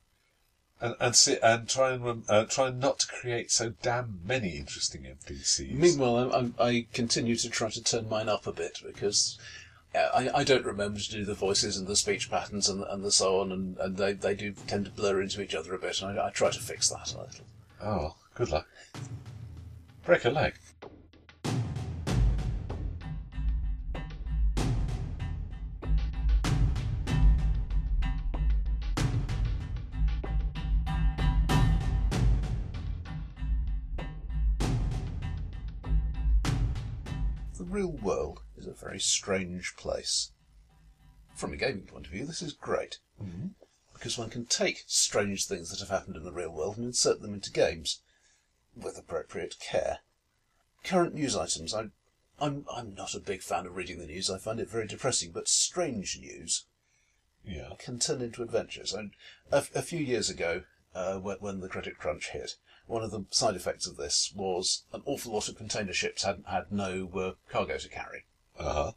and 0.81 0.95
and 0.99 1.15
see 1.15 1.37
and 1.41 1.69
try 1.69 1.91
and 1.93 2.03
rem- 2.03 2.25
uh, 2.27 2.43
try 2.45 2.69
not 2.69 2.99
to 2.99 3.07
create 3.07 3.49
so 3.49 3.73
damn 3.81 4.19
many 4.25 4.57
interesting 4.57 5.03
NPCs. 5.03 5.71
Meanwhile, 5.71 6.33
I, 6.33 6.63
I, 6.65 6.67
I 6.67 6.87
continue 6.93 7.37
to 7.37 7.49
try 7.49 7.69
to 7.69 7.83
turn 7.83 8.09
mine 8.09 8.27
up 8.27 8.45
a 8.45 8.51
bit 8.51 8.79
because 8.85 9.39
uh, 9.95 10.09
I, 10.13 10.39
I 10.39 10.43
don't 10.43 10.65
remember 10.65 10.99
to 10.99 11.11
do 11.11 11.23
the 11.23 11.33
voices 11.33 11.77
and 11.77 11.87
the 11.87 11.95
speech 11.95 12.29
patterns 12.29 12.67
and, 12.67 12.83
and 12.83 13.03
the 13.03 13.11
so 13.11 13.39
on, 13.39 13.51
and, 13.53 13.77
and 13.77 13.95
they, 13.95 14.13
they 14.13 14.35
do 14.35 14.53
tend 14.67 14.85
to 14.85 14.91
blur 14.91 15.21
into 15.21 15.41
each 15.41 15.55
other 15.55 15.73
a 15.73 15.79
bit, 15.79 16.01
and 16.01 16.19
I, 16.19 16.27
I 16.27 16.29
try 16.29 16.51
to 16.51 16.59
fix 16.59 16.89
that 16.89 17.13
a 17.13 17.21
little. 17.21 17.45
oh, 17.81 18.15
good 18.35 18.49
luck. 18.49 18.67
Break 20.05 20.25
a 20.25 20.29
leg. 20.29 20.55
Very 38.97 39.01
strange 39.01 39.75
place. 39.77 40.31
From 41.35 41.53
a 41.53 41.57
gaming 41.57 41.85
point 41.85 42.07
of 42.07 42.11
view, 42.11 42.25
this 42.25 42.41
is 42.41 42.53
great. 42.53 42.97
Mm-hmm. 43.21 43.49
Because 43.93 44.17
one 44.17 44.31
can 44.31 44.45
take 44.45 44.83
strange 44.87 45.45
things 45.45 45.69
that 45.69 45.79
have 45.79 45.89
happened 45.89 46.15
in 46.15 46.23
the 46.23 46.31
real 46.31 46.49
world 46.49 46.77
and 46.77 46.85
insert 46.87 47.21
them 47.21 47.33
into 47.35 47.51
games 47.51 48.01
with 48.75 48.97
appropriate 48.97 49.55
care. 49.59 49.99
Current 50.83 51.13
news 51.13 51.35
items. 51.35 51.75
I, 51.75 51.89
I'm, 52.39 52.65
I'm 52.75 52.95
not 52.95 53.13
a 53.13 53.19
big 53.19 53.41
fan 53.43 53.67
of 53.67 53.75
reading 53.75 53.99
the 53.99 54.07
news. 54.07 54.31
I 54.31 54.39
find 54.39 54.59
it 54.59 54.69
very 54.69 54.87
depressing, 54.87 55.31
but 55.31 55.47
strange 55.47 56.17
news 56.19 56.65
Yeah. 57.45 57.69
can 57.77 57.99
turn 57.99 58.21
into 58.21 58.41
adventures. 58.41 58.93
And 58.93 59.11
a, 59.51 59.63
a 59.75 59.81
few 59.83 59.99
years 59.99 60.29
ago, 60.29 60.63
uh, 60.95 61.17
when, 61.19 61.37
when 61.37 61.59
the 61.59 61.69
credit 61.69 61.97
crunch 61.99 62.29
hit. 62.29 62.55
One 62.87 63.03
of 63.03 63.11
the 63.11 63.25
side 63.31 63.55
effects 63.55 63.85
of 63.85 63.97
this 63.97 64.31
was 64.33 64.85
an 64.93 65.01
awful 65.05 65.33
lot 65.33 65.49
of 65.49 65.57
container 65.57 65.91
ships 65.91 66.23
had 66.23 66.43
had 66.47 66.71
no 66.71 67.09
uh, 67.15 67.31
cargo 67.51 67.77
to 67.77 67.89
carry, 67.89 68.23
Uh 68.59 68.73
huh. 68.73 68.91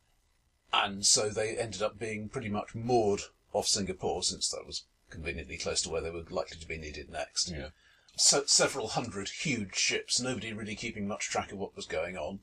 and 0.73 1.05
so 1.05 1.29
they 1.29 1.57
ended 1.57 1.83
up 1.83 1.99
being 1.99 2.29
pretty 2.29 2.49
much 2.49 2.75
moored 2.75 3.21
off 3.53 3.67
Singapore, 3.67 4.23
since 4.23 4.49
that 4.51 4.67
was 4.67 4.85
conveniently 5.11 5.57
close 5.59 5.83
to 5.83 5.91
where 5.91 6.01
they 6.01 6.11
were 6.11 6.23
likely 6.31 6.59
to 6.59 6.67
be 6.69 6.79
needed 6.79 7.11
next. 7.11 7.51
Yeah. 7.51 7.69
So, 8.17 8.45
several 8.47 8.89
hundred 8.89 9.29
huge 9.29 9.75
ships, 9.77 10.21
nobody 10.21 10.53
really 10.53 10.75
keeping 10.77 11.09
much 11.09 11.29
track 11.31 11.53
of 11.53 11.59
what 11.59 11.75
was 11.75 11.87
going 11.87 12.17
on, 12.17 12.41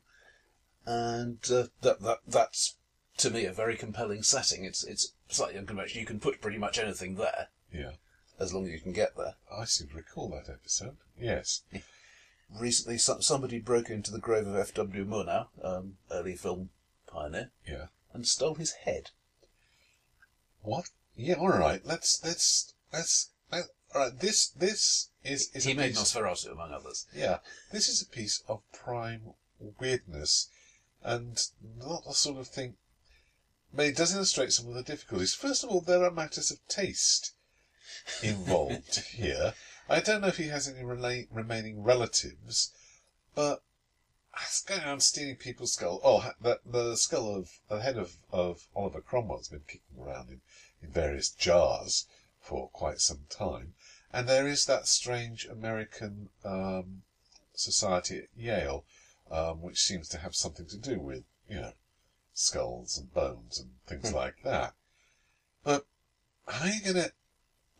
and 0.85 1.39
uh, 1.51 1.67
that 1.81 2.01
that 2.01 2.19
that's 2.27 2.75
to 3.17 3.29
me 3.29 3.45
a 3.45 3.51
very 3.53 3.75
compelling 3.77 4.23
setting. 4.23 4.63
It's 4.65 4.83
it's 4.83 5.13
slightly 5.29 5.57
unconventional. 5.59 5.99
You 5.99 6.05
can 6.07 6.19
put 6.19 6.41
pretty 6.41 6.57
much 6.57 6.77
anything 6.79 7.15
there 7.15 7.47
Yeah. 7.71 7.91
as 8.39 8.53
long 8.53 8.65
as 8.65 8.71
you 8.71 8.79
can 8.79 8.93
get 8.93 9.15
there. 9.17 9.35
I 9.51 9.65
seem 9.65 9.87
to 9.89 9.95
recall 9.95 10.29
that 10.29 10.51
episode. 10.51 10.97
Yes. 11.19 11.61
Recently, 12.59 12.97
some, 12.97 13.21
somebody 13.21 13.59
broke 13.59 13.89
into 13.89 14.09
the 14.11 14.19
grave 14.19 14.47
of 14.47 14.55
F.W. 14.55 15.05
Murnau, 15.05 15.47
um, 15.61 15.97
early 16.09 16.35
film 16.35 16.69
pioneer, 17.17 17.51
Yeah. 17.65 17.87
and 18.13 18.27
stole 18.27 18.55
his 18.55 18.71
head. 18.85 19.09
What? 20.61 20.89
Yeah. 21.15 21.35
All 21.35 21.49
right. 21.49 21.83
Let's 21.85 22.23
let's 22.23 22.73
let's. 22.93 23.29
let 23.51 23.65
all 23.95 24.01
right. 24.01 24.19
This 24.19 24.49
this 24.49 25.09
is 25.23 25.49
is 25.53 25.63
he 25.63 25.71
a 25.71 25.75
made 25.75 25.95
piece, 25.95 26.13
Nosferatu, 26.13 26.51
among 26.51 26.71
others. 26.73 27.07
Yeah. 27.13 27.39
This 27.71 27.89
is 27.89 28.01
a 28.01 28.05
piece 28.05 28.43
of 28.47 28.61
prime 28.71 29.33
weirdness, 29.79 30.49
and 31.03 31.41
not 31.77 32.05
the 32.05 32.13
sort 32.13 32.37
of 32.37 32.47
thing. 32.47 32.75
But 33.73 33.87
it 33.87 33.97
does 33.97 34.13
illustrate 34.15 34.53
some 34.53 34.67
of 34.67 34.75
the 34.75 34.83
difficulties. 34.83 35.33
First 35.33 35.63
of 35.63 35.69
all, 35.69 35.81
there 35.81 36.03
are 36.03 36.11
matters 36.11 36.51
of 36.51 36.65
taste 36.67 37.33
involved 38.21 38.95
here. 39.15 39.53
I 39.89 39.99
don't 40.01 40.21
know 40.21 40.27
if 40.27 40.37
he 40.37 40.49
has 40.49 40.67
any 40.67 40.81
rela- 40.83 41.27
remaining 41.31 41.81
relatives, 41.83 42.71
but 43.35 43.61
that's 44.37 44.61
going 44.61 44.81
around 44.81 45.01
stealing 45.01 45.35
people's 45.35 45.73
skull. 45.73 45.99
Oh, 46.03 46.31
the, 46.39 46.59
the 46.65 46.95
skull 46.95 47.35
of 47.35 47.49
the 47.69 47.81
head 47.81 47.97
of, 47.97 48.17
of 48.31 48.67
Oliver 48.75 49.01
Cromwell's 49.01 49.47
been 49.49 49.61
kicking 49.67 49.99
around 49.99 50.29
in, 50.29 50.41
in 50.81 50.89
various 50.89 51.29
jars 51.29 52.05
for 52.39 52.69
quite 52.69 53.01
some 53.01 53.25
time, 53.29 53.73
and 54.13 54.27
there 54.27 54.47
is 54.47 54.65
that 54.65 54.87
strange 54.87 55.45
American 55.45 56.29
um, 56.45 57.03
society 57.53 58.19
at 58.19 58.29
Yale, 58.37 58.85
um, 59.31 59.61
which 59.61 59.81
seems 59.81 60.07
to 60.09 60.19
have 60.19 60.35
something 60.35 60.65
to 60.67 60.77
do 60.77 60.99
with 60.99 61.23
you 61.49 61.55
know 61.57 61.73
skulls 62.33 62.97
and 62.97 63.13
bones 63.13 63.59
and 63.59 63.71
things 63.85 64.09
Hmm. 64.11 64.15
like 64.15 64.43
that. 64.43 64.73
But 65.63 65.85
how 66.47 66.65
are 66.65 66.69
you 66.69 66.81
going 66.81 66.95
to 67.05 67.11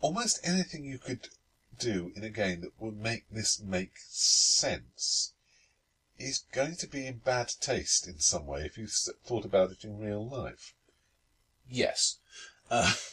almost 0.01 0.39
anything 0.43 0.83
you 0.83 0.97
could 0.99 1.29
do 1.77 2.11
in 2.15 2.23
a 2.23 2.29
game 2.29 2.61
that 2.61 2.79
would 2.79 2.97
make 2.97 3.25
this 3.29 3.59
make 3.61 3.93
sense 3.97 5.33
is 6.19 6.43
going 6.51 6.75
to 6.77 6.87
be 6.87 7.05
in 7.05 7.17
bad 7.19 7.51
taste 7.59 8.07
in 8.07 8.19
some 8.19 8.45
way 8.45 8.61
if 8.61 8.77
you 8.77 8.87
thought 8.87 9.45
about 9.45 9.71
it 9.71 9.83
in 9.83 9.97
real 9.99 10.27
life. 10.27 10.73
Yes. 11.69 12.17
Uh, 12.69 12.93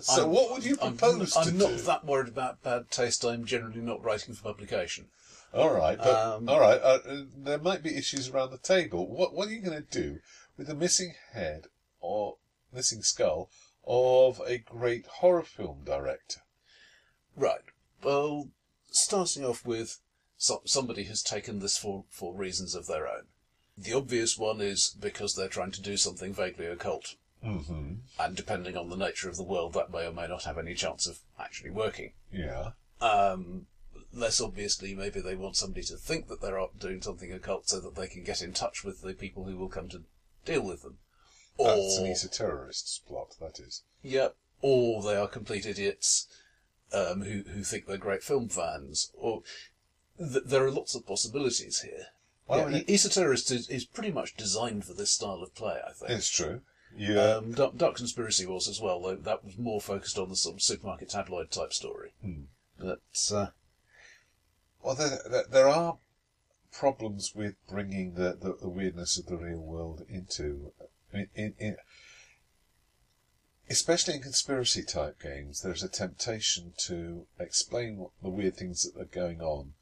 So, 0.00 0.22
I'm- 0.22 0.30
what 0.30 0.50
would 0.50 0.64
you 0.64 0.76
I'm, 0.82 0.96
propose 0.96 1.36
I'm 1.36 1.46
to 1.46 1.52
not 1.52 1.68
do? 1.70 1.76
that 1.78 2.04
worried 2.04 2.28
about 2.28 2.62
bad 2.62 2.90
taste. 2.90 3.24
I'm 3.24 3.44
generally 3.44 3.80
not 3.80 4.02
writing 4.02 4.34
for 4.34 4.42
publication. 4.42 5.08
All 5.52 5.72
right, 5.72 5.98
but 5.98 6.14
Um, 6.36 6.48
all 6.48 6.58
right. 6.60 6.80
Uh, 6.80 6.98
uh, 7.06 7.24
there 7.36 7.58
might 7.58 7.82
be 7.82 7.96
issues 7.96 8.28
around 8.28 8.50
the 8.50 8.58
table. 8.58 9.06
What 9.08 9.34
What 9.34 9.48
are 9.48 9.52
you 9.52 9.60
going 9.60 9.80
to 9.80 9.88
do 9.98 10.18
with 10.56 10.66
the 10.68 10.74
missing 10.74 11.14
head 11.32 11.66
or 12.00 12.38
missing 12.72 13.02
skull 13.02 13.50
of 13.84 14.40
a 14.46 14.58
great 14.58 15.06
horror 15.06 15.44
film 15.44 15.82
director? 15.84 16.40
Right. 17.36 17.62
Well, 18.02 18.50
starting 18.90 19.44
off 19.44 19.64
with 19.64 20.00
so, 20.44 20.60
somebody 20.66 21.04
has 21.04 21.22
taken 21.22 21.60
this 21.60 21.78
for, 21.78 22.04
for 22.10 22.34
reasons 22.34 22.74
of 22.74 22.86
their 22.86 23.06
own. 23.08 23.22
The 23.78 23.94
obvious 23.94 24.36
one 24.36 24.60
is 24.60 24.94
because 25.00 25.34
they're 25.34 25.48
trying 25.48 25.70
to 25.70 25.80
do 25.80 25.96
something 25.96 26.34
vaguely 26.34 26.66
occult. 26.66 27.14
Mm-hmm. 27.42 27.94
And 28.18 28.36
depending 28.36 28.76
on 28.76 28.90
the 28.90 28.96
nature 28.96 29.30
of 29.30 29.38
the 29.38 29.42
world, 29.42 29.72
that 29.72 29.90
may 29.90 30.06
or 30.06 30.12
may 30.12 30.28
not 30.28 30.44
have 30.44 30.58
any 30.58 30.74
chance 30.74 31.06
of 31.06 31.20
actually 31.40 31.70
working. 31.70 32.12
Yeah. 32.30 32.72
Um, 33.00 33.68
less 34.12 34.38
obviously, 34.38 34.94
maybe 34.94 35.18
they 35.22 35.34
want 35.34 35.56
somebody 35.56 35.86
to 35.86 35.96
think 35.96 36.28
that 36.28 36.42
they're 36.42 36.60
doing 36.78 37.00
something 37.00 37.32
occult 37.32 37.70
so 37.70 37.80
that 37.80 37.94
they 37.94 38.06
can 38.06 38.22
get 38.22 38.42
in 38.42 38.52
touch 38.52 38.84
with 38.84 39.00
the 39.00 39.14
people 39.14 39.44
who 39.44 39.56
will 39.56 39.70
come 39.70 39.88
to 39.88 40.02
deal 40.44 40.62
with 40.62 40.82
them. 40.82 40.98
Or, 41.56 41.68
That's 41.68 41.96
an 41.96 42.04
Esoterrorists 42.04 43.06
plot. 43.06 43.36
That 43.40 43.60
is. 43.60 43.82
yeah, 44.02 44.28
or 44.60 45.02
they 45.02 45.16
are 45.16 45.26
complete 45.26 45.64
idiots 45.64 46.28
um, 46.92 47.22
who 47.22 47.44
who 47.50 47.62
think 47.62 47.86
they're 47.86 47.96
great 47.96 48.22
film 48.22 48.50
fans. 48.50 49.10
Or 49.14 49.42
th- 50.18 50.44
there 50.44 50.64
are 50.64 50.70
lots 50.70 50.94
of 50.94 51.06
possibilities 51.06 51.80
here. 51.80 52.06
Well, 52.46 52.70
yeah, 52.70 52.78
E- 52.78 52.84
Easter 52.88 53.32
is, 53.32 53.50
is 53.50 53.84
pretty 53.84 54.12
much 54.12 54.36
designed 54.36 54.84
for 54.84 54.94
this 54.94 55.12
style 55.12 55.42
of 55.42 55.54
play, 55.54 55.80
I 55.86 55.92
think. 55.92 56.10
It's 56.10 56.30
true. 56.30 56.60
Yeah. 56.96 57.36
Um, 57.36 57.52
Dark, 57.52 57.76
Dark 57.76 57.96
Conspiracy 57.96 58.46
was 58.46 58.68
as 58.68 58.80
well, 58.80 59.00
though 59.00 59.16
that 59.16 59.44
was 59.44 59.58
more 59.58 59.80
focused 59.80 60.18
on 60.18 60.28
the 60.28 60.36
sort 60.36 60.56
of 60.56 60.62
supermarket 60.62 61.08
tabloid 61.10 61.50
type 61.50 61.72
story. 61.72 62.12
Hmm. 62.22 62.42
But 62.78 63.00
uh, 63.32 63.46
Well, 64.82 64.94
there, 64.94 65.18
there, 65.28 65.44
there 65.50 65.68
are 65.68 65.96
problems 66.72 67.32
with 67.34 67.54
bringing 67.68 68.14
the, 68.14 68.36
the, 68.40 68.56
the 68.60 68.68
weirdness 68.68 69.18
of 69.18 69.26
the 69.26 69.36
real 69.36 69.60
world 69.60 70.04
into, 70.08 70.72
in, 71.12 71.28
in, 71.34 71.54
in, 71.58 71.76
especially 73.70 74.14
in 74.14 74.22
conspiracy 74.22 74.82
type 74.82 75.20
games. 75.20 75.62
There's 75.62 75.82
a 75.82 75.88
temptation 75.88 76.74
to 76.86 77.26
explain 77.40 77.96
what 77.96 78.10
the 78.22 78.28
weird 78.28 78.56
things 78.56 78.82
that 78.82 79.00
are 79.00 79.04
going 79.06 79.40
on 79.40 79.72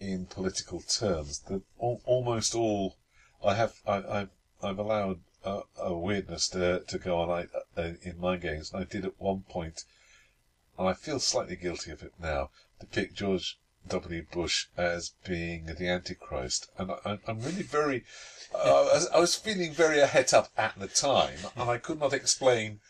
in 0.00 0.26
political 0.26 0.80
terms. 0.80 1.40
That 1.48 1.62
al- 1.82 2.00
almost 2.04 2.54
all 2.54 2.96
I 3.44 3.54
have, 3.54 3.74
I, 3.86 3.96
I've, 3.96 4.30
I've 4.62 4.78
allowed 4.78 5.20
a, 5.44 5.60
a 5.78 5.94
weirdness 5.96 6.48
to 6.50 6.80
to 6.80 6.98
go 6.98 7.20
on 7.20 7.30
I, 7.30 7.80
uh, 7.80 7.92
in 8.02 8.18
my 8.18 8.36
games. 8.36 8.72
And 8.72 8.82
I 8.82 8.84
did 8.84 9.04
at 9.04 9.20
one 9.20 9.42
point, 9.48 9.84
and 10.78 10.88
I 10.88 10.94
feel 10.94 11.20
slightly 11.20 11.56
guilty 11.56 11.90
of 11.90 12.02
it 12.02 12.12
now. 12.20 12.50
Depict 12.80 13.14
George 13.14 13.58
W. 13.86 14.24
Bush 14.32 14.66
as 14.76 15.12
being 15.26 15.66
the 15.66 15.88
Antichrist, 15.88 16.70
and 16.78 16.90
I, 16.90 17.18
I'm 17.28 17.40
really 17.40 17.62
very. 17.62 18.04
Uh, 18.54 18.58
I 18.58 18.94
was- 18.94 19.08
I 19.08 19.18
was 19.18 19.34
feeling 19.34 19.72
very 19.72 20.00
a 20.00 20.06
het 20.06 20.32
up 20.32 20.50
at 20.56 20.78
the 20.78 20.88
time, 20.88 21.38
and 21.56 21.68
I 21.70 21.78
could 21.78 22.00
not 22.00 22.12
explain. 22.14 22.80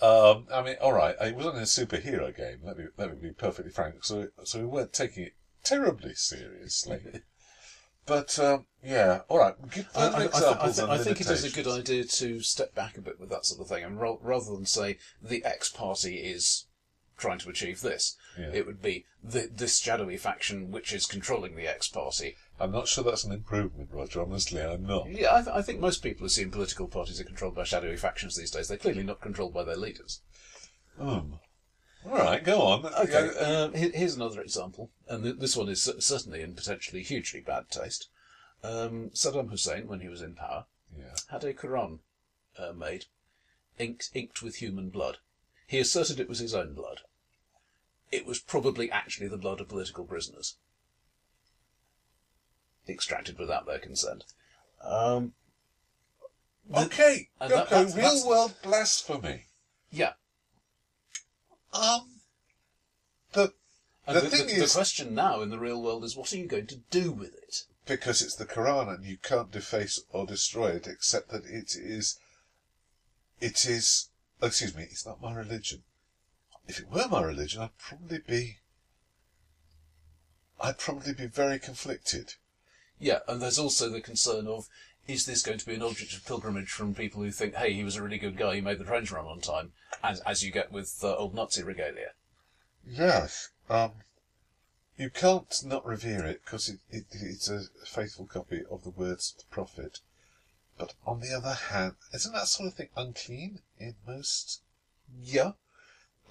Um, 0.00 0.46
I 0.50 0.62
mean, 0.62 0.76
all 0.80 0.92
right, 0.94 1.14
it 1.20 1.34
wasn't 1.36 1.56
a 1.58 1.60
superhero 1.62 2.34
game. 2.34 2.60
Let 2.62 2.78
me 2.78 2.84
let 2.96 3.10
me 3.10 3.16
be 3.28 3.32
perfectly 3.34 3.72
frank. 3.72 4.04
So 4.04 4.28
so 4.44 4.60
we 4.60 4.66
weren't 4.66 4.92
taking 4.92 5.24
it 5.24 5.34
terribly 5.64 6.14
seriously. 6.14 7.00
But 8.06 8.36
um, 8.40 8.66
yeah, 8.82 9.20
all 9.28 9.38
right. 9.38 9.54
Give 9.70 9.86
I, 9.94 10.00
further 10.10 10.16
I, 10.16 10.20
I, 10.20 10.24
examples 10.24 10.76
thi- 10.76 10.82
and 10.82 10.90
I 10.92 10.98
think 10.98 11.20
it 11.20 11.30
is 11.30 11.44
a 11.44 11.50
good 11.54 11.68
idea 11.70 12.02
to 12.04 12.40
step 12.40 12.74
back 12.74 12.96
a 12.98 13.00
bit 13.00 13.20
with 13.20 13.28
that 13.30 13.46
sort 13.46 13.60
of 13.60 13.68
thing, 13.68 13.84
and 13.84 14.00
ro- 14.00 14.18
rather 14.22 14.46
than 14.50 14.66
say 14.66 14.98
the 15.22 15.44
X 15.44 15.68
party 15.68 16.16
is 16.16 16.66
trying 17.16 17.38
to 17.38 17.50
achieve 17.50 17.82
this, 17.82 18.16
Yeah. 18.36 18.50
it 18.52 18.66
would 18.66 18.82
be 18.82 19.04
the, 19.22 19.48
this 19.52 19.78
shadowy 19.78 20.16
faction 20.16 20.72
which 20.72 20.92
is 20.92 21.06
controlling 21.06 21.54
the 21.54 21.68
X 21.68 21.86
party. 21.88 22.34
I'm 22.58 22.72
not 22.72 22.88
sure 22.88 23.04
that's 23.04 23.22
an 23.24 23.32
improvement, 23.32 23.90
Roger. 23.92 24.22
Honestly, 24.22 24.60
I'm 24.60 24.86
not. 24.86 25.08
Yeah, 25.08 25.34
I, 25.36 25.42
th- 25.42 25.54
I 25.54 25.62
think 25.62 25.78
most 25.78 26.02
people 26.02 26.26
assume 26.26 26.50
political 26.50 26.88
parties 26.88 27.20
are 27.20 27.24
controlled 27.24 27.54
by 27.54 27.64
shadowy 27.64 27.98
factions 27.98 28.34
these 28.34 28.50
days. 28.50 28.66
They're 28.66 28.78
clearly 28.78 29.04
not 29.04 29.20
controlled 29.20 29.54
by 29.54 29.62
their 29.62 29.76
leaders. 29.76 30.22
Um, 30.98 31.38
all 32.04 32.12
right, 32.18 32.42
go 32.44 32.60
on. 32.62 32.86
Okay, 32.86 33.70
here- 33.78 33.92
here's 33.92 34.14
another 34.16 34.40
example, 34.40 34.90
and 35.08 35.22
th- 35.24 35.36
this 35.38 35.56
one 35.56 35.68
is 35.68 35.82
cer- 35.82 36.00
certainly 36.00 36.40
in 36.42 36.54
potentially 36.54 37.02
hugely 37.02 37.40
bad 37.40 37.70
taste. 37.70 38.08
Um, 38.62 39.10
Saddam 39.10 39.50
Hussein, 39.50 39.86
when 39.86 40.00
he 40.00 40.08
was 40.08 40.20
in 40.22 40.34
power, 40.34 40.66
yeah. 40.96 41.16
had 41.30 41.44
a 41.44 41.54
Quran 41.54 42.00
uh, 42.58 42.72
made, 42.72 43.06
inked, 43.78 44.10
inked 44.14 44.42
with 44.42 44.56
human 44.56 44.90
blood. 44.90 45.18
He 45.66 45.78
asserted 45.78 46.18
it 46.20 46.28
was 46.28 46.40
his 46.40 46.54
own 46.54 46.74
blood. 46.74 47.00
It 48.10 48.26
was 48.26 48.40
probably 48.40 48.90
actually 48.90 49.28
the 49.28 49.38
blood 49.38 49.60
of 49.60 49.68
political 49.68 50.04
prisoners, 50.04 50.56
extracted 52.88 53.38
without 53.38 53.66
their 53.66 53.78
consent. 53.78 54.24
Um, 54.82 55.34
Okay, 56.74 57.30
and 57.40 57.50
that- 57.50 57.66
okay, 57.66 57.70
that's- 57.76 57.94
real 57.94 58.04
that's- 58.04 58.24
world 58.24 58.54
blasphemy. 58.62 59.46
yeah, 59.90 60.12
Um, 61.72 62.20
the 63.32 63.52
The 64.06 64.14
the, 64.14 64.20
thing 64.28 64.46
the, 64.46 64.52
is- 64.54 64.72
the 64.72 64.78
question 64.78 65.14
now 65.14 65.40
in 65.40 65.50
the 65.50 65.58
real 65.58 65.80
world 65.82 66.04
is, 66.04 66.16
what 66.16 66.32
are 66.32 66.36
you 66.36 66.46
going 66.46 66.66
to 66.68 66.76
do 66.90 67.12
with 67.12 67.34
it? 67.34 67.64
because 67.86 68.22
it's 68.22 68.36
the 68.36 68.46
Quran 68.46 68.88
and 68.94 69.04
you 69.04 69.16
can't 69.16 69.50
deface 69.50 70.00
or 70.12 70.24
destroy 70.24 70.68
it, 70.68 70.86
except 70.86 71.30
that 71.30 71.44
it 71.44 71.74
is, 71.74 72.18
it 73.40 73.66
is. 73.66 74.10
oh, 74.40 74.46
excuse 74.46 74.76
me, 74.76 74.84
it's 74.84 75.04
not 75.06 75.20
my 75.20 75.34
religion. 75.34 75.82
If 76.68 76.78
it 76.78 76.88
were 76.88 77.08
my 77.08 77.22
religion, 77.22 77.62
I'd 77.62 77.76
probably 77.78 78.18
be. 78.18 78.58
I'd 80.60 80.78
probably 80.78 81.14
be 81.14 81.26
very 81.26 81.58
conflicted. 81.58 82.34
Yeah, 83.00 83.20
and 83.26 83.40
there's 83.42 83.58
also 83.58 83.88
the 83.88 84.00
concern 84.00 84.46
of 84.46 84.68
is 85.08 85.26
this 85.26 85.42
going 85.42 85.58
to 85.58 85.66
be 85.66 85.74
an 85.74 85.82
object 85.82 86.14
of 86.14 86.24
pilgrimage 86.24 86.70
from 86.70 86.94
people 86.94 87.22
who 87.22 87.30
think, 87.30 87.54
hey, 87.54 87.72
he 87.72 87.84
was 87.84 87.96
a 87.96 88.02
really 88.02 88.18
good 88.18 88.36
guy, 88.36 88.56
he 88.56 88.60
made 88.60 88.78
the 88.78 88.84
trains 88.84 89.10
run 89.10 89.26
on 89.26 89.40
time, 89.40 89.72
as, 90.02 90.20
as 90.20 90.44
you 90.44 90.52
get 90.52 90.70
with 90.70 90.98
uh, 91.02 91.16
old 91.16 91.34
Nazi 91.34 91.62
regalia. 91.62 92.10
Yes. 92.86 93.50
Um, 93.68 93.92
you 94.96 95.10
can't 95.10 95.54
not 95.64 95.86
revere 95.86 96.24
it 96.24 96.42
because 96.44 96.68
it, 96.68 96.78
it, 96.90 97.04
it's 97.12 97.48
a 97.48 97.62
faithful 97.86 98.26
copy 98.26 98.62
of 98.70 98.84
the 98.84 98.90
words 98.90 99.34
of 99.34 99.44
the 99.44 99.54
prophet. 99.54 100.00
But 100.78 100.94
on 101.06 101.20
the 101.20 101.34
other 101.34 101.54
hand, 101.54 101.96
isn't 102.12 102.32
that 102.32 102.48
sort 102.48 102.68
of 102.68 102.74
thing 102.74 102.88
unclean 102.96 103.60
in 103.78 103.96
most? 104.06 104.62
Yeah. 105.22 105.52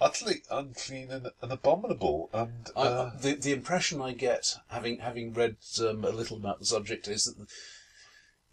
Utterly 0.00 0.42
unclean 0.50 1.10
and, 1.10 1.28
and 1.42 1.52
abominable. 1.52 2.30
And 2.32 2.68
I, 2.74 2.80
uh, 2.80 3.18
the 3.20 3.34
the 3.34 3.52
impression 3.52 4.00
I 4.00 4.12
get, 4.12 4.56
having 4.68 5.00
having 5.00 5.34
read 5.34 5.56
um, 5.80 6.04
a 6.04 6.10
little 6.10 6.38
about 6.38 6.58
the 6.58 6.64
subject, 6.64 7.06
is 7.06 7.24
that 7.24 7.46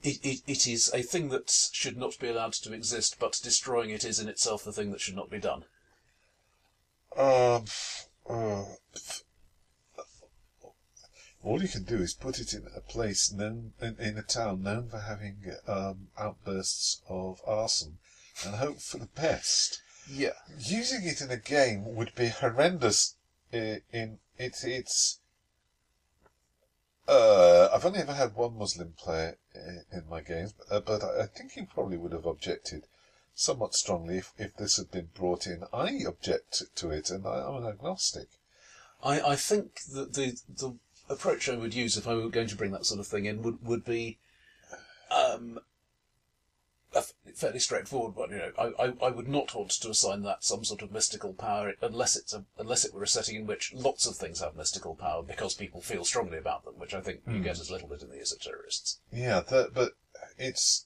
it, 0.03 0.23
it, 0.23 0.41
it 0.47 0.67
is 0.67 0.91
a 0.93 1.01
thing 1.01 1.29
that 1.29 1.49
should 1.71 1.97
not 1.97 2.17
be 2.19 2.27
allowed 2.27 2.53
to 2.53 2.73
exist, 2.73 3.17
but 3.19 3.39
destroying 3.43 3.89
it 3.89 4.03
is 4.03 4.19
in 4.19 4.29
itself 4.29 4.63
the 4.63 4.71
thing 4.71 4.91
that 4.91 5.01
should 5.01 5.15
not 5.15 5.29
be 5.29 5.39
done. 5.39 5.65
um, 7.17 7.65
uh, 8.29 8.65
all 11.43 11.61
you 11.61 11.67
can 11.67 11.83
do 11.83 11.97
is 11.97 12.13
put 12.13 12.39
it 12.39 12.53
in 12.53 12.67
a 12.75 12.81
place 12.81 13.31
known 13.31 13.73
in, 13.81 13.95
in 13.99 14.17
a 14.17 14.21
town 14.21 14.61
known 14.63 14.89
for 14.89 14.99
having 14.99 15.37
um, 15.67 16.09
outbursts 16.17 17.01
of 17.07 17.39
arson, 17.45 17.99
and 18.45 18.55
hope 18.55 18.81
for 18.81 18.97
the 18.97 19.07
best. 19.07 19.81
Yeah. 20.09 20.33
using 20.59 21.03
it 21.03 21.21
in 21.21 21.31
a 21.31 21.37
game 21.37 21.95
would 21.95 22.13
be 22.15 22.27
horrendous. 22.27 23.15
In, 23.51 23.81
in 23.91 24.19
it, 24.37 24.57
it's. 24.63 25.19
Uh, 27.08 27.70
I've 27.74 27.86
only 27.86 27.99
ever 27.99 28.14
had 28.14 28.36
one 28.36 28.58
Muslim 28.58 28.93
player 28.97 29.38
in 29.91 30.03
my 30.10 30.22
games, 30.22 30.53
uh, 30.70 30.82
but 30.82 31.03
I 31.03 31.26
think 31.26 31.53
he 31.53 31.64
probably 31.64 31.97
would 31.97 32.12
have 32.12 32.26
objected 32.26 32.86
somewhat 33.34 33.74
strongly 33.76 34.18
if, 34.18 34.34
if 34.38 34.55
this 34.55 34.78
had 34.78 34.91
been 34.91 35.10
brought 35.14 35.47
in. 35.47 35.64
I 35.72 36.01
object 36.05 36.64
to 36.76 36.91
it, 36.91 37.10
and 37.10 37.26
I, 37.26 37.45
I'm 37.45 37.64
an 37.64 37.70
agnostic. 37.70 38.28
I, 39.03 39.22
I 39.22 39.36
think 39.36 39.82
that 39.93 40.14
the 40.14 40.38
the 40.49 40.74
approach 41.10 41.47
I 41.47 41.55
would 41.55 41.74
use 41.74 41.95
if 41.95 42.08
I 42.08 42.16
were 42.16 42.30
going 42.30 42.47
to 42.47 42.55
bring 42.55 42.72
that 42.72 42.86
sort 42.86 42.99
of 42.99 43.08
thing 43.08 43.26
in 43.26 43.41
would 43.43 43.64
would 43.64 43.86
be 43.86 44.18
um, 45.10 45.60
a 46.95 47.03
fairly 47.33 47.59
straightforward 47.59 48.15
one. 48.15 48.31
You 48.31 48.38
know, 48.38 48.51
I, 48.57 48.85
I, 48.85 48.93
I 49.07 49.09
would 49.09 49.27
not 49.27 49.53
want 49.53 49.71
to 49.71 49.89
assign 49.89 50.23
that 50.23 50.43
some 50.43 50.63
sort 50.63 50.81
of 50.81 50.91
mystical 50.91 51.33
power 51.33 51.73
unless 51.81 52.15
it's 52.15 52.33
a, 52.33 52.45
unless 52.57 52.85
it 52.85 52.93
were 52.93 53.03
a 53.03 53.07
setting 53.07 53.35
in 53.35 53.47
which 53.47 53.73
lots 53.73 54.05
of 54.05 54.15
things 54.15 54.39
have 54.39 54.55
mystical 54.55 54.95
power 54.95 55.23
because 55.23 55.53
people 55.53 55.81
feel 55.81 56.05
strongly 56.05 56.38
about 56.38 56.65
them, 56.65 56.75
which 56.77 56.93
I 56.93 57.01
think 57.01 57.21
you 57.27 57.38
hmm. 57.38 57.43
get 57.43 57.59
as 57.59 57.69
little 57.69 57.89
bit 57.89 58.01
in 58.01 58.09
the 58.09 58.17
Esoterrorists. 58.17 58.97
Yeah, 59.11 59.41
that, 59.41 59.73
but 59.73 59.93
it's 60.38 60.85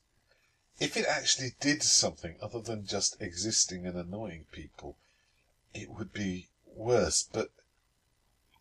if 0.80 0.98
it 0.98 1.06
actually 1.08 1.54
did 1.60 1.84
something 1.84 2.36
other 2.42 2.60
than 2.60 2.88
just 2.88 3.22
existing 3.22 3.86
and 3.86 3.96
annoying 3.96 4.46
people, 4.52 4.98
it 5.74 5.92
would 5.92 6.12
be 6.12 6.50
worse. 6.76 7.30
But 7.32 7.52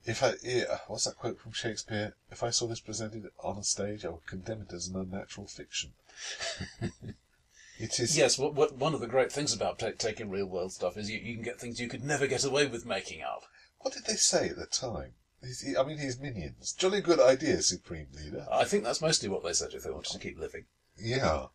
if 0.05 0.23
I, 0.23 0.35
yeah, 0.43 0.81
what's 0.87 1.05
that 1.05 1.17
quote 1.17 1.41
from 1.41 1.53
Shakespeare? 1.53 2.15
If 2.31 2.43
I 2.43 2.51
saw 2.51 2.67
this 2.67 2.81
presented 2.81 3.31
on 3.43 3.57
a 3.57 3.65
stage, 3.65 4.05
I 4.05 4.11
would 4.11 4.27
condemn 4.27 4.67
it 4.69 4.75
as 4.75 4.89
an 4.89 4.97
unnatural 4.97 5.47
fiction. 5.47 5.93
it 7.81 7.99
is. 7.99 8.17
Yes, 8.17 8.39
what, 8.39 8.55
what, 8.55 8.77
one 8.77 8.95
of 8.95 9.01
the 9.01 9.07
great 9.07 9.33
things 9.33 9.53
about 9.53 9.79
ta- 9.79 9.91
taking 9.97 10.31
real 10.31 10.47
world 10.47 10.73
stuff 10.73 10.97
is 10.97 11.11
you, 11.11 11.19
you 11.19 11.35
can 11.35 11.43
get 11.43 11.61
things 11.61 11.81
you 11.81 11.89
could 11.89 12.05
never 12.05 12.27
get 12.27 12.45
away 12.45 12.67
with 12.67 12.87
making 12.87 13.23
up. 13.23 13.45
What 13.79 13.95
did 13.95 14.05
they 14.05 14.15
say 14.15 14.51
at 14.51 14.57
the 14.57 14.67
time? 14.67 15.15
I 15.43 15.83
mean, 15.85 15.97
his 15.97 16.21
minions. 16.21 16.73
Jolly 16.73 17.01
good 17.01 17.19
idea, 17.19 17.63
Supreme 17.63 18.09
Leader. 18.13 18.47
I 18.53 18.65
think 18.65 18.85
that's 18.85 19.01
mostly 19.01 19.29
what 19.29 19.43
they 19.43 19.55
said 19.55 19.73
if 19.73 19.83
they 19.83 19.91
wanted 19.91 20.13
to 20.13 20.19
keep 20.19 20.39
living. 20.39 20.67
Yeah. 20.99 21.47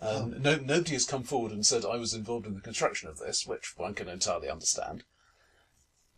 Um, 0.00 0.40
no, 0.40 0.56
nobody 0.56 0.92
has 0.92 1.04
come 1.04 1.24
forward 1.24 1.52
and 1.52 1.66
said 1.66 1.84
I 1.84 1.96
was 1.96 2.14
involved 2.14 2.46
in 2.46 2.54
the 2.54 2.60
construction 2.60 3.08
of 3.08 3.18
this, 3.18 3.46
which 3.46 3.76
one 3.76 3.94
can 3.94 4.08
entirely 4.08 4.48
understand. 4.48 5.02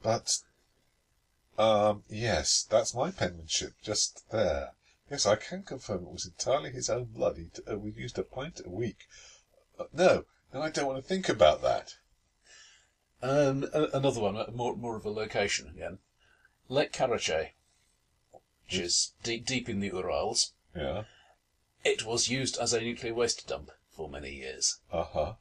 But, 0.02 0.38
um, 1.58 2.04
yes, 2.08 2.66
that's 2.68 2.94
my 2.94 3.10
penmanship 3.10 3.74
just 3.82 4.30
there. 4.30 4.72
Yes, 5.12 5.26
I 5.26 5.36
can 5.36 5.62
confirm 5.62 6.04
it 6.04 6.10
was 6.10 6.24
entirely 6.24 6.70
his 6.70 6.88
own 6.88 7.04
blood. 7.04 7.36
He 7.36 7.50
uh, 7.70 7.76
we 7.76 7.92
used 7.92 8.18
a 8.18 8.22
pint 8.22 8.62
a 8.64 8.70
week. 8.70 9.06
Uh, 9.78 9.84
no, 9.92 10.24
no, 10.54 10.62
I 10.62 10.70
don't 10.70 10.86
want 10.86 11.02
to 11.02 11.06
think 11.06 11.28
about 11.28 11.60
that. 11.60 11.96
Um, 13.22 13.66
another 13.74 14.20
one, 14.20 14.38
uh, 14.38 14.46
more 14.54 14.74
more 14.74 14.96
of 14.96 15.04
a 15.04 15.10
location 15.10 15.68
again, 15.68 15.98
Lake 16.70 16.94
Karachay, 16.94 17.50
which 18.64 18.78
is 18.78 19.12
deep 19.22 19.44
deep 19.44 19.68
in 19.68 19.80
the 19.80 19.88
Urals. 19.88 20.54
Yeah. 20.74 21.04
It 21.84 22.06
was 22.06 22.30
used 22.30 22.56
as 22.56 22.72
a 22.72 22.80
nuclear 22.80 23.12
waste 23.12 23.46
dump 23.46 23.70
for 23.94 24.08
many 24.08 24.30
years. 24.30 24.78
Uh 24.90 25.04
huh. 25.04 25.34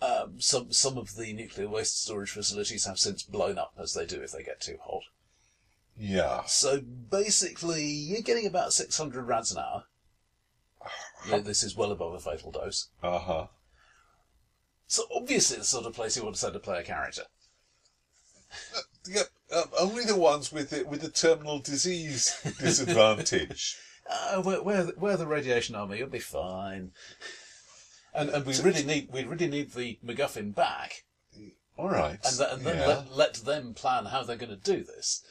Um, 0.00 0.40
some 0.40 0.70
some 0.70 0.96
of 0.96 1.16
the 1.16 1.32
nuclear 1.32 1.68
waste 1.68 2.04
storage 2.04 2.30
facilities 2.30 2.84
have 2.84 3.00
since 3.00 3.24
blown 3.24 3.58
up, 3.58 3.72
as 3.76 3.94
they 3.94 4.06
do 4.06 4.22
if 4.22 4.30
they 4.30 4.44
get 4.44 4.60
too 4.60 4.78
hot. 4.84 5.02
Yeah. 5.98 6.42
So 6.46 6.80
basically, 6.80 7.84
you're 7.84 8.22
getting 8.22 8.46
about 8.46 8.72
600 8.72 9.22
rads 9.26 9.52
an 9.52 9.58
hour. 9.58 9.84
Yeah, 11.28 11.38
this 11.38 11.64
is 11.64 11.76
well 11.76 11.90
above 11.90 12.14
a 12.14 12.20
fatal 12.20 12.52
dose. 12.52 12.90
Uh 13.02 13.18
huh. 13.18 13.46
So 14.86 15.02
obviously, 15.12 15.56
the 15.56 15.64
sort 15.64 15.86
of 15.86 15.94
place 15.94 16.16
you 16.16 16.22
want 16.22 16.36
to 16.36 16.40
send 16.40 16.54
a 16.54 16.60
player 16.60 16.82
character. 16.82 17.22
Yep. 19.08 19.26
Um, 19.54 19.64
only 19.78 20.04
the 20.04 20.16
ones 20.16 20.52
with 20.52 20.70
the, 20.70 20.84
with 20.84 21.00
the 21.00 21.08
terminal 21.08 21.60
disease 21.60 22.36
disadvantage. 22.58 23.76
Uh, 24.10 24.42
we're, 24.44 24.62
we're, 24.62 24.90
we're 24.96 25.16
the 25.16 25.26
radiation 25.26 25.76
army. 25.76 25.98
You'll 25.98 26.08
be 26.08 26.18
fine. 26.18 26.90
And 28.14 28.30
and 28.30 28.46
we 28.46 28.58
really 28.62 28.82
need 28.82 29.10
we 29.12 29.24
really 29.24 29.46
need 29.46 29.72
the 29.72 29.98
MacGuffin 30.04 30.54
back, 30.54 31.04
All 31.76 31.90
right. 31.90 32.18
and, 32.24 32.36
th- 32.36 32.48
and 32.50 32.62
then 32.62 32.78
yeah. 32.78 32.86
let, 32.86 33.12
let 33.12 33.34
them 33.34 33.74
plan 33.74 34.06
how 34.06 34.22
they're 34.22 34.36
going 34.36 34.50
to 34.50 34.56
do 34.56 34.82
this. 34.82 35.22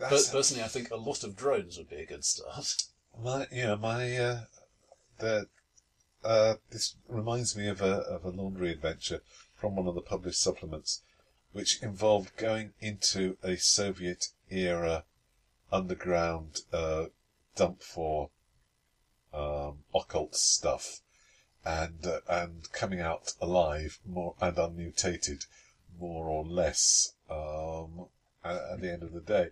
But 0.00 0.30
personally, 0.32 0.64
I 0.64 0.68
think 0.68 0.90
a 0.90 0.96
lot 0.96 1.24
of 1.24 1.36
drones 1.36 1.76
would 1.76 1.90
be 1.90 1.96
a 1.96 2.06
good 2.06 2.24
start. 2.24 2.84
My, 3.22 3.46
yeah, 3.52 3.74
my, 3.74 4.16
uh, 4.16 4.40
the, 5.18 5.46
uh, 6.24 6.54
this 6.70 6.94
reminds 7.06 7.54
me 7.54 7.68
of 7.68 7.82
a, 7.82 7.96
of 7.96 8.24
a 8.24 8.30
laundry 8.30 8.72
adventure 8.72 9.20
from 9.54 9.76
one 9.76 9.86
of 9.86 9.94
the 9.94 10.00
published 10.00 10.40
supplements, 10.40 11.02
which 11.52 11.82
involved 11.82 12.34
going 12.38 12.72
into 12.80 13.36
a 13.42 13.56
Soviet 13.56 14.28
era 14.48 15.04
underground, 15.70 16.62
uh, 16.72 17.06
dump 17.54 17.82
for, 17.82 18.30
um, 19.34 19.80
occult 19.94 20.34
stuff 20.34 21.02
and, 21.62 22.06
uh, 22.06 22.20
and 22.26 22.72
coming 22.72 23.00
out 23.00 23.34
alive 23.38 23.98
more 24.06 24.34
and 24.40 24.56
unmutated, 24.56 25.44
more 25.98 26.30
or 26.30 26.42
less, 26.42 27.12
um, 27.28 28.06
at, 28.42 28.56
at 28.56 28.80
the 28.80 28.90
end 28.90 29.02
of 29.02 29.12
the 29.12 29.20
day 29.20 29.50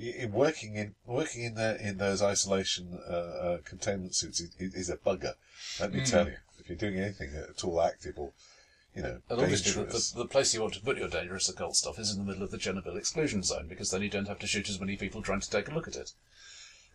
in 0.00 0.32
working 0.32 0.76
in 0.76 0.94
working 1.06 1.44
in 1.44 1.54
there 1.54 1.76
in 1.76 1.98
those 1.98 2.22
isolation 2.22 2.98
uh, 3.08 3.12
uh, 3.12 3.58
containment 3.64 4.14
suits 4.14 4.40
is, 4.40 4.74
is 4.74 4.88
a 4.88 4.96
bugger. 4.96 5.34
Let 5.78 5.92
me 5.92 6.04
tell 6.04 6.26
you, 6.26 6.36
if 6.58 6.68
you're 6.68 6.78
doing 6.78 6.98
anything 6.98 7.34
at 7.34 7.62
all 7.64 7.82
active 7.82 8.18
or 8.18 8.32
you 8.94 9.02
know 9.02 9.20
And 9.28 9.40
obviously, 9.40 9.72
the, 9.72 9.80
dangerous, 9.82 10.10
the, 10.10 10.22
the 10.22 10.28
place 10.28 10.54
you 10.54 10.62
want 10.62 10.74
to 10.74 10.80
put 10.80 10.96
your 10.96 11.08
dangerous 11.08 11.48
occult 11.48 11.76
stuff 11.76 11.98
is 11.98 12.12
in 12.12 12.18
the 12.18 12.24
middle 12.24 12.42
of 12.42 12.50
the 12.50 12.58
Chernobyl 12.58 12.96
exclusion 12.96 13.42
zone, 13.42 13.66
because 13.68 13.90
then 13.90 14.02
you 14.02 14.08
don't 14.08 14.28
have 14.28 14.38
to 14.40 14.46
shoot 14.46 14.68
as 14.70 14.80
many 14.80 14.96
people 14.96 15.22
trying 15.22 15.40
to 15.40 15.50
take 15.50 15.68
a 15.68 15.74
look 15.74 15.86
at 15.86 15.96
it. 15.96 16.12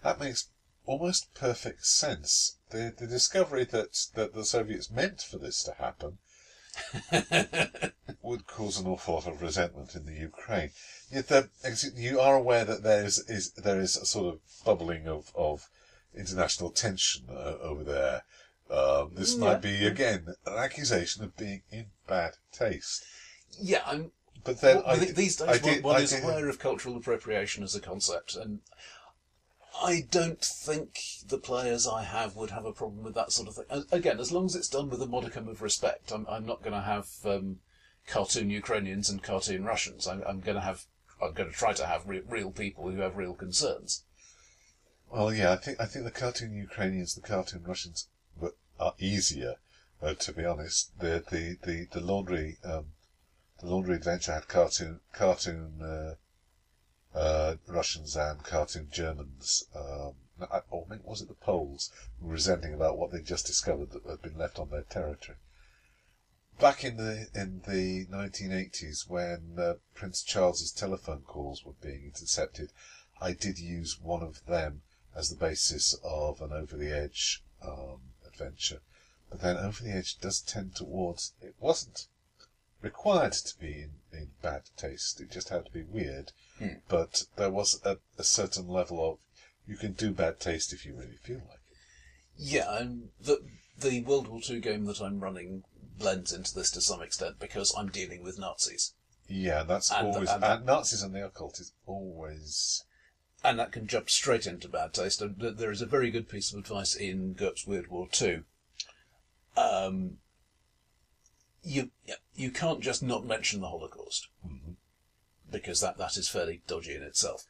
that 0.02 0.20
makes 0.20 0.50
almost 0.88 1.34
perfect 1.36 1.86
sense. 1.86 2.58
The 2.72 2.94
the 2.98 3.08
discovery 3.08 3.66
that 3.66 4.08
that 4.16 4.34
the 4.34 4.46
Soviets 4.46 4.90
meant 4.90 5.22
for 5.22 5.38
this 5.38 5.64
to 5.64 5.74
happen 5.74 6.18
would 8.22 8.48
cause 8.48 8.80
an 8.80 8.88
awful 8.88 9.16
lot 9.16 9.28
of 9.28 9.42
resentment 9.42 9.96
in 9.96 10.06
the 10.06 10.14
Ukraine. 10.14 10.72
Yet 11.12 11.28
the, 11.28 11.50
you 11.96 12.20
are 12.20 12.36
aware 12.36 12.66
that 12.66 12.84
there 12.84 13.06
is, 13.06 13.20
is 13.30 13.52
there 13.52 13.80
is 13.80 13.96
a 13.96 14.06
sort 14.06 14.34
of 14.34 14.40
bubbling 14.66 15.08
of, 15.08 15.32
of 15.36 15.70
international 16.18 16.72
tension 16.72 17.28
uh, 17.30 17.56
over 17.62 17.84
there. 17.84 18.24
Um, 18.70 19.12
this 19.14 19.36
Yeah. 19.36 19.40
might 19.42 19.62
be 19.62 19.86
again 19.86 20.28
an 20.46 20.58
accusation 20.58 21.24
of 21.24 21.38
being 21.38 21.62
in 21.72 21.88
bad 22.08 22.34
taste. 22.52 23.06
Yeah, 23.60 23.84
I'm. 23.86 24.12
But 24.44 24.62
then 24.62 24.78
well, 24.78 24.86
I 24.88 24.98
these 24.98 25.36
days, 25.38 25.42
I 25.42 25.58
one, 25.58 25.62
did- 25.62 25.84
one 25.84 25.96
I 25.98 26.00
is 26.02 26.14
aware 26.14 26.50
of 26.50 26.60
cultural 26.60 26.98
appropriation 26.98 27.64
as 27.64 27.76
a 27.76 27.80
concept, 27.80 28.36
and 28.36 28.62
I 29.82 30.08
don't 30.10 30.42
think 30.42 31.00
the 31.28 31.38
players 31.38 31.88
I 31.88 32.04
have 32.04 32.36
would 32.36 32.52
have 32.52 32.66
a 32.66 32.72
problem 32.72 33.04
with 33.04 33.16
that 33.16 33.32
sort 33.32 33.48
of 33.48 33.56
thing. 33.56 33.86
Again, 33.92 34.20
as 34.20 34.32
long 34.32 34.46
as 34.46 34.56
it's 34.56 34.70
done 34.70 34.90
with 34.90 35.02
a 35.02 35.08
modicum 35.08 35.48
of 35.48 35.62
respect, 35.62 36.12
I'm, 36.12 36.26
I'm 36.30 36.46
not 36.46 36.62
going 36.62 36.74
to 36.74 36.82
have 36.82 37.08
um, 37.26 37.60
cartoon 38.08 38.50
Ukrainians 38.50 39.10
and 39.10 39.22
cartoon 39.22 39.66
Russians. 39.66 40.08
I'm, 40.08 40.24
I'm 40.28 40.40
going 40.40 40.56
to 40.56 40.62
have. 40.62 40.86
I'm 41.22 41.34
going 41.34 41.50
to 41.50 41.56
try 41.56 41.74
to 41.74 41.86
have 41.86 42.08
re- 42.08 42.22
real 42.28 42.52
people 42.52 42.90
who 42.90 43.00
have 43.02 43.16
real 43.16 43.34
concerns. 43.34 44.04
Well, 45.10 45.34
yeah, 45.34 45.52
I 45.54 45.56
think 45.56 45.80
I 45.80 45.86
think 45.86 46.06
the 46.06 46.12
cartoon 46.12 46.54
Ukrainians, 46.54 47.16
the 47.16 47.22
cartoon 47.22 47.64
Russians, 47.64 48.08
are 48.80 48.94
easier. 49.00 49.56
Uh, 50.02 50.14
to 50.14 50.34
be 50.34 50.46
honest, 50.46 50.98
the 51.00 51.24
the 51.30 51.58
the, 51.64 51.88
the 51.92 52.02
laundry 52.02 52.58
um, 52.64 52.88
the 53.60 53.68
laundry 53.68 53.96
adventure 53.96 54.34
had 54.34 54.48
cartoon 54.48 55.00
cartoon 55.14 55.82
uh, 55.82 56.16
uh, 57.16 57.56
Russians 57.68 58.16
and 58.16 58.44
cartoon 58.44 58.90
Germans. 58.92 59.66
Um, 59.74 60.16
or 60.70 60.86
maybe 60.90 61.02
was 61.06 61.22
it 61.22 61.30
the 61.30 61.34
Poles 61.34 61.90
resenting 62.20 62.74
about 62.74 62.98
what 62.98 63.12
they 63.12 63.22
just 63.22 63.46
discovered 63.46 63.92
that 63.92 64.06
had 64.06 64.22
been 64.22 64.38
left 64.38 64.60
on 64.60 64.70
their 64.70 64.84
territory. 64.84 65.38
back 66.60 66.84
in 66.84 66.98
the 66.98 67.30
in 67.34 67.62
the 67.66 68.06
1980s 68.08 69.08
when 69.08 69.56
uh, 69.58 69.76
Prince 69.94 70.24
Charles's 70.24 70.74
telephone 70.74 71.22
calls 71.22 71.64
were 71.64 71.80
being 71.82 72.04
intercepted, 72.04 72.74
I 73.22 73.32
did 73.32 73.60
use 73.60 73.98
one 73.98 74.24
of 74.24 74.46
them 74.46 74.82
as 75.16 75.30
the 75.30 75.38
basis 75.38 75.98
of 76.04 76.42
an 76.42 76.52
over 76.52 76.76
the 76.76 76.92
edge 76.92 77.42
um, 77.62 78.02
adventure. 78.28 78.82
But 79.30 79.40
then 79.40 79.56
over 79.56 79.84
the 79.84 79.94
edge 79.94 80.20
does 80.20 80.42
tend 80.42 80.76
towards 80.76 81.34
it 81.42 81.56
wasn't 81.60 82.08
required 82.82 83.34
to 83.34 83.60
be 83.60 83.82
in, 83.82 83.92
in 84.12 84.30
bad 84.42 84.64
taste. 84.78 85.20
It 85.22 85.32
just 85.32 85.50
had 85.50 85.66
to 85.66 85.72
be 85.72 85.84
weird. 85.84 86.32
Hmm. 86.60 86.80
But 86.88 87.24
there 87.36 87.50
was 87.50 87.82
a, 87.84 87.98
a 88.18 88.24
certain 88.24 88.68
level 88.68 89.04
of 89.08 89.18
you 89.68 89.78
can 89.78 89.94
do 89.94 90.12
bad 90.12 90.40
taste 90.40 90.74
if 90.74 90.86
you 90.86 90.96
really 90.96 91.18
feel 91.18 91.38
like 91.40 91.60
it. 91.72 91.78
Yeah, 92.38 92.78
and 92.78 93.10
the 93.20 93.40
the 93.78 94.02
World 94.04 94.28
War 94.28 94.40
II 94.48 94.60
game 94.60 94.86
that 94.86 95.02
I'm 95.02 95.20
running 95.20 95.64
blends 95.98 96.32
into 96.32 96.54
this 96.54 96.72
to 96.72 96.82
some 96.82 97.02
extent 97.02 97.40
because 97.40 97.74
I'm 97.78 97.90
dealing 97.90 98.24
with 98.24 98.38
Nazis, 98.40 98.94
Yeah, 99.28 99.64
that's 99.64 99.92
And- 99.92 100.08
always 100.08 100.30
and- 100.30 100.44
and 100.44 100.66
Nazis 100.66 101.02
and 101.02 101.14
the 101.16 101.26
occult 101.26 101.60
is 101.60 101.72
always 101.86 102.84
and 103.44 103.60
that 103.60 103.72
can 103.72 103.86
jump 103.88 104.10
straight 104.10 104.48
into 104.48 104.68
bad 104.68 104.94
taste. 104.94 105.22
And 105.22 105.40
there 105.40 105.72
is 105.72 105.82
a 105.82 105.86
very 105.86 106.10
good 106.10 106.28
piece 106.28 106.52
of 106.52 106.58
advice 106.60 106.96
in 106.96 107.34
GURPS 107.34 107.68
World 107.68 107.88
War 107.88 108.08
II. 108.20 108.44
Um, 109.56 110.18
you 111.62 111.92
you 112.36 112.52
can't 112.52 112.82
just 112.82 113.02
not 113.04 113.26
mention 113.26 113.62
the 113.62 113.70
Holocaust 113.70 114.28
because 115.52 115.80
that, 115.82 115.98
that 115.98 116.18
is 116.18 116.28
fairly 116.30 116.62
dodgy 116.68 116.96
in 116.96 117.04
itself. 117.04 117.46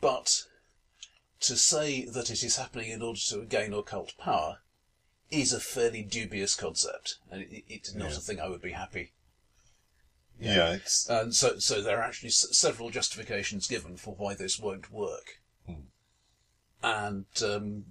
But 0.00 0.44
to 1.40 1.56
say 1.56 2.04
that 2.06 2.30
it 2.30 2.42
is 2.42 2.56
happening 2.56 2.90
in 2.90 3.02
order 3.02 3.20
to 3.28 3.44
gain 3.44 3.72
occult 3.72 4.14
power 4.18 4.58
is 5.30 5.52
a 5.52 5.60
fairly 5.60 6.02
dubious 6.02 6.54
concept, 6.54 7.16
and 7.30 7.42
it, 7.42 7.64
it's 7.68 7.94
not 7.94 8.10
Yeah. 8.10 8.16
a 8.16 8.20
thing 8.20 8.40
I 8.40 8.48
would 8.48 8.62
be 8.62 8.72
happy. 8.72 9.12
yeah, 10.40 10.72
it's 10.72 11.08
And 11.08 11.34
so, 11.34 11.58
so 11.58 11.82
there 11.82 11.98
are 11.98 12.02
actually 12.04 12.28
s- 12.30 12.56
several 12.56 12.90
justifications 12.90 13.68
given 13.68 13.96
for 13.96 14.14
why 14.14 14.34
this 14.34 14.58
won't 14.58 14.90
work. 14.90 15.40
And 16.82 17.26
um, 17.44 17.84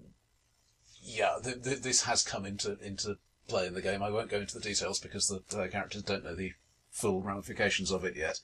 yeah, 1.04 1.38
th- 1.44 1.62
th- 1.64 1.82
this 1.82 2.04
has 2.04 2.24
come 2.24 2.46
into 2.46 2.78
into 2.80 3.18
play 3.48 3.68
in 3.68 3.74
the 3.74 3.82
game. 3.82 4.02
I 4.04 4.10
won't 4.10 4.30
go 4.30 4.40
into 4.40 4.54
the 4.58 4.64
details 4.70 5.00
because 5.00 5.28
the, 5.28 5.68
characters 5.70 6.04
don't 6.04 6.24
know 6.24 6.36
the 6.36 6.54
full 6.90 7.22
ramifications 7.22 7.92
of 7.92 8.04
it 8.06 8.16
yet. 8.16 8.40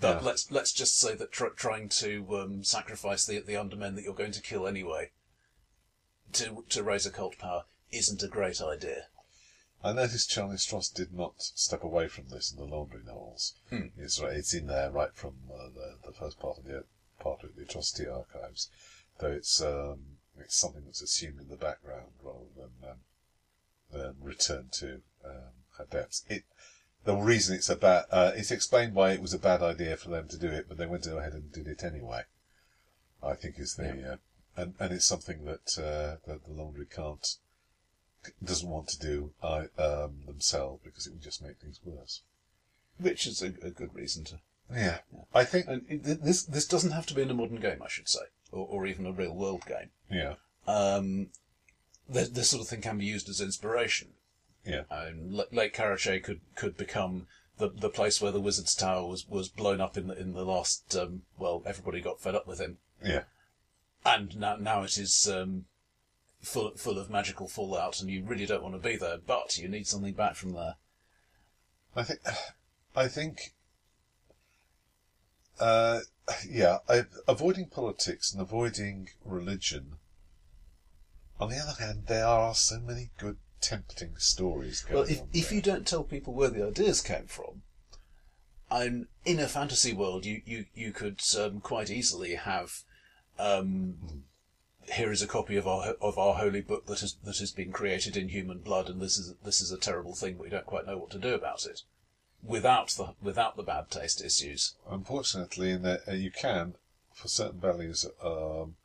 But 0.00 0.20
Yeah. 0.22 0.26
let's 0.28 0.50
let's 0.50 0.72
just 0.72 0.98
say 0.98 1.14
that 1.14 1.32
tr- 1.32 1.48
trying 1.48 1.88
to 1.90 2.38
um, 2.38 2.64
sacrifice 2.64 3.26
the 3.26 3.40
the 3.40 3.56
undermen 3.56 3.94
that 3.96 4.02
you're 4.04 4.14
going 4.14 4.32
to 4.32 4.40
kill 4.40 4.66
anyway 4.66 5.10
to 6.32 6.64
to 6.70 6.82
raise 6.82 7.06
occult 7.06 7.38
power 7.38 7.64
isn't 7.90 8.22
a 8.22 8.28
great 8.28 8.60
idea. 8.62 9.08
I 9.82 9.92
noticed 9.92 10.30
Charlie 10.30 10.56
Stross 10.56 10.92
did 10.92 11.12
not 11.12 11.34
step 11.42 11.82
away 11.82 12.06
from 12.08 12.28
this 12.28 12.52
in 12.52 12.58
the 12.58 12.64
Laundry 12.64 13.02
novels. 13.04 13.54
Hmm. 13.70 13.88
It's 13.96 14.18
it's 14.20 14.54
in 14.54 14.66
there 14.66 14.90
right 14.90 15.14
from 15.14 15.34
uh, 15.52 15.68
the 15.74 15.96
the 16.06 16.12
first 16.12 16.38
part 16.38 16.58
of 16.58 16.64
the 16.64 16.84
part 17.18 17.42
of 17.44 17.54
the 17.56 17.62
atrocity 17.62 18.06
archives, 18.08 18.70
though 19.18 19.32
it's 19.32 19.60
um, 19.60 20.18
it's 20.38 20.56
something 20.56 20.84
that's 20.84 21.02
assumed 21.02 21.40
in 21.40 21.48
the 21.48 21.56
background 21.56 22.12
rather 22.22 22.46
than 22.56 22.90
um, 22.90 22.96
than 23.92 24.16
returned 24.20 24.72
to 24.72 25.02
um, 25.24 25.52
her 25.78 25.86
depths. 25.90 26.24
It 26.28 26.44
the 27.04 27.16
reason 27.16 27.56
it's 27.56 27.68
a 27.68 27.76
bad 27.76 28.04
uh, 28.10 28.32
it's 28.34 28.50
explained 28.50 28.94
why 28.94 29.12
it 29.12 29.22
was 29.22 29.34
a 29.34 29.38
bad 29.38 29.62
idea 29.62 29.96
for 29.96 30.10
them 30.10 30.28
to 30.28 30.38
do 30.38 30.48
it, 30.48 30.66
but 30.68 30.78
they 30.78 30.86
went 30.86 31.06
ahead 31.06 31.32
and 31.32 31.52
did 31.52 31.66
it 31.66 31.82
anyway. 31.82 32.22
I 33.22 33.34
think 33.34 33.58
is 33.58 33.74
the 33.74 34.12
uh, 34.12 34.16
and 34.56 34.74
and 34.78 34.92
it's 34.92 35.06
something 35.06 35.44
that 35.44 35.78
uh, 35.78 36.16
that 36.26 36.46
the 36.46 36.52
Laundry 36.52 36.86
can't 36.86 37.26
doesn't 38.44 38.68
want 38.68 38.88
to 38.88 38.98
do 38.98 39.32
uh, 39.42 39.64
um, 39.78 40.22
themselves 40.26 40.82
because 40.84 41.06
it 41.06 41.12
would 41.12 41.22
just 41.22 41.42
make 41.42 41.58
things 41.58 41.80
worse. 41.84 42.22
Which 42.98 43.26
is 43.26 43.42
a, 43.42 43.46
a 43.62 43.70
good 43.70 43.94
reason 43.94 44.24
to 44.24 44.40
Yeah, 44.72 44.98
I 45.34 45.44
think. 45.44 45.66
And 45.68 45.86
this 45.88 46.42
this 46.42 46.66
doesn't 46.66 46.90
have 46.90 47.06
to 47.06 47.14
be 47.14 47.22
in 47.22 47.30
a 47.30 47.34
modern 47.34 47.60
game, 47.60 47.82
I 47.82 47.88
should 47.88 48.08
say, 48.08 48.26
or, 48.52 48.66
or 48.66 48.86
even 48.86 49.06
a 49.06 49.12
real 49.12 49.34
world 49.34 49.64
game. 49.66 49.90
Yeah, 50.10 50.34
Um, 50.66 51.28
this, 52.10 52.28
this 52.28 52.50
sort 52.50 52.62
of 52.62 52.68
thing 52.68 52.80
can 52.80 52.98
be 52.98 53.04
used 53.06 53.28
as 53.28 53.40
inspiration. 53.40 54.08
yeah, 54.64 54.82
L- 54.90 55.46
Lake 55.52 55.74
Karachay 55.74 56.22
could 56.22 56.40
could 56.54 56.76
become 56.76 57.26
the 57.58 57.68
the 57.68 57.88
place 57.88 58.20
where 58.20 58.32
the 58.32 58.40
Wizard's 58.40 58.74
Tower 58.74 59.06
was, 59.06 59.28
was 59.28 59.48
blown 59.48 59.80
up 59.80 59.96
in 59.96 60.08
the 60.08 60.18
in 60.18 60.32
the 60.32 60.44
last. 60.44 60.94
Um, 60.96 61.22
well, 61.38 61.62
everybody 61.64 62.00
got 62.00 62.20
fed 62.20 62.34
up 62.34 62.46
with 62.46 62.60
him, 62.60 62.78
yeah, 63.04 63.24
and 64.04 64.36
now 64.36 64.56
now 64.56 64.82
it 64.82 64.98
is 64.98 65.28
um, 65.28 65.66
full 66.40 66.72
full 66.76 66.98
of 66.98 67.10
magical 67.10 67.48
fallout, 67.48 68.00
and 68.00 68.10
you 68.10 68.24
really 68.24 68.46
don't 68.46 68.62
want 68.62 68.74
to 68.74 68.88
be 68.88 68.96
there, 68.96 69.18
but 69.18 69.56
you 69.58 69.68
need 69.68 69.86
something 69.86 70.14
back 70.14 70.34
from 70.34 70.52
there. 70.52 70.74
I 71.94 72.02
think. 72.02 72.20
I 72.96 73.08
think. 73.08 73.52
Uh, 75.60 76.00
yeah, 76.48 76.78
I, 76.88 77.02
avoiding 77.28 77.66
politics 77.66 78.32
and 78.32 78.40
avoiding 78.40 79.10
religion. 79.24 79.96
On 81.40 81.48
the 81.50 81.58
other 81.58 81.82
hand, 81.82 82.04
there 82.06 82.26
are 82.26 82.54
so 82.54 82.78
many 82.80 83.10
good, 83.18 83.38
tempting 83.60 84.16
stories 84.18 84.82
going 84.82 84.94
Well, 84.94 85.04
if 85.10 85.20
on. 85.20 85.28
if 85.32 85.48
there. 85.48 85.56
you 85.56 85.62
don't 85.62 85.86
tell 85.86 86.04
people 86.04 86.34
where 86.34 86.50
the 86.50 86.66
ideas 86.66 87.00
came 87.00 87.26
from, 87.26 87.62
I'm 88.70 89.08
in 89.24 89.38
a 89.40 89.48
fantasy 89.48 89.92
world. 89.92 90.24
You 90.24 90.42
you 90.44 90.66
you 90.74 90.92
could 90.92 91.20
um, 91.38 91.60
quite 91.60 91.90
easily 91.90 92.34
have. 92.36 92.82
Um, 93.38 94.24
here 94.92 95.12
is 95.12 95.22
a 95.22 95.26
copy 95.26 95.56
of 95.56 95.66
our 95.66 95.94
of 96.00 96.18
our 96.18 96.34
holy 96.34 96.60
book 96.60 96.86
that 96.86 97.00
has 97.00 97.14
that 97.24 97.38
has 97.38 97.52
been 97.52 97.72
created 97.72 98.16
in 98.16 98.28
human 98.28 98.58
blood, 98.58 98.88
and 98.88 99.00
this 99.00 99.18
is 99.18 99.34
this 99.44 99.60
is 99.60 99.72
a 99.72 99.78
terrible 99.78 100.14
thing, 100.14 100.34
but 100.36 100.44
we 100.44 100.50
don't 100.50 100.66
quite 100.66 100.86
know 100.86 100.98
what 100.98 101.10
to 101.10 101.18
do 101.18 101.34
about 101.34 101.64
it. 101.66 101.82
Without 102.42 102.88
the 102.90 103.14
without 103.20 103.56
the 103.56 103.62
bad 103.62 103.90
taste 103.90 104.22
issues. 104.24 104.74
Unfortunately, 104.88 105.70
in 105.70 105.84
uh, 105.86 105.98
you 106.12 106.30
can, 106.30 106.74
for 107.12 107.28
certain 107.28 107.60
values, 107.60 108.06
um, 108.24 108.76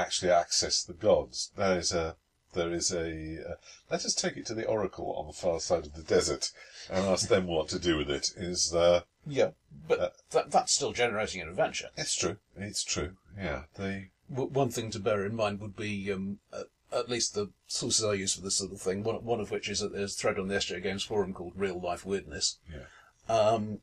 actually 0.00 0.30
access 0.32 0.82
the 0.82 0.92
gods. 0.94 1.50
There 1.56 1.78
is 1.78 1.92
a 1.92 2.16
there 2.54 2.72
is 2.72 2.90
a. 2.92 3.38
Uh, 3.50 3.54
let 3.90 4.04
us 4.04 4.14
take 4.14 4.36
it 4.36 4.46
to 4.46 4.54
the 4.54 4.64
oracle 4.66 5.14
on 5.16 5.26
the 5.26 5.32
far 5.34 5.60
side 5.60 5.84
of 5.86 5.94
the 5.94 6.02
desert 6.02 6.50
and 6.90 7.04
ask 7.06 7.28
them 7.28 7.46
what 7.46 7.68
to 7.68 7.78
do 7.78 7.96
with 7.98 8.10
it. 8.10 8.32
Is 8.36 8.74
uh, 8.74 9.02
Yeah, 9.26 9.50
but 9.86 10.00
Uh, 10.00 10.10
that 10.30 10.50
that's 10.50 10.72
still 10.72 10.92
generating 10.92 11.42
an 11.42 11.48
adventure. 11.48 11.90
it's 11.96 12.14
true. 12.16 12.38
It's 12.56 12.82
true. 12.84 13.16
Yeah. 13.36 13.64
They. 13.76 14.10
W- 14.30 14.50
one 14.50 14.70
thing 14.70 14.90
to 14.92 14.98
bear 14.98 15.24
in 15.26 15.34
mind 15.36 15.60
would 15.60 15.76
be 15.76 16.10
um, 16.12 16.38
uh, 16.52 16.64
at 16.92 17.08
least 17.10 17.34
the 17.34 17.50
sources 17.66 18.04
I 18.04 18.14
use 18.14 18.34
for 18.34 18.40
this 18.40 18.56
sort 18.56 18.72
of 18.72 18.80
thing. 18.80 19.02
One, 19.02 19.22
one 19.24 19.40
of 19.40 19.50
which 19.50 19.68
is 19.68 19.80
that 19.80 19.92
there's 19.92 20.14
a 20.14 20.18
thread 20.18 20.38
on 20.38 20.48
the 20.48 20.54
SJ 20.56 20.82
Games 20.82 21.02
forum 21.04 21.34
called 21.34 21.52
"Real 21.54 21.78
Life 21.80 22.04
Weirdness." 22.06 22.58
Yeah. 22.72 22.86
Um, 23.34 23.80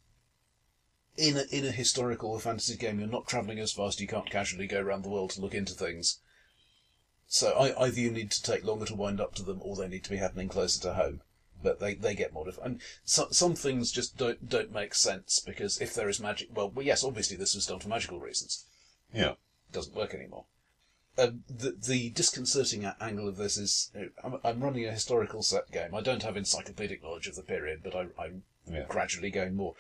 in 1.17 1.37
a 1.37 1.43
in 1.51 1.65
a 1.65 1.71
historical 1.71 2.31
or 2.31 2.39
fantasy 2.39 2.75
game, 2.75 2.99
you're 2.99 3.07
not 3.09 3.27
travelling 3.27 3.59
as 3.59 3.71
fast. 3.73 3.99
You 4.01 4.07
can't 4.07 4.29
casually 4.29 4.67
go 4.67 4.79
around 4.81 5.03
the 5.03 5.09
world 5.09 5.31
to 5.31 5.41
look 5.41 5.53
into 5.53 5.73
things. 5.73 6.19
So 7.27 7.53
I, 7.53 7.85
either 7.85 7.99
you 7.99 8.11
need 8.11 8.31
to 8.31 8.43
take 8.43 8.63
longer 8.63 8.85
to 8.85 8.95
wind 8.95 9.19
up 9.19 9.33
to 9.35 9.43
them, 9.43 9.59
or 9.61 9.75
they 9.75 9.87
need 9.87 10.03
to 10.03 10.09
be 10.09 10.17
happening 10.17 10.47
closer 10.49 10.81
to 10.81 10.93
home. 10.93 11.21
But 11.63 11.79
they, 11.79 11.95
they 11.95 12.13
get 12.13 12.33
modified, 12.33 12.65
and 12.65 12.81
so, 13.05 13.27
some 13.31 13.55
things 13.55 13.91
just 13.91 14.17
don't 14.17 14.47
don't 14.47 14.71
make 14.73 14.93
sense 14.93 15.39
because 15.39 15.81
if 15.81 15.93
there 15.95 16.09
is 16.09 16.19
magic, 16.19 16.49
well, 16.53 16.69
well, 16.69 16.85
yes, 16.85 17.03
obviously 17.03 17.37
this 17.37 17.55
was 17.55 17.65
done 17.65 17.79
for 17.79 17.87
magical 17.89 18.19
reasons 18.19 18.65
Yeah. 19.11 19.31
It 19.31 19.71
doesn't 19.71 19.95
work 19.95 20.13
anymore. 20.13 20.45
Um, 21.17 21.43
the 21.49 21.71
the 21.71 22.09
disconcerting 22.09 22.85
angle 22.99 23.27
of 23.27 23.37
this 23.37 23.57
is 23.57 23.89
I'm, 24.23 24.35
I'm 24.43 24.59
running 24.59 24.85
a 24.85 24.91
historical 24.91 25.41
set 25.41 25.71
game. 25.71 25.95
I 25.95 26.01
don't 26.01 26.23
have 26.23 26.37
encyclopedic 26.37 27.01
knowledge 27.01 27.27
of 27.27 27.35
the 27.35 27.41
period, 27.41 27.81
but 27.83 27.95
I, 27.95 28.07
I'm 28.19 28.43
Yeah. 28.69 28.85
gradually 28.87 29.31
going 29.31 29.55
more. 29.55 29.75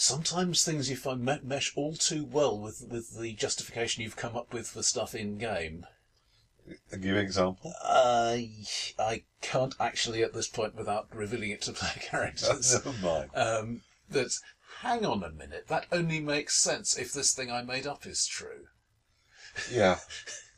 Sometimes 0.00 0.64
things 0.64 0.88
you 0.88 0.96
find 0.96 1.22
me- 1.22 1.40
mesh 1.42 1.76
all 1.76 1.94
too 1.94 2.24
well 2.24 2.58
with, 2.58 2.86
with 2.88 3.20
the 3.20 3.34
justification 3.34 4.02
you've 4.02 4.16
come 4.16 4.34
up 4.34 4.50
with 4.50 4.66
for 4.68 4.82
stuff 4.82 5.14
in 5.14 5.36
game. 5.36 5.84
Give 6.90 7.16
an 7.16 7.18
example. 7.18 7.74
I 7.84 8.64
I 8.98 9.24
can't 9.42 9.74
actually 9.78 10.22
at 10.22 10.32
this 10.32 10.48
point 10.48 10.74
without 10.74 11.14
revealing 11.14 11.50
it 11.50 11.60
to 11.62 11.72
player 11.72 11.92
characters. 12.00 12.72
Never 12.86 13.06
mind. 13.06 13.30
um, 13.34 13.82
that 14.08 14.30
hang 14.78 15.04
on 15.04 15.22
a 15.22 15.30
minute, 15.30 15.66
that 15.68 15.84
only 15.92 16.20
makes 16.20 16.56
sense 16.56 16.96
if 16.96 17.12
this 17.12 17.34
thing 17.34 17.50
I 17.50 17.60
made 17.60 17.86
up 17.86 18.06
is 18.06 18.26
true. 18.26 18.68
Yeah. 19.70 19.98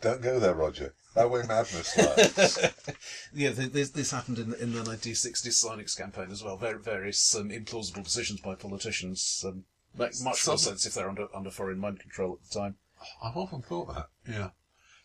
Don't 0.00 0.22
go 0.22 0.38
there, 0.38 0.54
Roger. 0.54 0.94
That 1.14 1.30
way 1.30 1.42
madness 1.46 1.96
lies. 1.96 2.72
Yeah, 3.32 3.50
this, 3.50 3.90
this 3.90 4.10
happened 4.10 4.38
in 4.38 4.50
the, 4.50 4.62
in 4.62 4.72
the 4.72 4.82
1960s 4.82 5.52
Silex 5.52 5.94
campaign 5.94 6.30
as 6.30 6.42
well. 6.42 6.56
Various 6.56 7.34
um, 7.34 7.50
implausible 7.50 8.04
decisions 8.04 8.40
by 8.40 8.54
politicians 8.54 9.44
um, 9.46 9.64
make 9.98 10.12
much 10.22 10.46
more 10.46 10.58
sense 10.58 10.86
if 10.86 10.94
they're 10.94 11.08
under 11.08 11.26
under 11.34 11.50
foreign 11.50 11.78
mind 11.78 12.00
control 12.00 12.38
at 12.40 12.48
the 12.48 12.58
time. 12.60 12.76
I've 13.22 13.36
often 13.36 13.62
thought 13.62 13.94
that. 13.94 14.08
Yeah. 14.28 14.50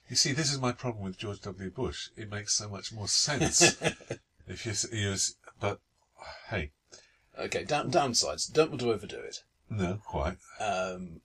You 0.10 0.16
see, 0.16 0.34
this 0.34 0.52
is 0.52 0.60
my 0.60 0.72
problem 0.74 1.04
with 1.06 1.18
George 1.18 1.42
W. 1.42 1.70
Bush. 1.70 2.10
It 2.18 2.30
makes 2.30 2.54
so 2.54 2.70
much 2.70 2.92
more 2.92 3.08
sense 3.08 3.62
if 4.48 4.66
you 4.66 5.16
but 5.60 5.80
hey, 6.50 6.72
Okay, 7.40 7.64
down, 7.64 7.90
downsides. 7.90 8.52
Don't 8.52 8.72
want 8.72 8.82
to 8.82 8.92
overdo 8.92 9.20
it. 9.20 9.38
no, 9.70 10.00
quite. 10.06 10.38
Um, 10.60 11.22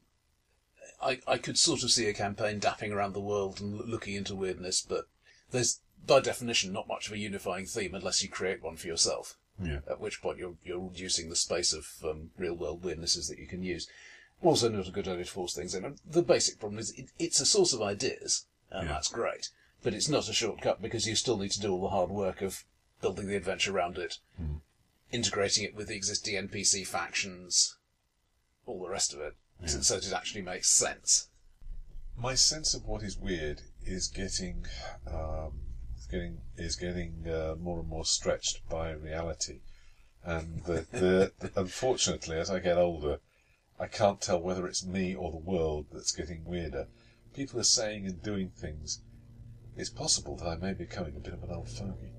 I 1.02 1.20
I 1.26 1.38
could 1.38 1.58
sort 1.58 1.82
of 1.82 1.90
see 1.90 2.06
a 2.06 2.14
campaign 2.14 2.60
dapping 2.60 2.92
around 2.92 3.12
the 3.12 3.20
world 3.20 3.60
and 3.60 3.78
looking 3.80 4.14
into 4.14 4.34
weirdness, 4.34 4.80
but 4.80 5.06
there's 5.50 5.80
by 6.06 6.20
definition, 6.20 6.72
not 6.72 6.88
much 6.88 7.06
of 7.08 7.12
a 7.12 7.18
unifying 7.18 7.66
theme 7.66 7.94
unless 7.94 8.22
you 8.22 8.28
create 8.28 8.62
one 8.62 8.76
for 8.76 8.86
yourself. 8.86 9.36
Yeah. 9.62 9.80
At 9.88 10.00
which 10.00 10.20
point 10.22 10.38
you're 10.38 10.56
you're 10.64 10.78
reducing 10.88 11.28
the 11.28 11.36
space 11.36 11.72
of 11.72 11.88
um, 12.04 12.30
real 12.38 12.54
world 12.54 12.82
weirdnesses 12.82 13.28
that 13.28 13.38
you 13.38 13.46
can 13.46 13.62
use. 13.62 13.88
Also, 14.42 14.68
not 14.68 14.86
a 14.88 14.90
good 14.92 15.08
idea 15.08 15.24
to 15.24 15.30
force 15.30 15.54
things 15.54 15.74
in. 15.74 15.84
And 15.84 15.98
the 16.08 16.22
basic 16.22 16.60
problem 16.60 16.78
is 16.78 16.90
it, 16.92 17.10
it's 17.18 17.40
a 17.40 17.46
source 17.46 17.72
of 17.72 17.80
ideas, 17.80 18.44
and 18.70 18.86
Yeah. 18.86 18.94
that's 18.94 19.08
great. 19.08 19.48
But 19.82 19.94
it's 19.94 20.08
not 20.10 20.28
a 20.28 20.32
shortcut 20.34 20.82
because 20.82 21.06
you 21.06 21.16
still 21.16 21.38
need 21.38 21.52
to 21.52 21.60
do 21.60 21.72
all 21.72 21.80
the 21.80 21.88
hard 21.88 22.10
work 22.10 22.42
of 22.42 22.64
building 23.00 23.28
the 23.28 23.36
adventure 23.36 23.74
around 23.74 23.96
it, 23.98 24.18
integrating 25.10 25.64
it 25.64 25.74
with 25.74 25.88
the 25.88 25.96
existing 25.96 26.34
NPC 26.48 26.86
factions, 26.86 27.76
all 28.66 28.82
the 28.82 28.88
rest 28.90 29.14
of 29.14 29.20
it, 29.20 29.34
so, 29.64 29.80
so 29.80 29.96
it 29.96 30.12
actually 30.12 30.42
makes 30.42 30.68
sense. 30.68 31.28
My 32.16 32.34
sense 32.34 32.74
of 32.74 32.84
what 32.86 33.02
is 33.02 33.18
weird 33.18 33.62
is 33.84 34.08
getting, 34.08 34.66
um, 35.06 35.52
is 35.98 36.06
getting 36.06 36.38
is 36.56 36.76
getting 36.76 37.28
uh, 37.28 37.54
more 37.60 37.80
and 37.80 37.88
more 37.88 38.04
stretched 38.04 38.68
by 38.68 38.92
reality, 38.92 39.60
and 40.24 40.62
the, 40.64 40.86
the, 40.92 41.50
unfortunately, 41.56 42.38
as 42.38 42.50
I 42.50 42.58
get 42.58 42.78
older, 42.78 43.20
I 43.78 43.86
can't 43.86 44.20
tell 44.20 44.40
whether 44.40 44.66
it's 44.66 44.84
me 44.84 45.14
or 45.14 45.30
the 45.30 45.36
world 45.36 45.86
that's 45.92 46.12
getting 46.12 46.44
weirder. 46.44 46.88
People 47.34 47.60
are 47.60 47.64
saying 47.64 48.06
and 48.06 48.22
doing 48.22 48.48
things. 48.48 49.00
It's 49.76 49.90
possible 49.90 50.36
that 50.36 50.48
I 50.48 50.56
may 50.56 50.72
be 50.72 50.84
becoming 50.84 51.16
a 51.16 51.20
bit 51.20 51.34
of 51.34 51.42
an 51.42 51.50
old 51.50 51.68
fogey. 51.68 52.12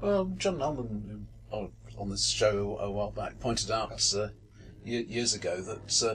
Well, 0.00 0.24
John 0.36 0.58
who, 0.58 1.26
on- 1.52 1.72
on 1.96 2.08
this 2.08 2.26
show 2.26 2.78
a 2.78 2.90
while 2.90 3.10
back, 3.10 3.38
pointed 3.38 3.70
out 3.70 3.92
uh, 4.14 4.28
years 4.84 5.34
ago 5.34 5.60
that 5.60 6.02
uh, 6.02 6.14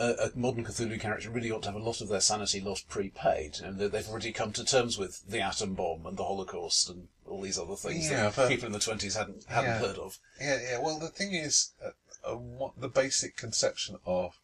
a, 0.00 0.14
a 0.26 0.30
modern 0.34 0.64
Cthulhu 0.64 0.98
character 0.98 1.30
really 1.30 1.50
ought 1.50 1.62
to 1.64 1.68
have 1.70 1.80
a 1.80 1.84
lot 1.84 2.00
of 2.00 2.08
their 2.08 2.20
sanity 2.20 2.60
lost 2.60 2.88
prepaid, 2.88 3.60
and 3.62 3.78
they've 3.78 4.08
already 4.08 4.32
come 4.32 4.52
to 4.54 4.64
terms 4.64 4.96
with 4.98 5.22
the 5.28 5.40
atom 5.40 5.74
bomb 5.74 6.06
and 6.06 6.16
the 6.16 6.24
Holocaust 6.24 6.88
and 6.88 7.08
all 7.26 7.42
these 7.42 7.58
other 7.58 7.76
things 7.76 8.10
Yeah, 8.10 8.30
that 8.30 8.48
people 8.48 8.66
in 8.66 8.72
the 8.72 8.78
twenties 8.80 9.14
hadn't 9.14 9.44
hadn't 9.44 9.70
Yeah. 9.70 9.78
heard 9.78 9.98
of. 9.98 10.18
Yeah, 10.40 10.58
yeah. 10.60 10.78
Well, 10.80 10.98
the 10.98 11.08
thing 11.08 11.34
is, 11.34 11.72
uh, 11.84 11.90
uh, 12.24 12.36
what 12.36 12.80
the 12.80 12.88
basic 12.88 13.36
conception 13.36 13.98
of 14.06 14.38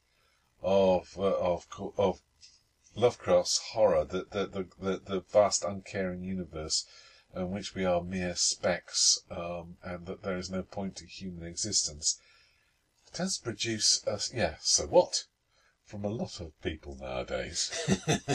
of 0.63 1.17
uh, 1.19 1.23
of 1.23 1.67
of 1.97 2.21
Lovecraft's 2.95 3.59
horror, 3.73 4.05
the 4.05 4.27
the, 4.31 4.47
the 4.47 4.67
the 4.79 4.97
the 4.99 5.21
vast 5.33 5.65
uncaring 5.65 6.23
universe 6.23 6.87
in 7.35 7.51
which 7.51 7.75
we 7.75 7.85
are 7.85 8.03
mere 8.03 8.35
specks, 8.37 9.21
um, 9.31 9.77
and 9.83 10.07
that 10.07 10.23
there 10.23 10.39
is 10.39 10.51
no 10.51 10.63
point 10.63 10.97
to 10.97 11.07
human 11.07 11.47
existence, 11.47 12.19
tends 13.13 13.37
to 13.39 13.45
produce 13.45 14.07
us. 14.07 14.33
Yeah. 14.33 14.55
So 14.61 14.87
what? 14.87 15.25
From 15.87 16.05
a 16.05 16.09
lot 16.09 16.41
of 16.41 16.61
people 16.63 16.99
nowadays. 17.01 17.71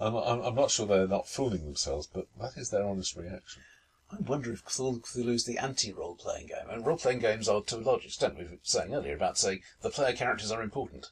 I'm, 0.00 0.16
I'm, 0.16 0.40
I'm 0.40 0.54
not 0.54 0.70
sure 0.70 0.86
they're 0.86 1.06
not 1.06 1.28
fooling 1.28 1.64
themselves, 1.64 2.06
but 2.06 2.26
that 2.40 2.56
is 2.56 2.70
their 2.70 2.84
honest 2.84 3.14
reaction. 3.14 3.62
I 4.10 4.16
wonder 4.22 4.52
if 4.52 4.64
Cthulhu 4.64 5.28
is 5.28 5.44
the 5.44 5.58
anti-role 5.58 6.16
playing 6.16 6.48
game. 6.48 6.68
And 6.68 6.84
role 6.84 6.96
playing 6.96 7.20
games 7.20 7.48
are, 7.48 7.60
to 7.60 7.76
a 7.76 7.78
large 7.78 8.06
extent, 8.06 8.38
we 8.38 8.44
were 8.44 8.58
saying 8.62 8.94
earlier 8.94 9.14
about 9.14 9.38
saying 9.38 9.60
the 9.82 9.90
player 9.90 10.16
characters 10.16 10.50
are 10.50 10.62
important. 10.62 11.08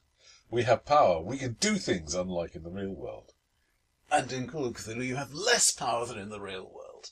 We 0.50 0.62
have 0.64 0.86
power. 0.86 1.20
We 1.20 1.38
can 1.38 1.58
do 1.60 1.76
things 1.76 2.14
unlike 2.14 2.56
in 2.56 2.62
the 2.62 2.70
real 2.70 2.94
world. 2.94 3.34
And 4.10 4.32
in 4.32 4.48
Call 4.48 4.64
of 4.64 4.74
Cthulhu, 4.74 5.06
you 5.06 5.16
have 5.16 5.32
less 5.32 5.70
power 5.70 6.06
than 6.06 6.18
in 6.18 6.30
the 6.30 6.40
real 6.40 6.64
world. 6.64 7.10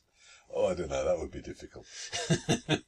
Oh, 0.53 0.67
I 0.67 0.75
don't 0.75 0.91
know. 0.91 1.05
That 1.05 1.19
would 1.19 1.31
be 1.31 1.43
difficult. 1.43 1.87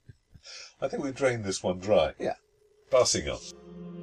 I 0.80 0.88
think 0.88 1.04
we've 1.04 1.14
drained 1.14 1.44
this 1.44 1.62
one 1.62 1.78
dry. 1.78 2.14
Yeah. 2.18 2.36
Passing 2.90 3.28
on. 3.28 3.97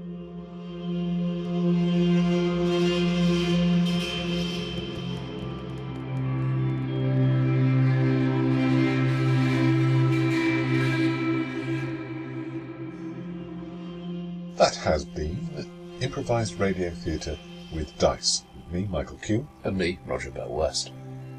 Improvised 16.25 16.59
radio 16.59 16.89
theatre 16.89 17.37
with 17.71 17.95
dice. 17.99 18.45
Me, 18.71 18.87
Michael 18.89 19.17
Cule. 19.17 19.47
And 19.63 19.77
me, 19.77 19.99
Roger 20.07 20.31
Bell 20.31 20.49
West. 20.49 20.91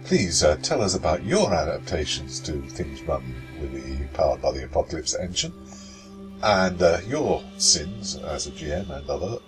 Please 0.05 0.45
uh, 0.45 0.59
tell 0.62 0.80
us 0.80 0.95
about 0.95 1.24
your 1.24 1.53
adaptations 1.53 2.39
to 2.43 2.62
things 2.68 3.03
run 3.03 3.34
with 3.61 3.72
the 3.72 4.07
powered 4.16 4.41
by 4.41 4.53
the 4.53 4.62
apocalypse 4.62 5.16
engine, 5.16 5.53
and 6.41 6.80
uh, 6.80 7.01
your 7.05 7.43
sins 7.59 8.14
as 8.14 8.47
a 8.47 8.53
GM 8.53 8.89
and 8.91 9.11
other, 9.11 9.39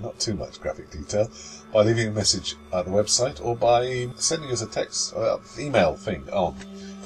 not 0.00 0.18
too 0.18 0.34
much 0.34 0.60
graphic 0.60 0.90
detail, 0.90 1.30
by 1.72 1.82
leaving 1.84 2.08
a 2.08 2.10
message 2.10 2.56
at 2.72 2.84
the 2.84 2.90
website 2.90 3.40
or 3.44 3.54
by 3.54 4.08
sending 4.16 4.50
us 4.50 4.60
a 4.60 4.66
text, 4.66 5.14
uh, 5.14 5.38
email 5.56 5.94
thing 5.94 6.28
on. 6.30 6.56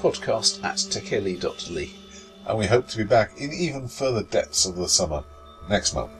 Podcast 0.00 0.64
at 0.64 0.76
tekeli.ly. 0.76 1.90
And 2.46 2.56
we 2.56 2.64
hope 2.64 2.88
to 2.88 2.96
be 2.96 3.04
back 3.04 3.36
in 3.36 3.52
even 3.52 3.88
further 3.88 4.22
depths 4.22 4.64
of 4.64 4.74
the 4.74 4.88
summer 4.88 5.22
next 5.68 5.92
month. 5.92 6.12